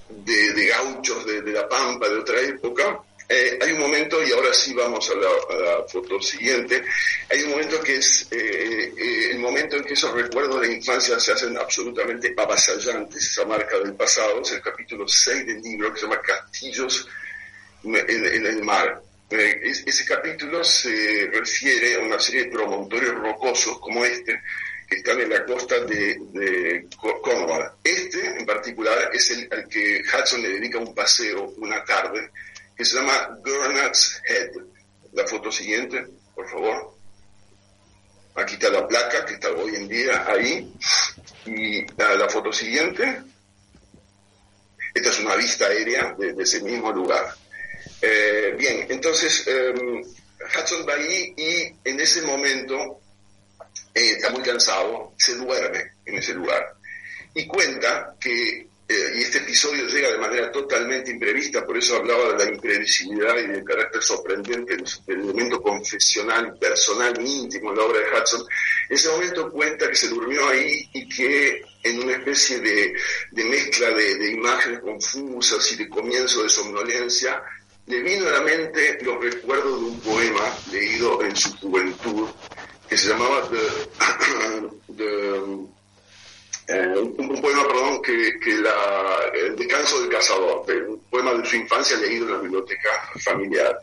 de, 0.10 0.66
gauchos 0.68 1.24
de 1.26 1.52
la 1.52 1.70
Pampa 1.70 2.10
de 2.10 2.18
otra 2.18 2.42
época. 2.42 3.00
Eh, 3.30 3.58
hay 3.62 3.72
un 3.72 3.80
momento, 3.80 4.22
y 4.22 4.32
ahora 4.32 4.54
sí 4.54 4.74
vamos 4.74 5.10
a 5.10 5.16
la, 5.16 5.84
foto 5.88 6.22
siguiente, 6.22 6.84
hay 7.30 7.44
un 7.44 7.52
momento 7.52 7.82
que 7.82 7.96
es 7.96 8.28
eh, 8.32 8.94
eh, 8.98 9.32
el 9.32 9.40
momento 9.40 9.78
en 9.78 9.84
que 9.84 9.94
esos 9.94 10.14
recuerdos 10.14 10.62
de 10.62 10.68
la 10.68 10.74
infancia 10.74 11.20
se 11.20 11.32
hacen 11.32 11.58
absolutamente 11.58 12.34
avasallantes, 12.36 13.24
esa 13.24 13.46
marca 13.46 13.78
del 13.80 13.94
pasado, 13.94 14.42
es 14.42 14.52
el 14.52 14.62
capítulo 14.62 15.08
6 15.08 15.46
del 15.46 15.62
libro 15.62 15.94
que 15.94 16.00
se 16.00 16.06
llama 16.06 16.22
Castillos 16.22 17.08
en, 17.84 18.46
el 18.46 18.64
mar. 18.64 19.02
ese 19.30 20.06
capítulo 20.06 20.64
se 20.64 21.30
refiere 21.34 21.96
a 21.96 22.00
una 22.00 22.20
serie 22.20 22.46
de 22.46 22.52
promontorios 22.52 23.16
rocosos 23.16 23.80
como 23.80 24.04
este, 24.06 24.42
que 24.88 24.98
están 24.98 25.20
en 25.20 25.30
la 25.30 25.46
costa 25.46 25.80
de, 25.80 26.18
de 26.34 26.88
Cornwall. 26.98 27.72
Este, 27.84 28.26
en 28.38 28.46
particular, 28.46 29.10
es 29.14 29.32
el 29.32 29.48
al 29.52 29.68
que 29.68 30.02
Hudson 30.02 30.42
le 30.42 30.50
dedica 30.50 30.78
un 30.78 30.94
paseo 30.94 31.54
una 31.58 31.84
tarde, 31.84 32.32
que 32.76 32.86
se 32.86 32.96
llama 32.96 33.38
Gurnard's 33.44 34.22
Head. 34.28 34.52
La 35.14 35.28
foto 35.28 35.52
siguiente, 35.52 36.08
por 36.34 36.50
favor. 36.50 36.96
Aquí 38.36 38.56
está 38.56 38.70
la 38.70 38.88
placa 38.88 39.26
que 39.26 39.36
está 39.36 39.52
hoy 39.52 39.76
en 39.76 39.88
día 39.88 40.26
ahí. 40.28 40.74
Y 41.46 41.86
la, 41.98 42.28
foto 42.30 42.52
siguiente. 42.52 43.22
Esta 44.94 45.10
es 45.10 45.20
una 45.20 45.36
vista 45.36 45.66
aérea 45.66 46.16
de, 46.18 46.36
ese 46.42 46.62
mismo 46.62 46.92
lugar. 46.92 47.36
Eh, 48.02 48.56
bien, 48.58 48.88
entonces 48.90 49.46
em, 49.48 50.02
Hudson 50.02 50.86
va 50.88 50.96
ahí 50.96 51.34
y 51.38 51.90
en 51.90 52.00
ese 52.00 52.22
momento 52.24 53.02
eh, 53.94 54.12
está 54.12 54.30
muy 54.30 54.42
cansado, 54.42 55.14
se 55.18 55.36
duerme 55.36 55.94
en 56.06 56.18
ese 56.18 56.34
lugar. 56.34 56.76
Y 57.34 57.48
cuenta 57.48 58.16
que 58.20 58.68
eh, 58.94 59.14
y 59.16 59.22
este 59.22 59.40
episodio 59.40 59.86
llega 59.88 60.12
de 60.12 60.18
manera 60.18 60.52
totalmente 60.52 61.12
imprevista, 61.12 61.66
por 61.66 61.78
eso 61.78 61.98
hablaba 61.98 62.34
de 62.34 62.46
la 62.46 62.52
imprevisibilidad 62.52 63.38
y 63.38 63.48
del 63.48 63.64
carácter 63.64 64.02
sorprendente 64.02 64.76
del, 64.76 64.86
elemento 65.08 65.62
confesional, 65.62 66.58
personal, 66.60 67.14
íntimo 67.20 67.72
en 67.72 67.78
la 67.78 67.84
obra 67.84 68.00
de 68.00 68.06
Hudson. 68.06 68.46
En 68.90 68.96
ese 68.96 69.10
momento 69.10 69.52
cuenta 69.52 69.90
que 69.90 69.96
se 69.96 70.10
durmió 70.10 70.48
ahí 70.48 70.90
y 70.94 71.10
que 71.10 71.64
en 71.84 72.04
una 72.04 72.14
especie 72.14 72.60
de, 72.60 72.94
mezcla 73.44 73.90
de, 73.90 74.16
de, 74.16 74.32
imágenes 74.32 74.80
confusas 74.80 75.72
y 75.74 75.76
de 75.78 75.90
comienzo 75.90 76.44
de 76.44 76.50
somnolencia, 76.50 77.44
le 77.88 78.02
vino 78.02 78.28
a 78.28 78.32
la 78.32 78.42
mente 78.42 79.00
los 79.02 79.22
recuerdos 79.22 79.80
de 79.80 79.86
un 79.86 80.00
poema 80.00 80.58
leído 80.72 81.22
en 81.22 81.36
su 81.36 81.56
juventud 81.58 82.30
que 82.88 82.98
se 82.98 83.10
llamaba 83.10 83.50
The, 84.96 84.98
eh, 86.68 86.94
un, 86.98 87.42
poema, 87.42 87.68
perdón, 87.68 88.02
que, 88.02 88.56
la, 88.62 89.32
El 89.34 89.56
descanso 89.56 90.02
del 90.02 90.10
cazador, 90.10 90.66
un 90.88 91.00
poema 91.10 91.34
de 91.34 91.46
su 91.46 91.56
infancia 91.58 91.98
leído 91.98 92.26
en 92.26 92.32
la 92.34 92.40
biblioteca 92.40 92.90
familiar. 93.20 93.78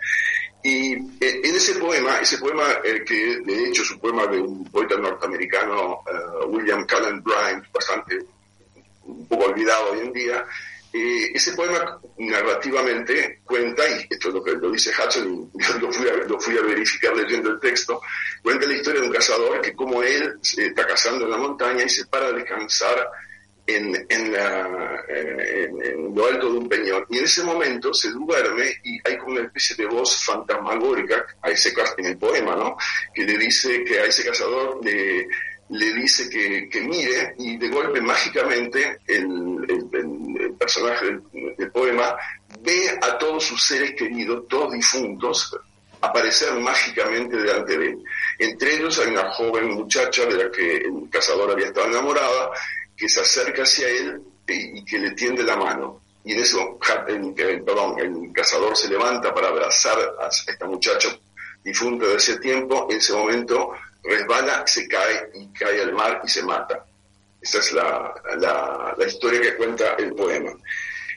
Y 0.63 0.95
eh, 0.95 1.41
en 1.43 1.57
ese 1.57 1.75
poema, 1.77 2.19
ese 2.19 2.39
poema 2.39 2.65
que 2.83 3.41
de 3.45 3.69
hecho 3.69 3.83
es 3.83 3.91
un 3.93 4.01
poema 4.01 4.27
de 4.27 4.41
un 4.41 4.65
poeta 4.71 4.97
norteamericano, 4.97 6.01
William 6.49 6.87
Cullen 6.87 7.23
Bryant, 7.23 7.65
bastante 7.73 8.19
un 9.05 9.27
poco 9.27 9.47
olvidado 9.47 9.93
hoy 9.93 10.01
en 10.01 10.13
día, 10.13 10.47
ese 10.93 11.53
poema 11.53 12.01
narrativamente 12.19 13.41
cuenta, 13.45 13.89
y 13.89 14.07
esto 14.11 14.29
es 14.29 14.35
lo 14.35 14.43
que 14.43 14.53
lo 14.53 14.71
dice 14.71 14.91
Hudson, 14.91 15.51
y 15.55 15.79
lo 15.81 15.93
fui, 15.93 16.09
a, 16.09 16.15
lo 16.27 16.41
fui 16.41 16.59
a 16.59 16.63
verificar 16.63 17.17
leyendo 17.17 17.51
el 17.51 17.61
texto, 17.61 18.01
cuenta 18.43 18.67
la 18.67 18.75
historia 18.75 19.01
de 19.01 19.07
un 19.07 19.13
cazador 19.13 19.61
que 19.61 19.73
como 19.73 20.03
él 20.03 20.39
se 20.43 20.67
está 20.67 20.87
cazando 20.87 21.25
en 21.25 21.31
la 21.31 21.37
montaña 21.37 21.85
y 21.85 21.89
se 21.89 22.07
para 22.07 22.27
a 22.27 22.33
descansar 22.33 23.09
en, 23.67 24.07
en, 24.09 24.33
la, 24.33 25.05
en, 25.09 26.15
lo 26.15 26.27
alto 26.27 26.51
de 26.51 26.59
un 26.59 26.69
peñón. 26.69 27.07
Y 27.09 27.19
en 27.19 27.25
ese 27.25 27.45
momento 27.45 27.95
se 27.95 28.11
duerme 28.11 28.81
y 28.83 28.99
hay 29.09 29.17
como 29.17 29.33
una 29.33 29.43
especie 29.43 29.77
de 29.77 29.87
voz 29.87 30.25
fantasmagórica 30.25 31.25
a 31.41 31.51
ese, 31.51 31.73
en 31.99 32.07
el 32.07 32.19
poema, 32.19 32.57
¿no? 32.57 32.77
Que 33.15 33.25
le 33.25 33.39
dice 33.39 33.85
que 33.85 34.01
a 34.01 34.07
ese 34.07 34.25
cazador 34.25 34.85
le 34.85 35.29
le 35.71 35.93
dice 35.95 36.29
que, 36.29 36.69
que, 36.69 36.81
mire 36.81 37.35
y 37.39 37.57
de 37.57 37.69
golpe 37.69 38.01
mágicamente 38.01 38.99
el, 39.07 39.65
el, 39.69 39.89
personaje 40.61 41.07
del, 41.57 41.71
poema 41.73 42.15
ve 42.61 42.99
a 43.01 43.17
todos 43.17 43.45
sus 43.45 43.63
seres 43.67 43.95
queridos, 43.97 44.47
todos 44.47 44.73
difuntos, 44.73 45.57
aparecer 46.03 46.53
mágicamente 46.61 47.37
delante 47.37 47.79
de 47.79 47.87
él. 47.87 47.99
Entre 48.39 48.77
ellos 48.77 48.99
hay 48.99 49.09
una 49.09 49.31
joven 49.31 49.71
muchacha 49.71 50.27
de 50.27 50.45
la 50.45 50.51
que 50.51 50.77
el 50.77 51.09
cazador 51.11 51.51
había 51.51 51.69
estado 51.69 51.87
enamorada, 51.87 52.51
que 52.95 53.09
se 53.09 53.21
acerca 53.21 53.63
hacia 53.63 53.89
él 53.89 54.21
y, 54.47 54.85
que 54.85 54.99
le 54.99 55.13
tiende 55.13 55.43
la 55.43 55.57
mano. 55.57 56.03
Y 56.25 56.33
en 56.33 56.41
eso, 56.41 56.79
el, 57.09 57.65
perdón, 57.65 57.99
el 57.99 58.33
cazador 58.35 58.77
se 58.77 58.89
levanta 58.89 59.33
para 59.33 59.49
abrazar 59.49 59.99
a 60.21 60.29
esta 60.29 60.67
muchacha 60.67 61.09
difunta 61.65 62.07
de 62.07 62.17
ese 62.17 62.39
tiempo. 62.39 62.87
En 62.91 62.99
ese 62.99 63.15
momento 63.15 63.71
resbala, 64.03 64.67
se 64.67 64.87
cae 64.87 65.31
y 65.35 65.49
cae 65.59 65.81
al 65.81 65.95
mar 65.95 66.21
y 66.23 66.29
se 66.29 66.43
mata. 66.43 66.85
Esa 67.41 67.59
es 67.59 67.73
la, 67.73 68.15
la, 68.39 68.95
la, 68.97 69.07
historia 69.07 69.41
que 69.41 69.57
cuenta 69.57 69.95
el 69.95 70.15
poema. 70.15 70.53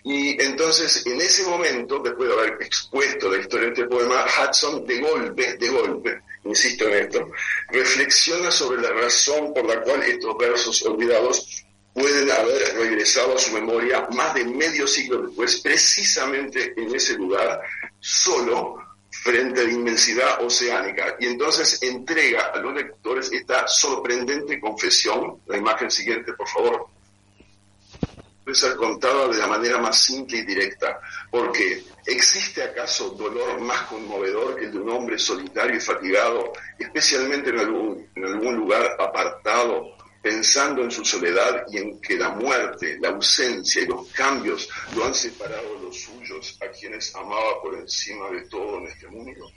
Y 0.03 0.41
entonces, 0.41 1.05
en 1.05 1.19
ese 1.21 1.43
momento, 1.43 1.99
después 1.99 2.29
de 2.29 2.35
haber 2.35 2.57
expuesto 2.61 3.29
la 3.29 3.39
historia 3.39 3.67
de 3.67 3.73
este 3.73 3.87
poema, 3.87 4.25
Hudson, 4.25 4.85
de 4.85 4.99
golpe, 4.99 5.57
de 5.57 5.69
golpe, 5.69 6.21
insisto 6.43 6.87
en 6.87 7.05
esto, 7.05 7.29
reflexiona 7.69 8.51
sobre 8.51 8.81
la 8.81 8.91
razón 8.91 9.53
por 9.53 9.65
la 9.65 9.81
cual 9.81 10.03
estos 10.03 10.37
versos 10.37 10.81
olvidados 10.83 11.63
pueden 11.93 12.29
haber 12.31 12.75
regresado 12.75 13.35
a 13.35 13.39
su 13.39 13.53
memoria 13.53 14.07
más 14.11 14.33
de 14.33 14.43
medio 14.43 14.87
siglo 14.87 15.21
después, 15.21 15.61
precisamente 15.61 16.73
en 16.75 16.93
ese 16.93 17.13
lugar, 17.13 17.61
solo 17.99 18.82
frente 19.21 19.63
la 19.63 19.71
inmensidad 19.71 20.43
oceánica. 20.43 21.15
Y 21.19 21.27
entonces 21.27 21.81
entrega 21.83 22.47
a 22.47 22.57
los 22.57 22.73
lectores 22.73 23.31
esta 23.31 23.67
sorprendente 23.67 24.59
confesión. 24.59 25.41
La 25.45 25.57
imagen 25.57 25.91
siguiente, 25.91 26.33
por 26.33 26.47
favor. 26.47 26.87
Puede 28.43 28.57
ser 28.57 28.75
contada 28.75 29.29
de 29.29 29.37
la 29.37 29.47
manera 29.47 29.77
más 29.77 29.97
simple 29.97 30.39
y 30.39 30.45
directa, 30.45 30.99
porque 31.31 31.81
¿existe 32.05 32.61
acaso 32.61 33.11
dolor 33.11 33.61
más 33.61 33.83
conmovedor 33.83 34.57
que 34.57 34.65
el 34.65 34.71
de 34.73 34.79
un 34.79 34.89
hombre 34.89 35.17
solitario 35.17 35.77
y 35.77 35.79
fatigado, 35.79 36.51
especialmente 36.77 37.51
en 37.51 37.59
algún 37.59 38.55
lugar 38.57 38.97
apartado, 38.99 39.95
pensando 40.23 40.81
en 40.83 40.89
su 40.89 41.03
soledad 41.03 41.65
y 41.69 41.79
en 41.79 41.99
que 41.99 42.15
la 42.15 42.29
muerte, 42.29 42.97
la 43.01 43.09
ausencia 43.09 43.83
y 43.83 43.87
los 43.87 44.07
cambios 44.13 44.69
lo 44.95 45.03
han 45.03 45.13
separado 45.13 45.75
de 45.75 45.81
los 45.81 45.99
suyos, 45.99 46.57
a 46.61 46.71
quienes 46.71 47.13
amaba 47.13 47.61
por 47.61 47.75
encima 47.75 48.29
de 48.29 48.47
todo 48.47 48.77
en 48.77 48.87
este 48.87 49.09
mundo. 49.09 49.51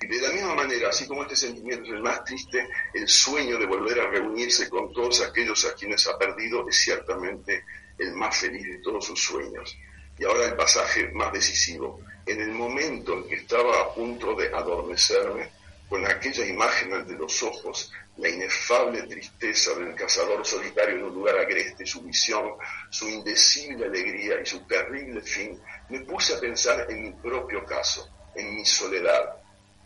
Y 0.00 0.06
de 0.06 0.22
la 0.22 0.32
misma 0.32 0.54
manera, 0.54 0.90
así 0.90 1.04
como 1.08 1.22
este 1.22 1.34
sentimiento 1.34 1.86
es 1.86 1.94
el 1.94 2.02
más 2.02 2.22
triste, 2.22 2.64
el 2.94 3.08
sueño 3.08 3.58
de 3.58 3.66
volver 3.66 3.98
a 3.98 4.08
reunirse 4.08 4.70
con 4.70 4.92
todos 4.92 5.20
aquellos 5.20 5.64
a 5.64 5.74
quienes 5.74 6.06
ha 6.06 6.16
perdido 6.16 6.68
es 6.68 6.76
ciertamente 6.76 7.64
el 7.98 8.12
más 8.12 8.36
feliz 8.36 8.62
de 8.62 8.78
todos 8.78 9.04
sus 9.04 9.20
sueños. 9.20 9.76
Y 10.16 10.24
ahora 10.24 10.44
el 10.44 10.54
pasaje 10.54 11.10
más 11.10 11.32
decisivo. 11.32 12.00
En 12.24 12.40
el 12.40 12.52
momento 12.52 13.14
en 13.14 13.26
que 13.26 13.34
estaba 13.34 13.80
a 13.80 13.92
punto 13.92 14.36
de 14.36 14.46
adormecerme, 14.54 15.50
con 15.88 16.06
aquella 16.06 16.46
imagen 16.46 16.92
ante 16.92 17.14
los 17.14 17.42
ojos, 17.42 17.90
la 18.18 18.28
inefable 18.28 19.02
tristeza 19.04 19.74
del 19.74 19.94
cazador 19.94 20.44
solitario 20.44 20.96
en 20.96 21.04
un 21.04 21.14
lugar 21.14 21.38
agreste, 21.38 21.86
su 21.86 22.02
visión, 22.02 22.54
su 22.90 23.08
indecible 23.08 23.86
alegría 23.86 24.40
y 24.42 24.46
su 24.46 24.66
terrible 24.66 25.20
fin, 25.22 25.60
me 25.88 26.00
puse 26.00 26.34
a 26.34 26.40
pensar 26.40 26.86
en 26.90 27.02
mi 27.02 27.12
propio 27.12 27.64
caso, 27.64 28.08
en 28.34 28.56
mi 28.56 28.64
soledad, 28.64 29.36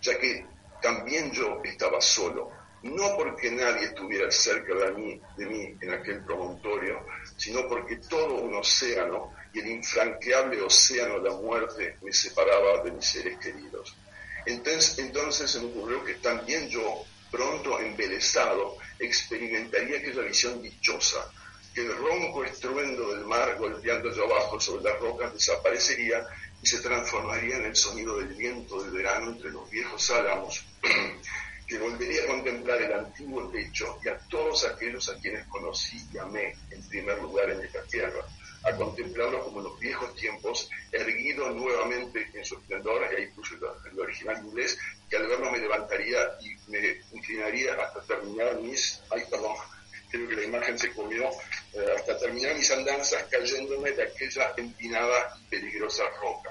ya 0.01 0.19
que 0.19 0.47
también 0.81 1.31
yo 1.31 1.61
estaba 1.63 2.01
solo, 2.01 2.51
no 2.83 3.17
porque 3.17 3.51
nadie 3.51 3.85
estuviera 3.85 4.31
cerca 4.31 4.75
de 4.75 4.93
mí, 4.93 5.21
de 5.37 5.47
mí 5.47 5.77
en 5.81 5.91
aquel 5.93 6.25
promontorio, 6.25 7.05
sino 7.37 7.69
porque 7.69 7.97
todo 8.09 8.37
un 8.37 8.55
océano 8.55 9.33
y 9.53 9.61
el 9.61 9.69
infranqueable 9.69 10.61
océano 10.63 11.21
de 11.21 11.31
la 11.31 11.37
muerte 11.37 11.97
me 12.03 12.13
separaba 12.13 12.83
de 12.83 12.93
mis 12.93 13.07
seres 13.07 13.39
queridos. 13.39 13.95
Entonces, 14.47 14.99
entonces 14.99 15.51
se 15.51 15.61
me 15.61 15.67
ocurrió 15.67 16.03
que 16.05 16.15
también 16.15 16.69
yo 16.69 17.05
pronto 17.33 17.81
embelesado, 17.81 18.77
experimentaría 18.99 19.99
aquella 19.99 20.23
visión 20.23 20.63
dichosa, 20.63 21.29
que 21.75 21.81
el 21.81 21.97
ronco 21.97 22.45
estruendo 22.45 23.15
del 23.15 23.25
mar 23.25 23.57
golpeando 23.59 24.11
allá 24.11 24.23
abajo 24.23 24.61
sobre 24.61 24.85
las 24.85 25.01
rocas 25.01 25.33
desaparecería 25.33 26.25
y 26.63 26.67
se 26.67 26.81
transformaría 26.81 27.57
en 27.57 27.65
el 27.65 27.75
sonido 27.75 28.19
del 28.19 28.35
viento 28.35 28.83
del 28.83 28.93
verano 28.93 29.31
entre 29.31 29.51
los 29.51 29.69
viejos 29.71 30.11
álamos, 30.11 30.63
que 31.67 31.79
volvería 31.79 32.25
a 32.25 32.27
contemplar 32.27 32.83
el 32.83 32.93
antiguo 32.93 33.51
techo 33.51 33.99
y 34.05 34.09
a 34.09 34.19
todos 34.29 34.67
aquellos 34.67 35.09
a 35.09 35.19
quienes 35.19 35.47
conocí 35.47 35.97
y 36.13 36.19
amé 36.19 36.55
en 36.71 36.87
primer 36.89 37.19
lugar 37.23 37.49
en 37.49 37.63
esta 37.63 37.83
tierra 37.85 38.23
a 38.65 38.77
contemplarlo 38.77 39.45
como 39.45 39.59
en 39.59 39.65
los 39.65 39.79
viejos 39.79 40.15
tiempos, 40.15 40.71
erguido 40.93 41.51
nuevamente 41.51 42.29
en 42.35 42.45
su 42.45 42.57
esplendor, 42.57 43.03
y 43.13 43.17
ahí 43.17 43.27
puse 43.29 43.55
el 43.91 44.01
original 44.01 44.45
inglés, 44.45 44.79
que 45.09 45.17
al 45.17 45.27
verlo 45.27 45.51
me 45.51 45.59
levantaría 45.59 46.19
y 46.41 46.71
me 46.71 47.01
inclinaría 47.13 47.75
hasta 47.75 48.03
terminar 48.03 48.61
mis, 48.61 49.01
ay 49.11 49.23
perdón, 49.31 49.57
creo 50.11 50.29
que 50.29 50.37
la 50.37 50.45
imagen 50.45 50.79
se 50.79 50.93
comió, 50.93 51.25
eh, 51.25 51.87
hasta 51.97 52.19
terminar 52.19 52.55
mis 52.55 52.71
andanzas 52.71 53.25
cayéndome 53.31 53.93
de 53.93 54.03
aquella 54.05 54.53
empinada 54.57 55.35
y 55.41 55.45
peligrosa 55.51 56.05
roca. 56.21 56.51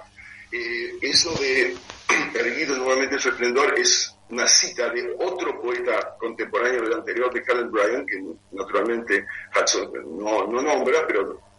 Eh, 0.51 0.97
eso 1.01 1.31
de 1.35 1.77
erguido 2.35 2.75
nuevamente 2.75 3.19
su 3.19 3.29
esplendor 3.29 3.79
es 3.79 4.13
una 4.29 4.47
cita 4.47 4.89
de 4.89 5.13
otro 5.19 5.61
poeta 5.61 6.15
contemporáneo 6.17 6.81
del 6.81 6.93
anterior, 6.93 7.33
de 7.33 7.43
Caleb 7.43 7.69
Bryan, 7.69 8.05
que 8.05 8.21
naturalmente 8.51 9.25
Hudson 9.55 9.91
no, 10.17 10.47
no 10.47 10.61
nombra, 10.61 11.05
pero 11.05 11.50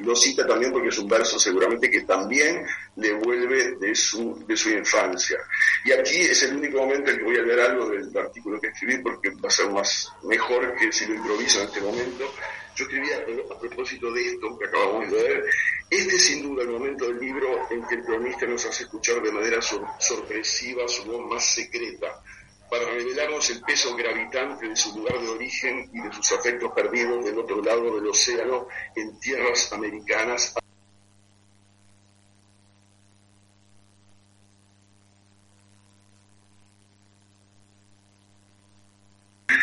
lo 0.00 0.14
cita 0.14 0.46
también 0.46 0.72
porque 0.72 0.88
es 0.88 0.98
un 0.98 1.08
verso 1.08 1.38
seguramente 1.38 1.90
que 1.90 2.02
también 2.02 2.66
le 2.96 3.12
vuelve 3.14 3.76
de 3.76 3.94
su, 3.94 4.44
de 4.46 4.56
su 4.56 4.70
infancia. 4.70 5.38
Y 5.84 5.92
aquí 5.92 6.20
es 6.20 6.42
el 6.42 6.56
único 6.56 6.78
momento 6.78 7.10
en 7.10 7.18
que 7.18 7.24
voy 7.24 7.36
a 7.36 7.42
leer 7.42 7.60
algo 7.60 7.88
del 7.88 8.16
artículo 8.16 8.60
que 8.60 8.68
escribí 8.68 8.98
porque 9.02 9.30
va 9.30 9.48
a 9.48 9.50
ser 9.50 9.70
más 9.70 10.12
mejor 10.24 10.74
que 10.76 10.92
si 10.92 11.06
lo 11.06 11.14
improviso 11.14 11.60
en 11.60 11.66
este 11.66 11.80
momento. 11.80 12.24
Yo 12.76 12.84
escribía 12.84 13.16
a 13.16 13.58
propósito 13.58 14.12
de 14.12 14.26
esto 14.26 14.58
que 14.58 14.66
acabamos 14.66 15.10
de 15.10 15.22
ver. 15.22 15.44
Este 15.88 16.16
es 16.16 16.24
sin 16.24 16.42
duda 16.42 16.62
el 16.62 16.68
momento 16.68 17.06
del 17.06 17.18
libro 17.18 17.66
en 17.70 17.86
que 17.86 17.94
el 17.94 18.04
cronista 18.04 18.44
nos 18.44 18.66
hace 18.66 18.82
escuchar 18.82 19.22
de 19.22 19.32
manera 19.32 19.60
sorpresiva 19.62 20.86
su 20.86 21.04
voz 21.04 21.26
más 21.26 21.54
secreta, 21.54 22.22
para 22.70 22.84
revelarnos 22.84 23.48
el 23.50 23.60
peso 23.62 23.94
gravitante 23.94 24.68
de 24.68 24.76
su 24.76 24.96
lugar 24.96 25.20
de 25.20 25.28
origen 25.28 25.90
y 25.92 26.00
de 26.00 26.12
sus 26.12 26.32
afectos 26.32 26.72
perdidos 26.72 27.24
del 27.24 27.38
otro 27.38 27.62
lado 27.62 27.94
del 27.94 28.06
océano 28.08 28.68
en 28.94 29.18
tierras 29.20 29.72
americanas. 29.72 30.54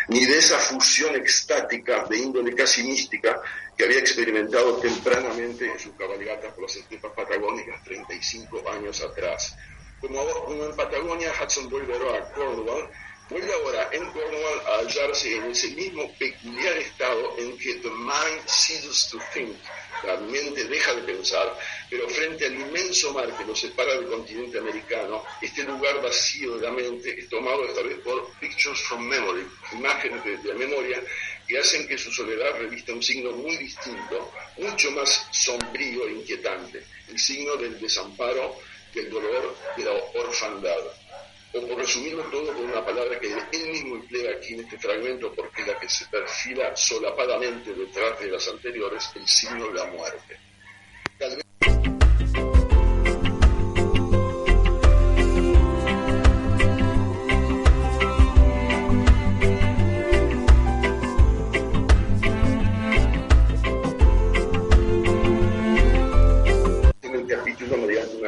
ni 0.08 0.24
de 0.26 0.38
esa 0.38 0.58
fusión 0.58 1.16
extática 1.16 2.04
de 2.04 2.18
índole 2.18 2.54
casi 2.54 2.82
mística 2.82 3.40
que 3.76 3.84
había 3.84 3.98
experimentado 3.98 4.76
tempranamente 4.76 5.66
en 5.70 5.78
sus 5.78 5.92
cabalgatas 5.94 6.52
por 6.52 6.64
las 6.64 6.76
estepas 6.76 7.12
patagónicas 7.12 7.82
35 7.82 8.70
años 8.70 9.02
atrás 9.02 9.56
como, 10.08 10.64
en 10.64 10.76
Patagonia 10.76 11.32
Hudson 11.40 11.68
vuelve 11.68 11.94
a 11.94 12.32
Cornwall, 12.32 12.88
vuelve 13.30 13.52
ahora 13.54 13.88
en 13.92 14.04
Cornwall 14.12 14.60
a 14.66 14.78
hallarse 14.78 15.36
en 15.36 15.44
ese 15.50 15.68
mismo 15.68 16.12
peculiar 16.18 16.76
estado 16.76 17.34
en 17.38 17.56
que 17.58 17.74
the 17.76 17.90
mind 17.90 18.46
ceases 18.46 19.08
to 19.10 19.18
think, 19.32 19.56
la 20.04 20.16
mente 20.18 20.64
deja 20.64 20.94
de 20.94 21.02
pensar, 21.02 21.58
pero 21.88 22.08
frente 22.10 22.44
al 22.46 22.54
inmenso 22.54 23.12
mar 23.14 23.34
que 23.36 23.44
lo 23.44 23.56
separa 23.56 23.94
del 23.94 24.06
continente 24.06 24.58
americano, 24.58 25.24
este 25.40 25.64
lugar 25.64 26.02
vacío 26.02 26.56
de 26.56 26.66
la 26.66 26.72
mente 26.72 27.18
es 27.18 27.28
tomado 27.28 27.64
esta 27.64 27.82
vez 27.82 27.98
por 28.00 28.30
Pictures 28.40 28.80
from 28.82 29.06
Memory, 29.06 29.46
imágenes 29.72 30.22
de, 30.24 30.36
de 30.36 30.48
la 30.48 30.54
memoria, 30.54 31.02
y 31.48 31.56
hacen 31.56 31.86
que 31.86 31.96
su 31.96 32.10
soledad 32.10 32.58
revista 32.58 32.92
un 32.92 33.02
signo 33.02 33.32
muy 33.32 33.56
distinto, 33.56 34.32
mucho 34.58 34.90
más 34.92 35.26
sombrío 35.30 36.06
e 36.08 36.12
inquietante, 36.12 36.84
el 37.08 37.18
signo 37.18 37.56
del 37.56 37.78
desamparo, 37.80 38.56
del 38.94 39.10
dolor, 39.10 39.56
de 39.76 39.84
la 39.84 39.92
orfandad. 40.14 40.80
O 41.52 41.66
por 41.68 41.78
resumirlo 41.78 42.22
todo 42.24 42.52
con 42.52 42.64
una 42.64 42.84
palabra 42.84 43.18
que 43.20 43.32
él 43.32 43.68
mismo 43.68 43.96
emplea 43.96 44.32
aquí 44.32 44.54
en 44.54 44.60
este 44.60 44.78
fragmento, 44.78 45.32
porque 45.34 45.64
la 45.64 45.78
que 45.78 45.88
se 45.88 46.06
perfila 46.06 46.74
solapadamente 46.74 47.72
detrás 47.72 48.18
de 48.18 48.26
las 48.26 48.48
anteriores, 48.48 49.10
el 49.14 49.26
signo 49.28 49.68
de 49.68 49.74
la 49.74 49.84
muerte. 49.86 50.38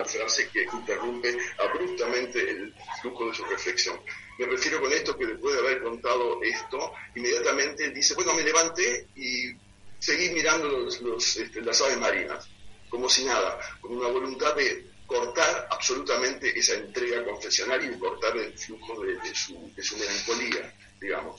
Frase 0.07 0.49
que 0.51 0.64
interrumpe 0.64 1.37
abruptamente 1.59 2.51
el 2.51 2.74
flujo 3.01 3.28
de 3.28 3.34
su 3.34 3.45
reflexión. 3.45 4.01
Me 4.39 4.47
refiero 4.47 4.80
con 4.80 4.93
esto 4.93 5.16
que 5.16 5.26
después 5.26 5.55
de 5.55 5.61
haber 5.61 5.82
contado 5.82 6.43
esto, 6.43 6.93
inmediatamente 7.14 7.91
dice, 7.91 8.14
bueno, 8.14 8.34
me 8.34 8.43
levanté 8.43 9.09
y 9.16 9.51
seguí 9.99 10.30
mirando 10.30 10.68
los, 10.68 11.37
este, 11.37 11.61
las 11.62 11.80
aves 11.80 11.99
marinas, 11.99 12.49
como 12.89 13.09
si 13.09 13.24
nada, 13.24 13.59
con 13.80 13.97
una 13.97 14.09
voluntad 14.09 14.55
de 14.55 14.87
cortar 15.07 15.68
absolutamente 15.70 16.59
esa 16.59 16.74
entrega 16.74 17.24
confesional 17.24 17.84
y 17.84 17.89
de 17.89 17.99
cortar 17.99 18.37
el 18.37 18.57
flujo 18.59 19.03
de, 19.03 19.34
su, 19.34 19.72
de 19.74 19.82
su, 19.82 19.97
melancolía, 19.97 20.74
digamos. 21.01 21.37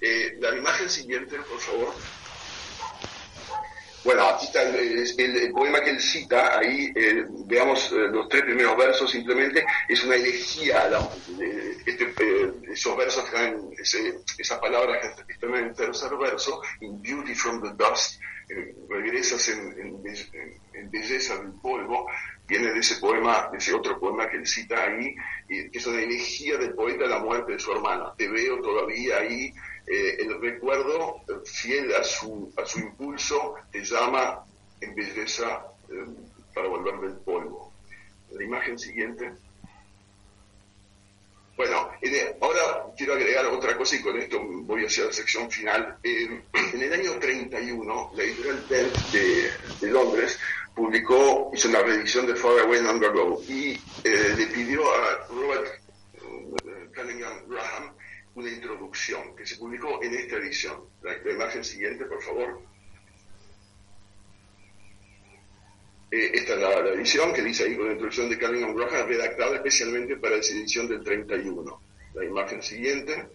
Eh, 0.00 0.36
la 0.40 0.56
imagen 0.56 0.88
siguiente, 0.88 1.36
por 1.38 1.60
favor. 1.60 1.94
Bueno, 4.04 4.28
aquí 4.28 4.46
está 4.46 4.62
el, 4.62 5.52
poema 5.52 5.80
que 5.80 5.90
él 5.90 6.00
cita, 6.00 6.58
ahí 6.58 6.92
eh, 6.94 7.24
veamos 7.46 7.90
eh, 7.92 8.08
los 8.10 8.28
tres 8.28 8.44
primeros 8.44 8.76
versos 8.76 9.10
simplemente, 9.10 9.64
es 9.88 10.04
una 10.04 10.14
elegía, 10.14 10.88
este, 11.84 12.14
eh, 12.20 12.52
esos 12.72 12.96
versos 12.96 13.24
esas 14.38 14.58
palabras 14.60 14.98
que 15.26 15.32
están 15.32 15.54
en 15.54 15.64
el 15.66 15.74
tercer 15.74 16.16
verso, 16.16 16.62
in 16.80 17.02
beauty 17.02 17.34
from 17.34 17.60
the 17.60 17.70
dust, 17.76 18.20
regresas 18.88 19.48
en, 19.48 20.02
belleza 20.90 21.36
del 21.36 21.52
polvo, 21.60 22.06
viene 22.46 22.72
de 22.72 22.78
ese 22.78 22.96
poema, 22.96 23.48
de 23.52 23.58
ese 23.58 23.74
otro 23.74 23.98
poema 24.00 24.28
que 24.28 24.38
él 24.38 24.46
cita 24.46 24.84
ahí, 24.84 25.14
que 25.46 25.70
es 25.72 25.86
una 25.86 26.00
elegía 26.00 26.56
del 26.56 26.74
poeta 26.74 27.04
a 27.04 27.08
la 27.08 27.18
muerte 27.18 27.52
de 27.52 27.58
su 27.58 27.72
hermana. 27.72 28.14
Te 28.16 28.28
veo 28.28 28.60
todavía 28.60 29.18
ahí 29.18 29.52
eh, 29.90 30.16
el 30.20 30.38
recuerdo, 30.40 31.22
eh, 31.28 31.32
fiel 31.46 31.94
a 31.94 32.04
su, 32.04 32.52
a 32.58 32.66
su 32.66 32.80
impulso, 32.80 33.54
te 33.72 33.82
llama 33.82 34.44
en 34.82 34.94
belleza 34.94 35.64
eh, 35.88 36.04
para 36.54 36.68
volver 36.68 37.00
del 37.00 37.16
polvo. 37.20 37.72
La 38.30 38.44
imagen 38.44 38.78
siguiente. 38.78 39.32
Bueno, 41.58 41.90
ahora 42.40 42.86
quiero 42.96 43.14
agregar 43.14 43.44
otra 43.46 43.76
cosa 43.76 43.96
y 43.96 44.00
con 44.00 44.16
esto 44.16 44.40
voy 44.40 44.84
hacia 44.84 45.06
la 45.06 45.12
sección 45.12 45.50
final. 45.50 45.98
en 46.04 46.44
el 46.80 46.92
año 46.92 47.18
31, 47.18 48.12
la 48.14 48.22
editorial 48.22 48.68
Dent 48.68 48.96
de, 49.10 49.90
Londres 49.90 50.38
publicó, 50.72 51.50
hizo 51.52 51.68
una 51.68 51.80
reedición 51.80 52.28
de 52.28 52.36
Far 52.36 52.60
Away 52.60 52.78
Undergo 52.78 53.42
y 53.48 53.76
le 54.04 54.46
pidió 54.54 54.88
a 54.88 55.26
Robert 55.30 55.82
Cunningham 56.94 57.48
Graham 57.48 57.92
una 58.36 58.50
introducción 58.50 59.34
que 59.34 59.44
se 59.44 59.56
publicó 59.56 60.00
en 60.00 60.14
esta 60.14 60.36
edición. 60.36 60.84
La, 61.02 61.16
imagen 61.28 61.64
siguiente, 61.64 62.04
por 62.04 62.22
favor. 62.22 62.62
Eh, 66.10 66.30
esta 66.34 66.54
es 66.54 66.60
la, 66.60 66.90
edición 66.90 67.32
que 67.34 67.42
dice 67.42 67.64
ahí 67.64 67.76
con 67.76 67.86
la 67.86 67.92
introducción 67.92 68.30
de 68.30 68.38
Cunningham 68.38 68.74
Graham, 68.74 69.08
redactada 69.08 69.56
especialmente 69.56 70.16
para 70.16 70.36
esa 70.36 70.54
edición 70.54 70.88
del 70.88 71.02
31. 71.02 71.80
La 72.14 72.24
imagen 72.24 72.62
siguiente. 72.62 73.26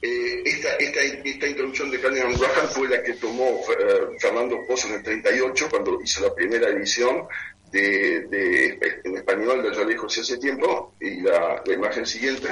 Eh, 0.00 0.42
esta, 0.44 0.76
esta, 0.76 1.00
esta, 1.00 1.46
introducción 1.46 1.90
de 1.90 2.00
Cunningham 2.00 2.38
Graham 2.38 2.68
fue 2.68 2.88
la 2.88 3.02
que 3.02 3.14
tomó 3.14 3.60
eh, 3.78 4.16
Fernando 4.18 4.64
Pozo 4.66 4.88
en 4.88 4.94
el 4.94 5.02
38, 5.02 5.66
cuando 5.70 6.00
hizo 6.02 6.22
la 6.22 6.34
primera 6.34 6.68
edición 6.68 7.26
de, 7.70 8.78
en 9.04 9.16
español 9.16 9.62
de 9.62 9.74
Yo 9.74 9.84
lejos 9.84 10.16
hace 10.16 10.38
tiempo, 10.38 10.94
y 11.00 11.20
la 11.20 11.62
imagen 11.66 12.06
siguiente. 12.06 12.48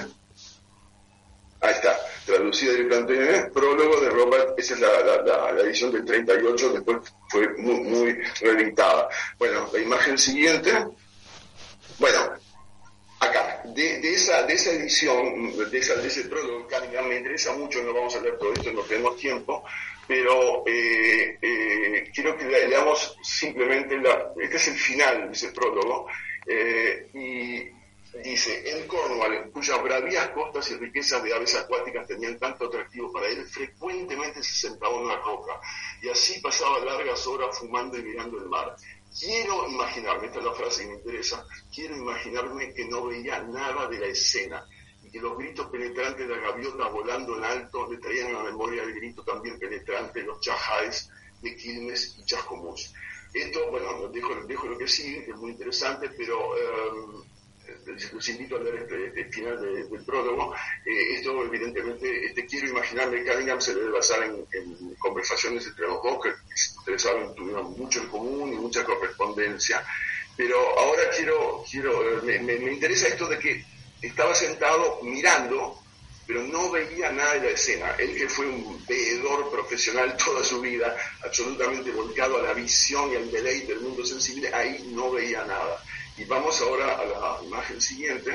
Ahí 1.66 1.74
está, 1.74 1.98
traducida 2.24 2.74
directamente, 2.74 3.50
prólogo 3.52 4.00
de 4.00 4.08
Robert, 4.10 4.56
esa 4.56 4.74
es 4.74 4.80
la, 4.80 5.62
edición 5.64 5.90
del 5.90 6.04
38, 6.04 6.72
después 6.74 6.98
fue 7.28 7.48
muy, 7.58 7.80
muy 7.80 8.12
reeditada. 8.40 9.08
Bueno, 9.36 9.68
la 9.72 9.80
imagen 9.80 10.16
siguiente, 10.16 10.70
bueno, 11.98 12.18
acá, 13.18 13.62
de, 13.64 13.98
esa, 13.98 14.44
de 14.44 14.54
esa 14.54 14.70
edición, 14.70 15.56
de, 15.68 15.76
esa, 15.76 15.96
de 15.96 16.06
ese 16.06 16.28
prólogo, 16.28 16.68
me 17.08 17.16
interesa 17.16 17.52
mucho, 17.54 17.82
no 17.82 17.92
vamos 17.92 18.14
a 18.14 18.20
leer 18.20 18.38
todo 18.38 18.52
esto, 18.52 18.70
no 18.72 18.82
tenemos 18.82 19.16
tiempo, 19.16 19.64
pero 20.06 20.62
eh, 20.66 21.36
eh, 21.42 22.10
quiero 22.14 22.36
que 22.36 22.44
leamos 22.44 23.18
simplemente, 23.24 23.98
la, 23.98 24.32
este 24.40 24.56
es 24.56 24.68
el 24.68 24.78
final 24.78 25.26
de 25.26 25.32
ese 25.32 25.48
prólogo, 25.48 26.06
eh, 26.46 27.08
y 27.12 27.76
dice, 28.22 28.70
en 28.70 28.86
Cornwall, 28.86 29.50
cuyas 29.52 29.82
bravías 29.82 30.28
costas 30.30 30.70
y 30.70 30.76
riquezas 30.76 31.22
de 31.22 31.34
aves 31.34 31.54
acuáticas 31.54 32.06
tenían 32.06 32.38
tanto 32.38 32.66
atractivo 32.66 33.12
para 33.12 33.28
él, 33.28 33.46
frecuentemente 33.46 34.42
se 34.42 34.68
sentaba 34.68 34.94
en 34.96 35.04
una 35.04 35.16
roca 35.16 35.60
y 36.02 36.08
así 36.08 36.40
pasaba 36.40 36.78
largas 36.80 37.26
horas 37.26 37.58
fumando 37.58 37.98
y 37.98 38.02
mirando 38.02 38.38
el 38.38 38.48
mar. 38.48 38.76
Quiero 39.18 39.68
imaginarme, 39.68 40.26
esta 40.26 40.40
es 40.40 40.44
la 40.44 40.52
frase 40.52 40.82
que 40.82 40.88
me 40.88 40.94
interesa, 40.96 41.46
quiero 41.74 41.96
imaginarme 41.96 42.74
que 42.74 42.84
no 42.86 43.06
veía 43.06 43.40
nada 43.42 43.88
de 43.88 43.98
la 43.98 44.06
escena 44.06 44.66
y 45.02 45.10
que 45.10 45.20
los 45.20 45.36
gritos 45.38 45.68
penetrantes 45.70 46.28
de 46.28 46.36
la 46.36 46.40
gaviota 46.40 46.88
volando 46.88 47.38
en 47.38 47.44
alto 47.44 47.90
le 47.90 47.98
traían 47.98 48.34
a 48.34 48.38
la 48.38 48.44
memoria 48.44 48.82
el 48.82 48.94
grito 48.94 49.22
también 49.22 49.58
penetrante 49.58 50.20
de 50.20 50.26
los 50.26 50.40
chajáis 50.40 51.10
de 51.40 51.56
Quilmes 51.56 52.16
y 52.18 52.24
Chascomús. 52.24 52.92
Esto, 53.32 53.70
bueno, 53.70 54.08
dejo, 54.08 54.34
dejo 54.46 54.66
lo 54.66 54.78
que 54.78 54.88
sigue, 54.88 55.24
que 55.24 55.30
es 55.32 55.36
muy 55.36 55.52
interesante, 55.52 56.10
pero... 56.10 56.56
Eh, 56.56 57.35
los 58.12 58.28
invito 58.28 58.56
a 58.56 58.60
leer 58.60 58.76
este, 58.76 59.06
este 59.06 59.24
final 59.32 59.60
del 59.60 60.04
prólogo. 60.04 60.54
Eh, 60.84 61.14
esto, 61.14 61.44
evidentemente, 61.44 62.26
este, 62.26 62.46
quiero 62.46 62.68
imaginarme 62.68 63.22
que 63.22 63.32
Cunningham 63.32 63.60
se 63.60 63.74
debe 63.74 63.90
basar 63.90 64.22
en, 64.24 64.94
conversaciones 64.98 65.66
entre 65.66 65.86
los 65.86 66.02
dos, 66.02 66.22
que 66.22 66.30
ustedes 66.78 67.02
saben, 67.02 67.34
tuvieron 67.34 67.72
mucho 67.72 68.02
en 68.02 68.08
común 68.08 68.52
y 68.52 68.56
mucha 68.56 68.84
correspondencia. 68.84 69.84
Pero 70.36 70.56
ahora 70.78 71.02
quiero, 71.16 71.64
quiero 71.70 72.22
me, 72.22 72.38
me, 72.38 72.72
interesa 72.72 73.08
esto 73.08 73.26
de 73.26 73.38
que 73.38 73.64
estaba 74.02 74.34
sentado 74.34 75.00
mirando 75.02 75.80
pero 76.26 76.42
no 76.42 76.70
veía 76.70 77.12
nada 77.12 77.34
de 77.34 77.40
la 77.40 77.50
escena. 77.50 77.94
Él 77.98 78.16
que 78.16 78.28
fue 78.28 78.46
un 78.46 78.84
veedor 78.86 79.48
profesional 79.50 80.16
toda 80.24 80.42
su 80.42 80.60
vida, 80.60 80.96
absolutamente 81.24 81.90
volcado 81.92 82.38
a 82.38 82.42
la 82.42 82.52
visión 82.52 83.12
y 83.12 83.16
al 83.16 83.30
deleite 83.30 83.74
del 83.74 83.82
mundo 83.82 84.04
sensible, 84.04 84.52
ahí 84.52 84.90
no 84.92 85.12
veía 85.12 85.44
nada. 85.44 85.80
Y 86.16 86.24
vamos 86.24 86.60
ahora 86.60 86.96
a 86.96 87.04
la 87.04 87.44
imagen 87.44 87.80
siguiente. 87.80 88.32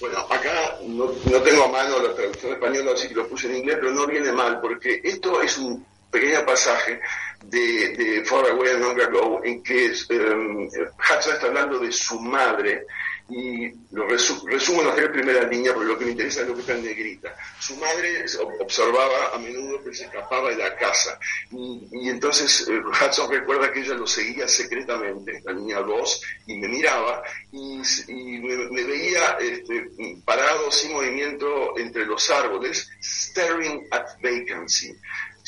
Bueno, 0.00 0.18
acá 0.30 0.78
no, 0.82 1.08
tengo 1.42 1.64
a 1.64 1.68
mano 1.68 2.00
la 2.00 2.14
traducción 2.14 2.52
española, 2.52 2.92
así 2.94 3.08
que 3.08 3.14
lo 3.14 3.28
puse 3.28 3.48
en 3.48 3.58
inglés, 3.58 3.76
pero 3.80 3.92
no 3.92 4.06
viene 4.06 4.32
mal, 4.32 4.58
porque 4.60 5.00
esto 5.04 5.42
es 5.42 5.58
un 5.58 5.84
pequeño 6.10 6.44
pasaje 6.46 7.00
de, 7.44 7.94
de 7.96 8.24
Far 8.24 8.48
Away 8.50 8.70
and 8.72 8.82
Long 8.82 9.00
Ago, 9.00 9.40
en 9.44 9.62
que 9.62 9.92
um, 10.10 10.66
Hudson 10.66 11.34
está 11.34 11.46
hablando 11.48 11.78
de 11.78 11.92
su 11.92 12.18
madre, 12.18 12.86
y 13.30 13.72
lo 13.92 14.06
resumo 14.08 14.82
en 14.82 14.86
la 14.86 15.12
primera 15.12 15.42
línea, 15.44 15.72
porque 15.72 15.88
lo 15.88 15.98
que 15.98 16.04
me 16.04 16.10
interesa 16.12 16.42
es 16.42 16.48
lo 16.48 16.54
que 16.54 16.60
está 16.60 16.74
en 16.74 16.84
negrita. 16.84 17.34
Su 17.58 17.76
madre 17.76 18.24
observaba 18.60 19.34
a 19.34 19.38
menudo 19.38 19.82
que 19.84 19.94
se 19.94 20.04
escapaba 20.04 20.50
de 20.50 20.56
la 20.56 20.76
casa, 20.76 21.18
y, 21.50 22.08
entonces 22.08 22.68
eh, 22.68 22.80
Hudson 22.80 23.30
recuerda 23.30 23.72
que 23.72 23.80
ella 23.80 23.94
lo 23.94 24.06
seguía 24.06 24.48
secretamente, 24.48 25.40
la 25.44 25.52
niña 25.52 25.80
2, 25.80 26.22
y 26.46 26.56
me 26.56 26.68
miraba, 26.68 27.22
y, 27.52 27.80
me, 28.08 28.84
veía 28.84 29.38
este, 29.40 29.90
parado 30.24 30.70
sin 30.72 30.92
movimiento 30.92 31.78
entre 31.78 32.04
los 32.06 32.28
árboles, 32.30 32.88
staring 33.00 33.86
at 33.90 34.06
vacancy. 34.22 34.92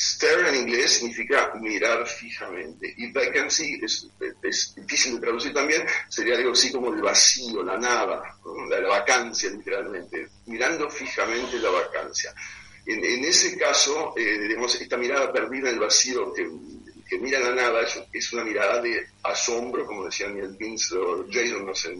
Stare 0.05 0.49
en 0.49 0.55
inglés 0.55 0.95
significa 0.95 1.53
mirar 1.61 2.05
fijamente. 2.05 2.93
Y 2.97 3.09
vacancy 3.13 3.79
es, 3.81 4.09
difícil 4.75 5.15
de 5.15 5.21
traducir 5.21 5.53
también, 5.53 5.87
sería 6.09 6.35
algo 6.35 6.51
así 6.51 6.73
como 6.73 6.93
el 6.93 7.01
vacío, 7.01 7.63
la 7.63 7.77
nada, 7.77 8.21
la, 8.69 8.87
vacancia 8.89 9.49
literalmente, 9.49 10.27
mirando 10.47 10.89
fijamente 10.89 11.57
la 11.57 11.69
vacancia. 11.69 12.35
En, 12.85 13.23
ese 13.23 13.57
caso, 13.57 14.13
eh, 14.17 14.57
esta 14.81 14.97
mirada 14.97 15.31
perdida 15.31 15.69
en 15.69 15.75
el 15.75 15.79
vacío 15.79 16.33
que, 16.33 16.49
mira 17.19 17.39
la 17.39 17.55
nada 17.55 17.87
es, 18.11 18.33
una 18.33 18.43
mirada 18.43 18.81
de 18.81 19.07
asombro, 19.23 19.85
como 19.85 20.03
decían 20.03 20.35
Neil 20.35 20.57
Vince 20.59 20.97
o 20.97 21.25
Jason, 21.31 21.65
no 21.65 21.73
sé 21.73 21.95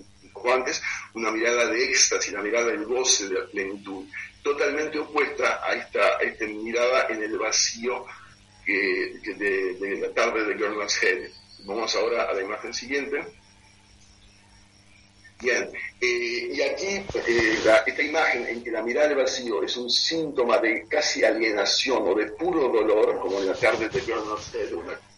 antes, 0.52 0.82
una 1.14 1.32
mirada 1.32 1.68
de 1.68 1.84
éxtasis, 1.86 2.34
una 2.34 2.42
mirada 2.42 2.68
del 2.68 2.86
goce, 2.86 3.30
de 3.30 3.40
la 3.40 3.46
plenitud, 3.48 4.06
totalmente 4.42 5.00
opuesta 5.00 5.62
el 7.24 7.38
vacío 7.38 8.06
que, 8.66 9.20
de, 9.38 9.98
la 10.00 10.14
tarde 10.14 10.46
de 10.46 10.56
Gernand's 10.56 11.02
Head. 11.02 11.30
Vamos 11.66 11.96
ahora 11.96 12.24
a 12.30 12.34
la 12.34 12.42
imagen 12.42 12.74
siguiente. 12.74 13.24
Bien, 15.40 15.70
eh, 16.00 16.52
y 16.54 16.62
aquí 16.62 17.06
eh, 17.28 17.58
esta 17.86 18.02
imagen 18.02 18.48
en 18.48 18.64
que 18.64 18.72
la 18.72 18.82
mirada 18.82 19.10
del 19.10 19.18
vacío 19.18 19.62
es 19.62 19.76
un 19.76 19.90
síntoma 19.90 20.58
de 20.60 20.88
casi 20.88 21.24
alienación 21.26 22.04
o 22.08 22.16
de 22.16 22.28
puro 22.28 22.70
dolor, 22.70 23.20
como 23.20 23.40
en 23.40 23.48
la 23.48 23.54
tarde 23.54 23.90
de 23.90 24.02
Gernand's 24.02 24.56
Head, 24.56 24.72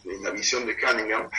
en 0.06 0.24
la 0.24 0.32
visión 0.32 0.66
de 0.66 0.76
Cunningham, 0.78 1.30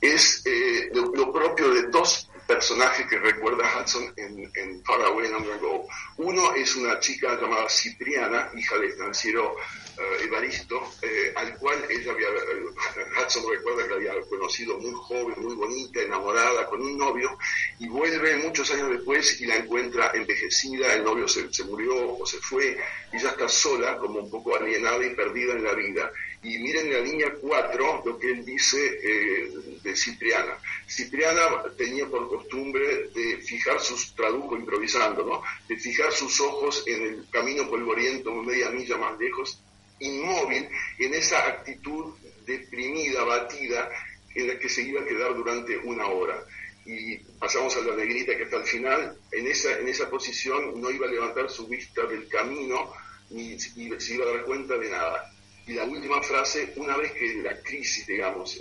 es 0.00 0.42
eh, 0.44 0.90
lo, 0.92 1.32
propio 1.32 1.72
de 1.72 1.82
dos 1.88 2.28
personajes 2.46 3.06
que 3.06 3.18
recuerda 3.18 3.64
Hudson 3.80 4.12
en, 4.16 4.50
en 4.54 4.84
Far 4.84 5.00
Away 5.02 5.26
Ago. 5.32 5.88
Uno 6.18 6.54
es 6.54 6.76
una 6.76 6.98
chica 7.00 7.38
llamada 7.40 7.68
Cipriana, 7.68 8.50
hija 8.56 8.78
del 8.78 8.92
financiero 8.92 9.54
uh, 9.54 10.24
Evaristo, 10.24 10.82
eh, 11.02 11.32
al 11.36 11.56
cual 11.58 11.78
ella 11.88 12.12
había, 12.12 12.28
uh, 12.28 13.22
Hudson 13.22 13.44
recuerda 13.50 13.84
que 13.84 13.90
la 13.90 13.96
había 13.96 14.20
conocido 14.28 14.78
muy 14.78 14.92
joven, 14.94 15.34
muy 15.42 15.54
bonita, 15.54 16.00
enamorada, 16.00 16.66
con 16.66 16.82
un 16.82 16.98
novio, 16.98 17.38
y 17.78 17.88
vuelve 17.88 18.36
muchos 18.36 18.70
años 18.70 18.90
después 18.90 19.40
y 19.40 19.46
la 19.46 19.56
encuentra 19.56 20.10
envejecida, 20.14 20.94
el 20.94 21.04
novio 21.04 21.28
se, 21.28 21.52
se 21.52 21.64
murió 21.64 22.18
o 22.18 22.26
se 22.26 22.38
fue, 22.38 22.76
y 23.12 23.16
ella 23.16 23.30
está 23.30 23.48
sola, 23.48 23.96
como 23.98 24.20
un 24.20 24.30
poco 24.30 24.56
alienada 24.56 25.04
y 25.04 25.14
perdida 25.14 25.54
en 25.54 25.64
la 25.64 25.74
vida. 25.74 26.12
Y 26.44 26.58
miren 26.58 26.86
en 26.86 26.92
la 26.92 27.00
línea 27.00 27.32
4 27.40 28.02
lo 28.04 28.18
que 28.18 28.32
él 28.32 28.44
dice 28.44 28.98
eh, 29.00 29.52
de 29.80 29.94
Cipriana. 29.94 30.58
Cipriana 30.88 31.62
tenía 31.76 32.06
por 32.06 32.28
costumbre 32.28 33.10
de 33.14 33.36
fijar 33.38 33.80
sus, 33.80 34.12
tradujo 34.16 34.56
improvisando, 34.56 35.24
¿no? 35.24 35.42
De 35.68 35.76
fijar 35.76 36.12
sus 36.12 36.40
ojos 36.40 36.82
en 36.88 37.02
el 37.02 37.26
camino 37.30 37.70
polvoriento, 37.70 38.34
media 38.34 38.70
milla 38.70 38.96
más 38.96 39.16
lejos, 39.20 39.62
inmóvil, 40.00 40.68
en 40.98 41.14
esa 41.14 41.46
actitud 41.46 42.14
deprimida, 42.44 43.22
batida, 43.22 43.88
en 44.34 44.48
la 44.48 44.58
que 44.58 44.68
se 44.68 44.82
iba 44.82 45.00
a 45.00 45.06
quedar 45.06 45.36
durante 45.36 45.78
una 45.78 46.08
hora. 46.08 46.44
Y 46.84 47.18
pasamos 47.38 47.76
a 47.76 47.82
la 47.82 47.94
negrita 47.94 48.36
que 48.36 48.42
está 48.42 48.56
al 48.56 48.66
final, 48.66 49.16
en 49.30 49.46
esa, 49.46 49.78
en 49.78 49.86
esa 49.86 50.10
posición 50.10 50.80
no 50.80 50.90
iba 50.90 51.06
a 51.06 51.10
levantar 51.10 51.48
su 51.48 51.68
vista 51.68 52.04
del 52.06 52.26
camino, 52.26 52.92
ni 53.30 53.60
se 53.60 53.80
iba 53.80 54.24
a 54.24 54.32
dar 54.32 54.44
cuenta 54.44 54.76
de 54.76 54.90
nada 54.90 55.31
y 55.66 55.74
la 55.74 55.84
última 55.84 56.20
frase, 56.22 56.72
una 56.76 56.96
vez 56.96 57.12
que 57.12 57.34
la 57.42 57.56
crisis, 57.60 58.06
digamos, 58.06 58.60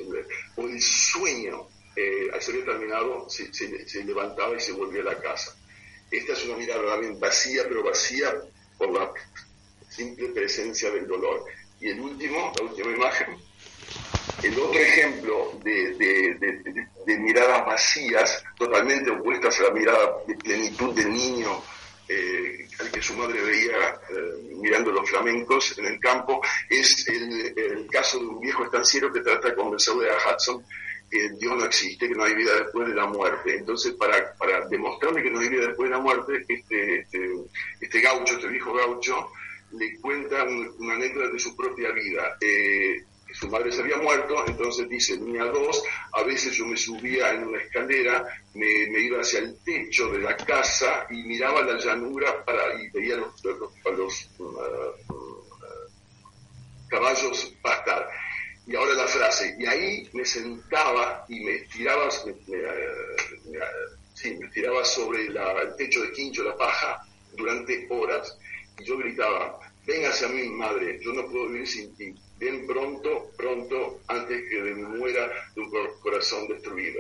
o 0.56 0.68
el 0.68 0.82
sueño 0.82 1.68
eh, 1.96 2.30
se 2.40 2.52
había 2.52 2.66
terminado, 2.66 3.28
se, 3.30 4.04
levantaba 4.04 4.56
y 4.56 4.60
se 4.60 4.72
volvía 4.74 5.02
a 5.02 5.06
la 5.06 5.20
casa. 5.20 5.56
Esta 6.10 6.34
es 6.34 6.46
una 6.46 6.58
mirada 6.58 6.82
realmente 6.82 7.20
vacía, 7.20 7.64
pero 7.68 7.84
vacía 7.84 8.34
por 8.78 8.92
la 8.92 9.12
simple 9.90 10.28
presencia 10.30 10.92
del 10.92 11.08
dolor. 11.08 11.44
Y 11.80 11.90
el 11.90 12.00
último, 12.00 12.52
la 12.58 12.66
última 12.66 12.92
imagen, 12.92 13.38
el 14.44 14.60
otro 14.60 14.80
ejemplo 14.80 15.60
de, 15.64 15.96
de, 15.96 16.88
de 17.06 17.18
miradas 17.18 17.66
vacías, 17.66 18.44
totalmente 18.58 19.10
opuestas 19.10 19.60
a 19.60 19.64
la 19.64 19.72
mirada 19.72 20.18
de 20.28 20.36
plenitud 20.36 20.94
del 20.94 21.10
niño 21.10 21.64
eh, 22.08 22.68
al 22.80 22.92
que 22.92 23.02
su 23.02 23.14
madre 23.16 23.42
veía 23.42 24.00
eh, 24.10 24.56
mirando 24.58 24.92
los 24.92 25.10
flamencos 25.10 25.78
en 25.78 25.86
el 25.86 26.00
campo, 26.00 26.42
es 26.70 27.08
el, 27.08 27.88
caso 27.90 28.20
de 28.20 28.26
un 28.26 28.40
viejo 28.40 28.64
estanciero 28.64 29.12
que 29.12 29.22
trata 29.22 29.50
de 29.50 29.56
convencerle 29.56 30.10
a 30.10 30.16
Hudson 30.16 30.64
que 31.10 31.30
Dios 31.38 31.58
no 31.58 31.66
existe, 31.66 32.08
que 32.08 32.16
no 32.16 32.24
hay 32.24 32.34
vida 32.34 32.56
después 32.56 32.88
de 32.88 32.96
la 32.96 33.06
muerte. 33.06 33.58
Entonces, 33.58 33.94
para, 33.94 34.34
para 34.36 34.66
demostrarle 34.68 35.22
que 35.22 35.30
no 35.30 35.40
hay 35.40 35.50
vida 35.50 35.68
después 35.68 35.90
de 35.90 35.96
la 35.96 36.02
muerte, 36.02 36.46
este, 36.48 37.00
este, 37.00 37.34
este 37.82 38.02
gaucho, 38.02 38.36
este 38.36 38.48
viejo 38.48 38.74
gaucho, 38.74 39.30
le 39.74 40.00
cuenta 40.00 40.44
una 40.80 40.96
anécdota 40.96 41.34
de 41.34 41.40
su 41.40 41.56
propia 41.56 41.92
vida. 41.92 42.38
Eh, 42.40 43.04
su 43.42 43.50
madre 43.50 43.72
se 43.72 43.82
había 43.82 43.98
muerto, 43.98 44.46
entonces 44.46 44.88
dice, 44.88 45.18
tenía 45.18 45.46
dos, 45.46 45.84
a 46.12 46.22
veces 46.22 46.54
yo 46.54 46.68
me 46.68 46.78
subía 46.78 47.32
en 47.32 47.48
una 47.48 47.60
escalera, 47.60 48.24
me, 48.54 49.00
iba 49.00 49.20
hacia 49.20 49.40
el 49.40 49.58
techo 49.64 50.12
de 50.12 50.20
la 50.20 50.38
casa 50.38 51.08
y 51.10 51.24
miraba 51.24 51.64
la 51.64 51.80
llanura 51.80 52.46
para, 52.46 52.80
y 52.80 52.88
veía 52.92 53.16
los, 53.16 53.44
los, 53.44 53.58
uh, 54.38 54.44
uh, 54.44 54.94
caballos 56.88 57.52
pastar. 57.64 58.08
Y 58.68 58.76
ahora 58.76 58.94
la 58.94 59.08
frase, 59.08 59.56
y 59.58 59.66
ahí 59.66 60.08
me 60.14 60.24
sentaba 60.24 61.26
y 61.28 61.40
me 61.40 61.56
estiraba, 61.56 62.12
sí, 62.12 62.32
me 64.38 64.46
estiraba 64.46 64.86
sobre 64.86 65.26
el 65.26 65.36
techo 65.78 66.04
de 66.04 66.12
quincho, 66.12 66.44
la 66.44 66.56
paja, 66.56 67.02
durante 67.36 67.88
horas, 67.90 68.38
y 68.78 68.84
yo 68.84 69.00
gritaba, 69.00 69.58
ven 69.88 70.06
hacia 70.06 70.28
mí, 70.28 70.48
madre, 70.50 71.00
yo 71.02 71.12
no 71.14 71.26
puedo 71.26 71.48
vivir 71.48 71.68
sin 71.68 71.96
ti 71.96 72.14
bien 72.42 72.66
pronto, 72.66 73.32
pronto, 73.38 74.02
antes 74.08 74.42
que 74.50 74.62
me 74.62 74.74
muera 74.74 75.30
de 75.56 75.62
un 75.62 75.72
corazón 76.02 76.48
destruido. 76.48 77.00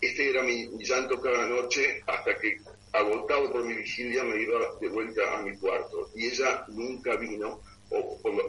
Este 0.00 0.30
era 0.30 0.42
mi, 0.42 0.68
llanto 0.84 1.20
cada 1.20 1.46
noche 1.46 2.02
hasta 2.08 2.36
que, 2.36 2.58
agotado 2.92 3.52
por 3.52 3.64
mi 3.64 3.74
vigilia, 3.74 4.24
me 4.24 4.42
iba 4.42 4.58
de 4.80 4.88
vuelta 4.88 5.38
a 5.38 5.42
mi 5.42 5.56
cuarto. 5.56 6.10
Y 6.16 6.26
ella 6.26 6.64
nunca 6.68 7.14
vino, 7.16 7.62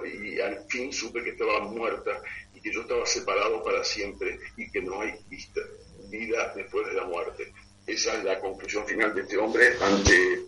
y 0.04 0.40
al 0.40 0.66
fin 0.68 0.92
supe 0.92 1.24
que 1.24 1.30
estaba 1.32 1.60
muerta 1.62 2.22
y 2.56 2.62
que 2.62 2.74
yo 2.74 2.82
estaba 2.82 3.06
separado 3.06 3.64
para 3.64 3.84
siempre 3.84 4.40
y 4.58 4.70
que 4.72 4.82
no 4.82 5.02
hay 5.02 5.14
vida 6.10 6.54
después 6.56 6.88
de 6.88 6.94
la 6.94 7.06
muerte. 7.06 7.54
Esa 7.86 8.18
es 8.18 8.24
la 8.24 8.40
conclusión 8.40 8.86
final 8.88 9.14
de 9.14 9.22
este 9.22 9.38
hombre 9.38 9.76
ante 9.80 10.46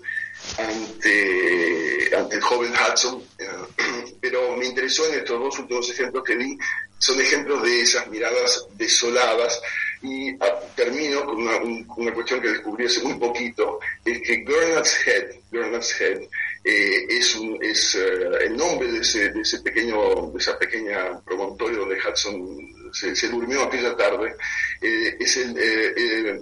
ante, 0.58 2.16
ante 2.16 2.36
el 2.36 2.42
joven 2.42 2.74
Hudson, 2.74 3.24
eh, 3.40 3.48
pero 4.22 4.56
me 4.56 4.66
interesó 4.66 5.08
en 5.08 5.20
estos 5.20 5.40
dos 5.40 5.60
últimos 5.60 5.90
ejemplos 5.90 6.24
que 6.24 6.36
di, 6.36 6.58
son 6.98 7.20
ejemplos 7.20 7.62
de 7.64 7.82
esas 7.82 8.08
miradas 8.08 8.66
desoladas 8.76 9.62
y 10.02 10.32
ah, 10.40 10.60
termino 10.76 11.26
con 11.26 11.42
una, 11.42 11.58
una, 11.58 12.14
cuestión 12.14 12.42
que 12.42 12.50
descubrí 12.50 12.86
hace 12.86 13.02
muy 13.04 13.16
poquito, 13.16 13.80
es 14.06 14.22
que 14.22 14.44
Gurnard's 14.44 15.08
Head, 15.08 15.26
Gurnard's 15.52 16.00
Head 16.00 16.22
eh, 16.64 17.06
es, 17.10 17.36
un, 17.36 17.58
es 17.62 17.96
uh, 17.96 18.36
el 18.38 18.56
nombre 18.56 18.90
de 18.92 19.00
ese, 19.00 19.30
de 19.32 19.42
ese 19.42 19.60
pequeño, 19.62 20.32
de 20.32 20.38
esa 20.38 20.58
pequeña 20.58 21.20
promontorio 21.26 21.80
donde 21.80 21.98
Hudson 21.98 22.92
se, 22.94 23.28
durmió 23.28 23.64
aquella 23.64 23.96
tarde, 23.98 24.36
es 24.82 25.38
el, 25.38 26.42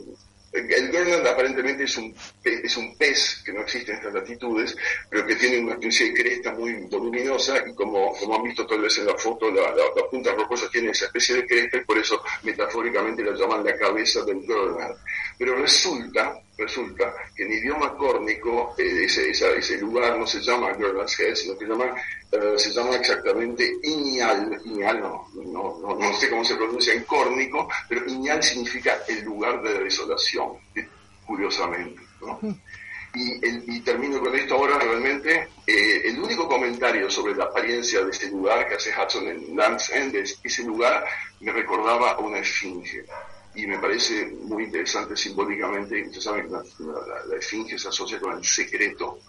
el 0.54 0.92
Gurnard 0.92 1.26
aparentemente 1.28 1.86
es 1.86 1.98
un, 1.98 2.14
es 2.44 2.76
un 2.76 2.98
pez 2.98 3.42
que 3.46 3.54
no 3.54 3.62
existe 3.62 3.92
en 3.92 3.98
estas 3.98 4.14
latitudes, 4.14 4.76
pero 5.10 5.26
que 5.26 5.36
tiene 5.36 5.60
una 5.60 5.74
especie 5.74 6.08
de 6.08 6.14
cresta 6.14 6.52
muy 6.54 6.74
voluminosa 6.90 7.64
y 7.66 7.74
como, 7.74 8.14
como 8.14 8.36
han 8.36 8.44
visto 8.44 8.68
tal 8.68 8.82
vez 8.82 8.98
en 8.98 9.06
la 9.06 9.18
foto, 9.18 9.50
la, 9.50 9.74
la, 9.74 10.10
punta 10.10 10.34
rocosa 10.34 10.68
tiene 10.70 10.92
esa 10.92 11.06
especie 11.06 11.36
de 11.36 11.46
cresta 11.46 11.78
y 11.78 11.86
por 11.86 11.98
eso 11.98 12.22
metafóricamente 12.44 13.24
la 13.24 13.32
llaman 13.32 13.64
la 13.64 13.78
cabeza 13.78 14.24
del 14.26 14.46
Gurnard. 14.46 14.98
Pero 15.38 15.56
resulta, 15.56 16.42
resulta 16.62 17.14
que 17.36 17.44
en 17.44 17.52
idioma 17.52 17.96
córnico 17.98 18.76
eh, 18.78 19.06
ese, 19.06 19.30
ese, 19.32 19.78
lugar 19.78 20.18
no 20.18 20.26
se 20.26 20.40
llama 20.42 20.74
Gurnard's 20.74 21.20
Head, 21.20 21.36
sino 21.36 21.58
que 21.58 21.66
llama, 21.66 21.96
eh, 22.32 22.54
se 22.58 22.72
llama 22.72 22.96
exactamente 22.96 23.72
Iñal. 23.84 24.62
Iñal 24.66 25.00
no, 25.00 25.28
no, 25.36 25.80
no, 25.82 25.96
no, 25.96 26.14
sé 26.14 26.30
cómo 26.30 26.44
se 26.44 26.56
pronuncia 26.56 26.94
en 26.94 27.04
córnico, 27.04 27.68
pero 27.90 28.06
Iñal 28.06 28.42
significa 28.44 29.00
el 29.08 29.24
lugar 29.24 29.62
de 29.62 29.84
desolación, 29.84 30.58
curiosamente. 31.26 32.02
¿no? 32.22 32.40
Y, 33.14 33.76
y, 33.76 33.82
termino 33.82 34.22
con 34.22 34.34
esto 34.36 34.56
ahora 34.56 34.80
realmente. 34.80 35.50
Eh, 35.68 36.02
el 36.06 36.20
único 36.20 36.48
comentario 36.48 37.10
sobre 37.10 37.36
la 37.36 37.46
apariencia 37.46 38.04
de 38.06 38.12
este 38.12 38.30
lugar 38.30 38.68
que 38.68 38.76
hace 38.76 38.92
Hudson 38.92 39.28
en 39.28 39.56
Land's 39.56 39.90
End 39.90 40.16
es 40.16 40.40
ese 40.44 40.64
lugar 40.64 41.06
me 41.42 41.52
recordaba 41.52 42.12
a 42.12 42.20
una 42.20 42.40
esfinge 42.40 43.04
y 43.56 43.68
me 43.68 43.80
parece 43.80 44.28
muy 44.28 44.64
interesante 44.66 45.16
simbólicamente, 45.16 46.04
ustedes 46.04 46.24
saben 46.24 46.48
que 46.48 46.52
la, 46.52 47.38
esfinge 47.38 47.78
se 47.78 47.90
asocia 47.90 48.20
con 48.20 48.38
el 48.38 48.46
secreto, 48.46 49.20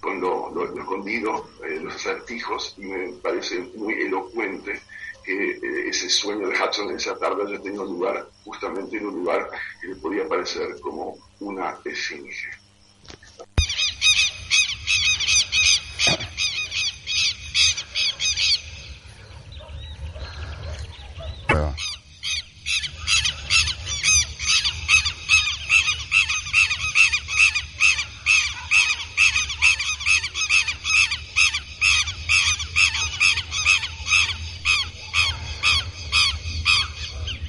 con 0.00 0.20
lo, 0.20 0.64
escondido, 0.78 1.50
eh, 1.64 1.80
los 1.82 1.94
acertijos, 1.94 2.74
y 2.78 2.82
me 2.82 3.12
parece 3.22 3.60
muy 3.76 3.94
elocuente 3.94 4.80
que 5.24 5.50
eh, 5.50 5.88
ese 5.88 6.08
sueño 6.08 6.48
de 6.48 6.56
Hudson 6.56 6.90
esa 6.90 7.16
tarde 7.16 7.44
haya 7.46 7.62
tenido 7.62 7.84
lugar 7.84 8.26
justamente 8.44 8.96
en 8.96 9.06
un 9.06 9.14
lugar 9.16 9.48
que 9.80 9.88
le 9.88 9.96
podía 9.96 10.26
parecer 10.26 10.80
como 10.80 11.16
una 11.40 11.78
esfinge. 11.84 12.61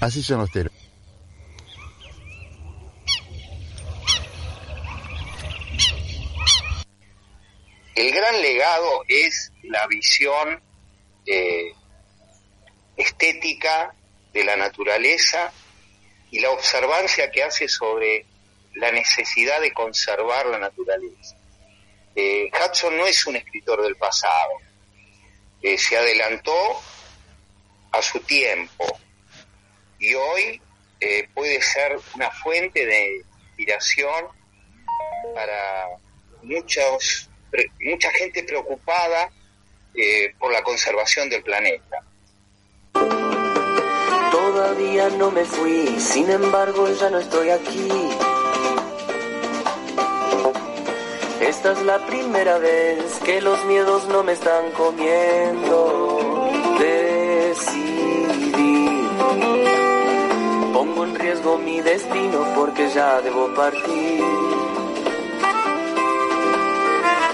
Así 0.03 0.21
son 0.21 0.39
los. 0.39 0.49
El 7.95 8.11
gran 8.11 8.41
legado 8.41 9.05
es 9.07 9.53
la 9.63 9.87
visión 9.87 10.61
eh, 11.25 11.71
estética 12.97 13.95
de 14.33 14.43
la 14.43 14.57
naturaleza 14.57 15.53
y 16.31 16.39
la 16.41 16.49
observancia 16.49 17.31
que 17.31 17.43
hace 17.43 17.69
sobre 17.69 18.25
la 18.73 18.91
necesidad 18.91 19.61
de 19.61 19.71
conservar 19.71 20.47
la 20.47 20.59
naturaleza. 20.59 21.37
Eh, 22.13 22.51
Hudson 22.51 22.97
no 22.97 23.07
es 23.07 23.25
un 23.25 23.37
escritor 23.37 23.81
del 23.81 23.95
pasado, 23.95 24.51
eh, 25.61 25.77
se 25.77 25.95
adelantó 25.95 26.81
a 27.93 28.01
su 28.01 28.19
tiempo, 28.19 28.99
y 30.03 30.13
hoy 30.15 30.61
eh, 30.99 31.29
puede 31.33 31.61
ser 31.61 31.97
una 32.15 32.29
fuente 32.29 32.85
de 32.85 33.23
inspiración 33.47 34.27
para 35.33 35.87
muchos, 36.41 37.29
mucha 37.79 38.11
gente 38.11 38.43
preocupada 38.43 39.31
por 40.39 40.51
la 40.51 40.61
conservación 40.63 41.29
del 41.29 41.43
planeta. 41.43 42.03
Todavía 44.31 45.09
no 45.09 45.31
me 45.31 45.45
fui, 45.45 45.99
sin 45.99 46.29
embargo 46.29 46.89
ya 46.99 47.09
no 47.09 47.19
estoy 47.19 47.49
aquí. 47.49 47.89
Esta 51.39 51.71
es 51.73 51.81
la 51.83 52.05
primera 52.07 52.57
vez 52.57 53.19
que 53.23 53.39
los 53.39 53.63
miedos 53.65 54.05
no 54.07 54.23
me 54.23 54.33
están 54.33 54.71
comiendo. 54.71 56.49
Decidí. 56.79 58.33
En 61.73 61.77
mi 61.77 61.81
destino 61.81 62.39
porque 62.53 62.87
ya 62.87 63.19
debo 63.21 63.47
partir. 63.55 64.23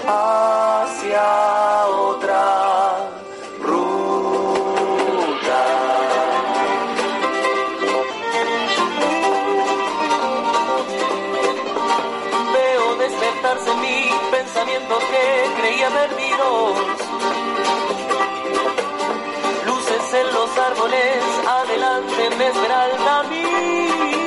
Hacia 0.06 1.86
otra 1.88 3.10
mi 13.82 14.10
pensamiento 14.30 14.98
que 15.10 15.60
creía 15.60 15.88
perdidos. 15.90 16.78
Luces 19.66 20.14
en 20.14 20.34
los 20.34 20.58
árboles, 20.58 21.24
adelante 21.46 22.30
me 22.38 22.46
espera 22.46 22.86
el 22.86 22.96
camino. 23.04 24.19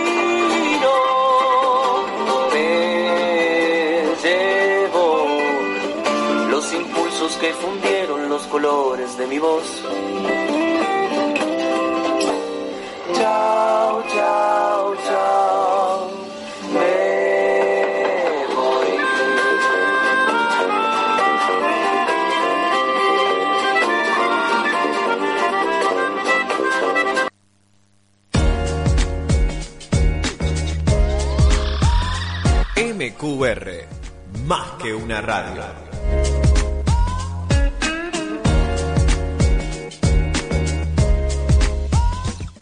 Que 7.43 7.51
fundieron 7.55 8.29
los 8.29 8.43
colores 8.43 9.17
de 9.17 9.27
mi 9.27 9.37
voz. 9.37 9.83
Chao, 13.15 14.03
chao, 14.13 14.95
chao. 15.05 16.09
MQR, 32.77 33.85
más 34.45 34.69
que 34.81 34.93
una 34.93 35.19
radio. 35.19 35.82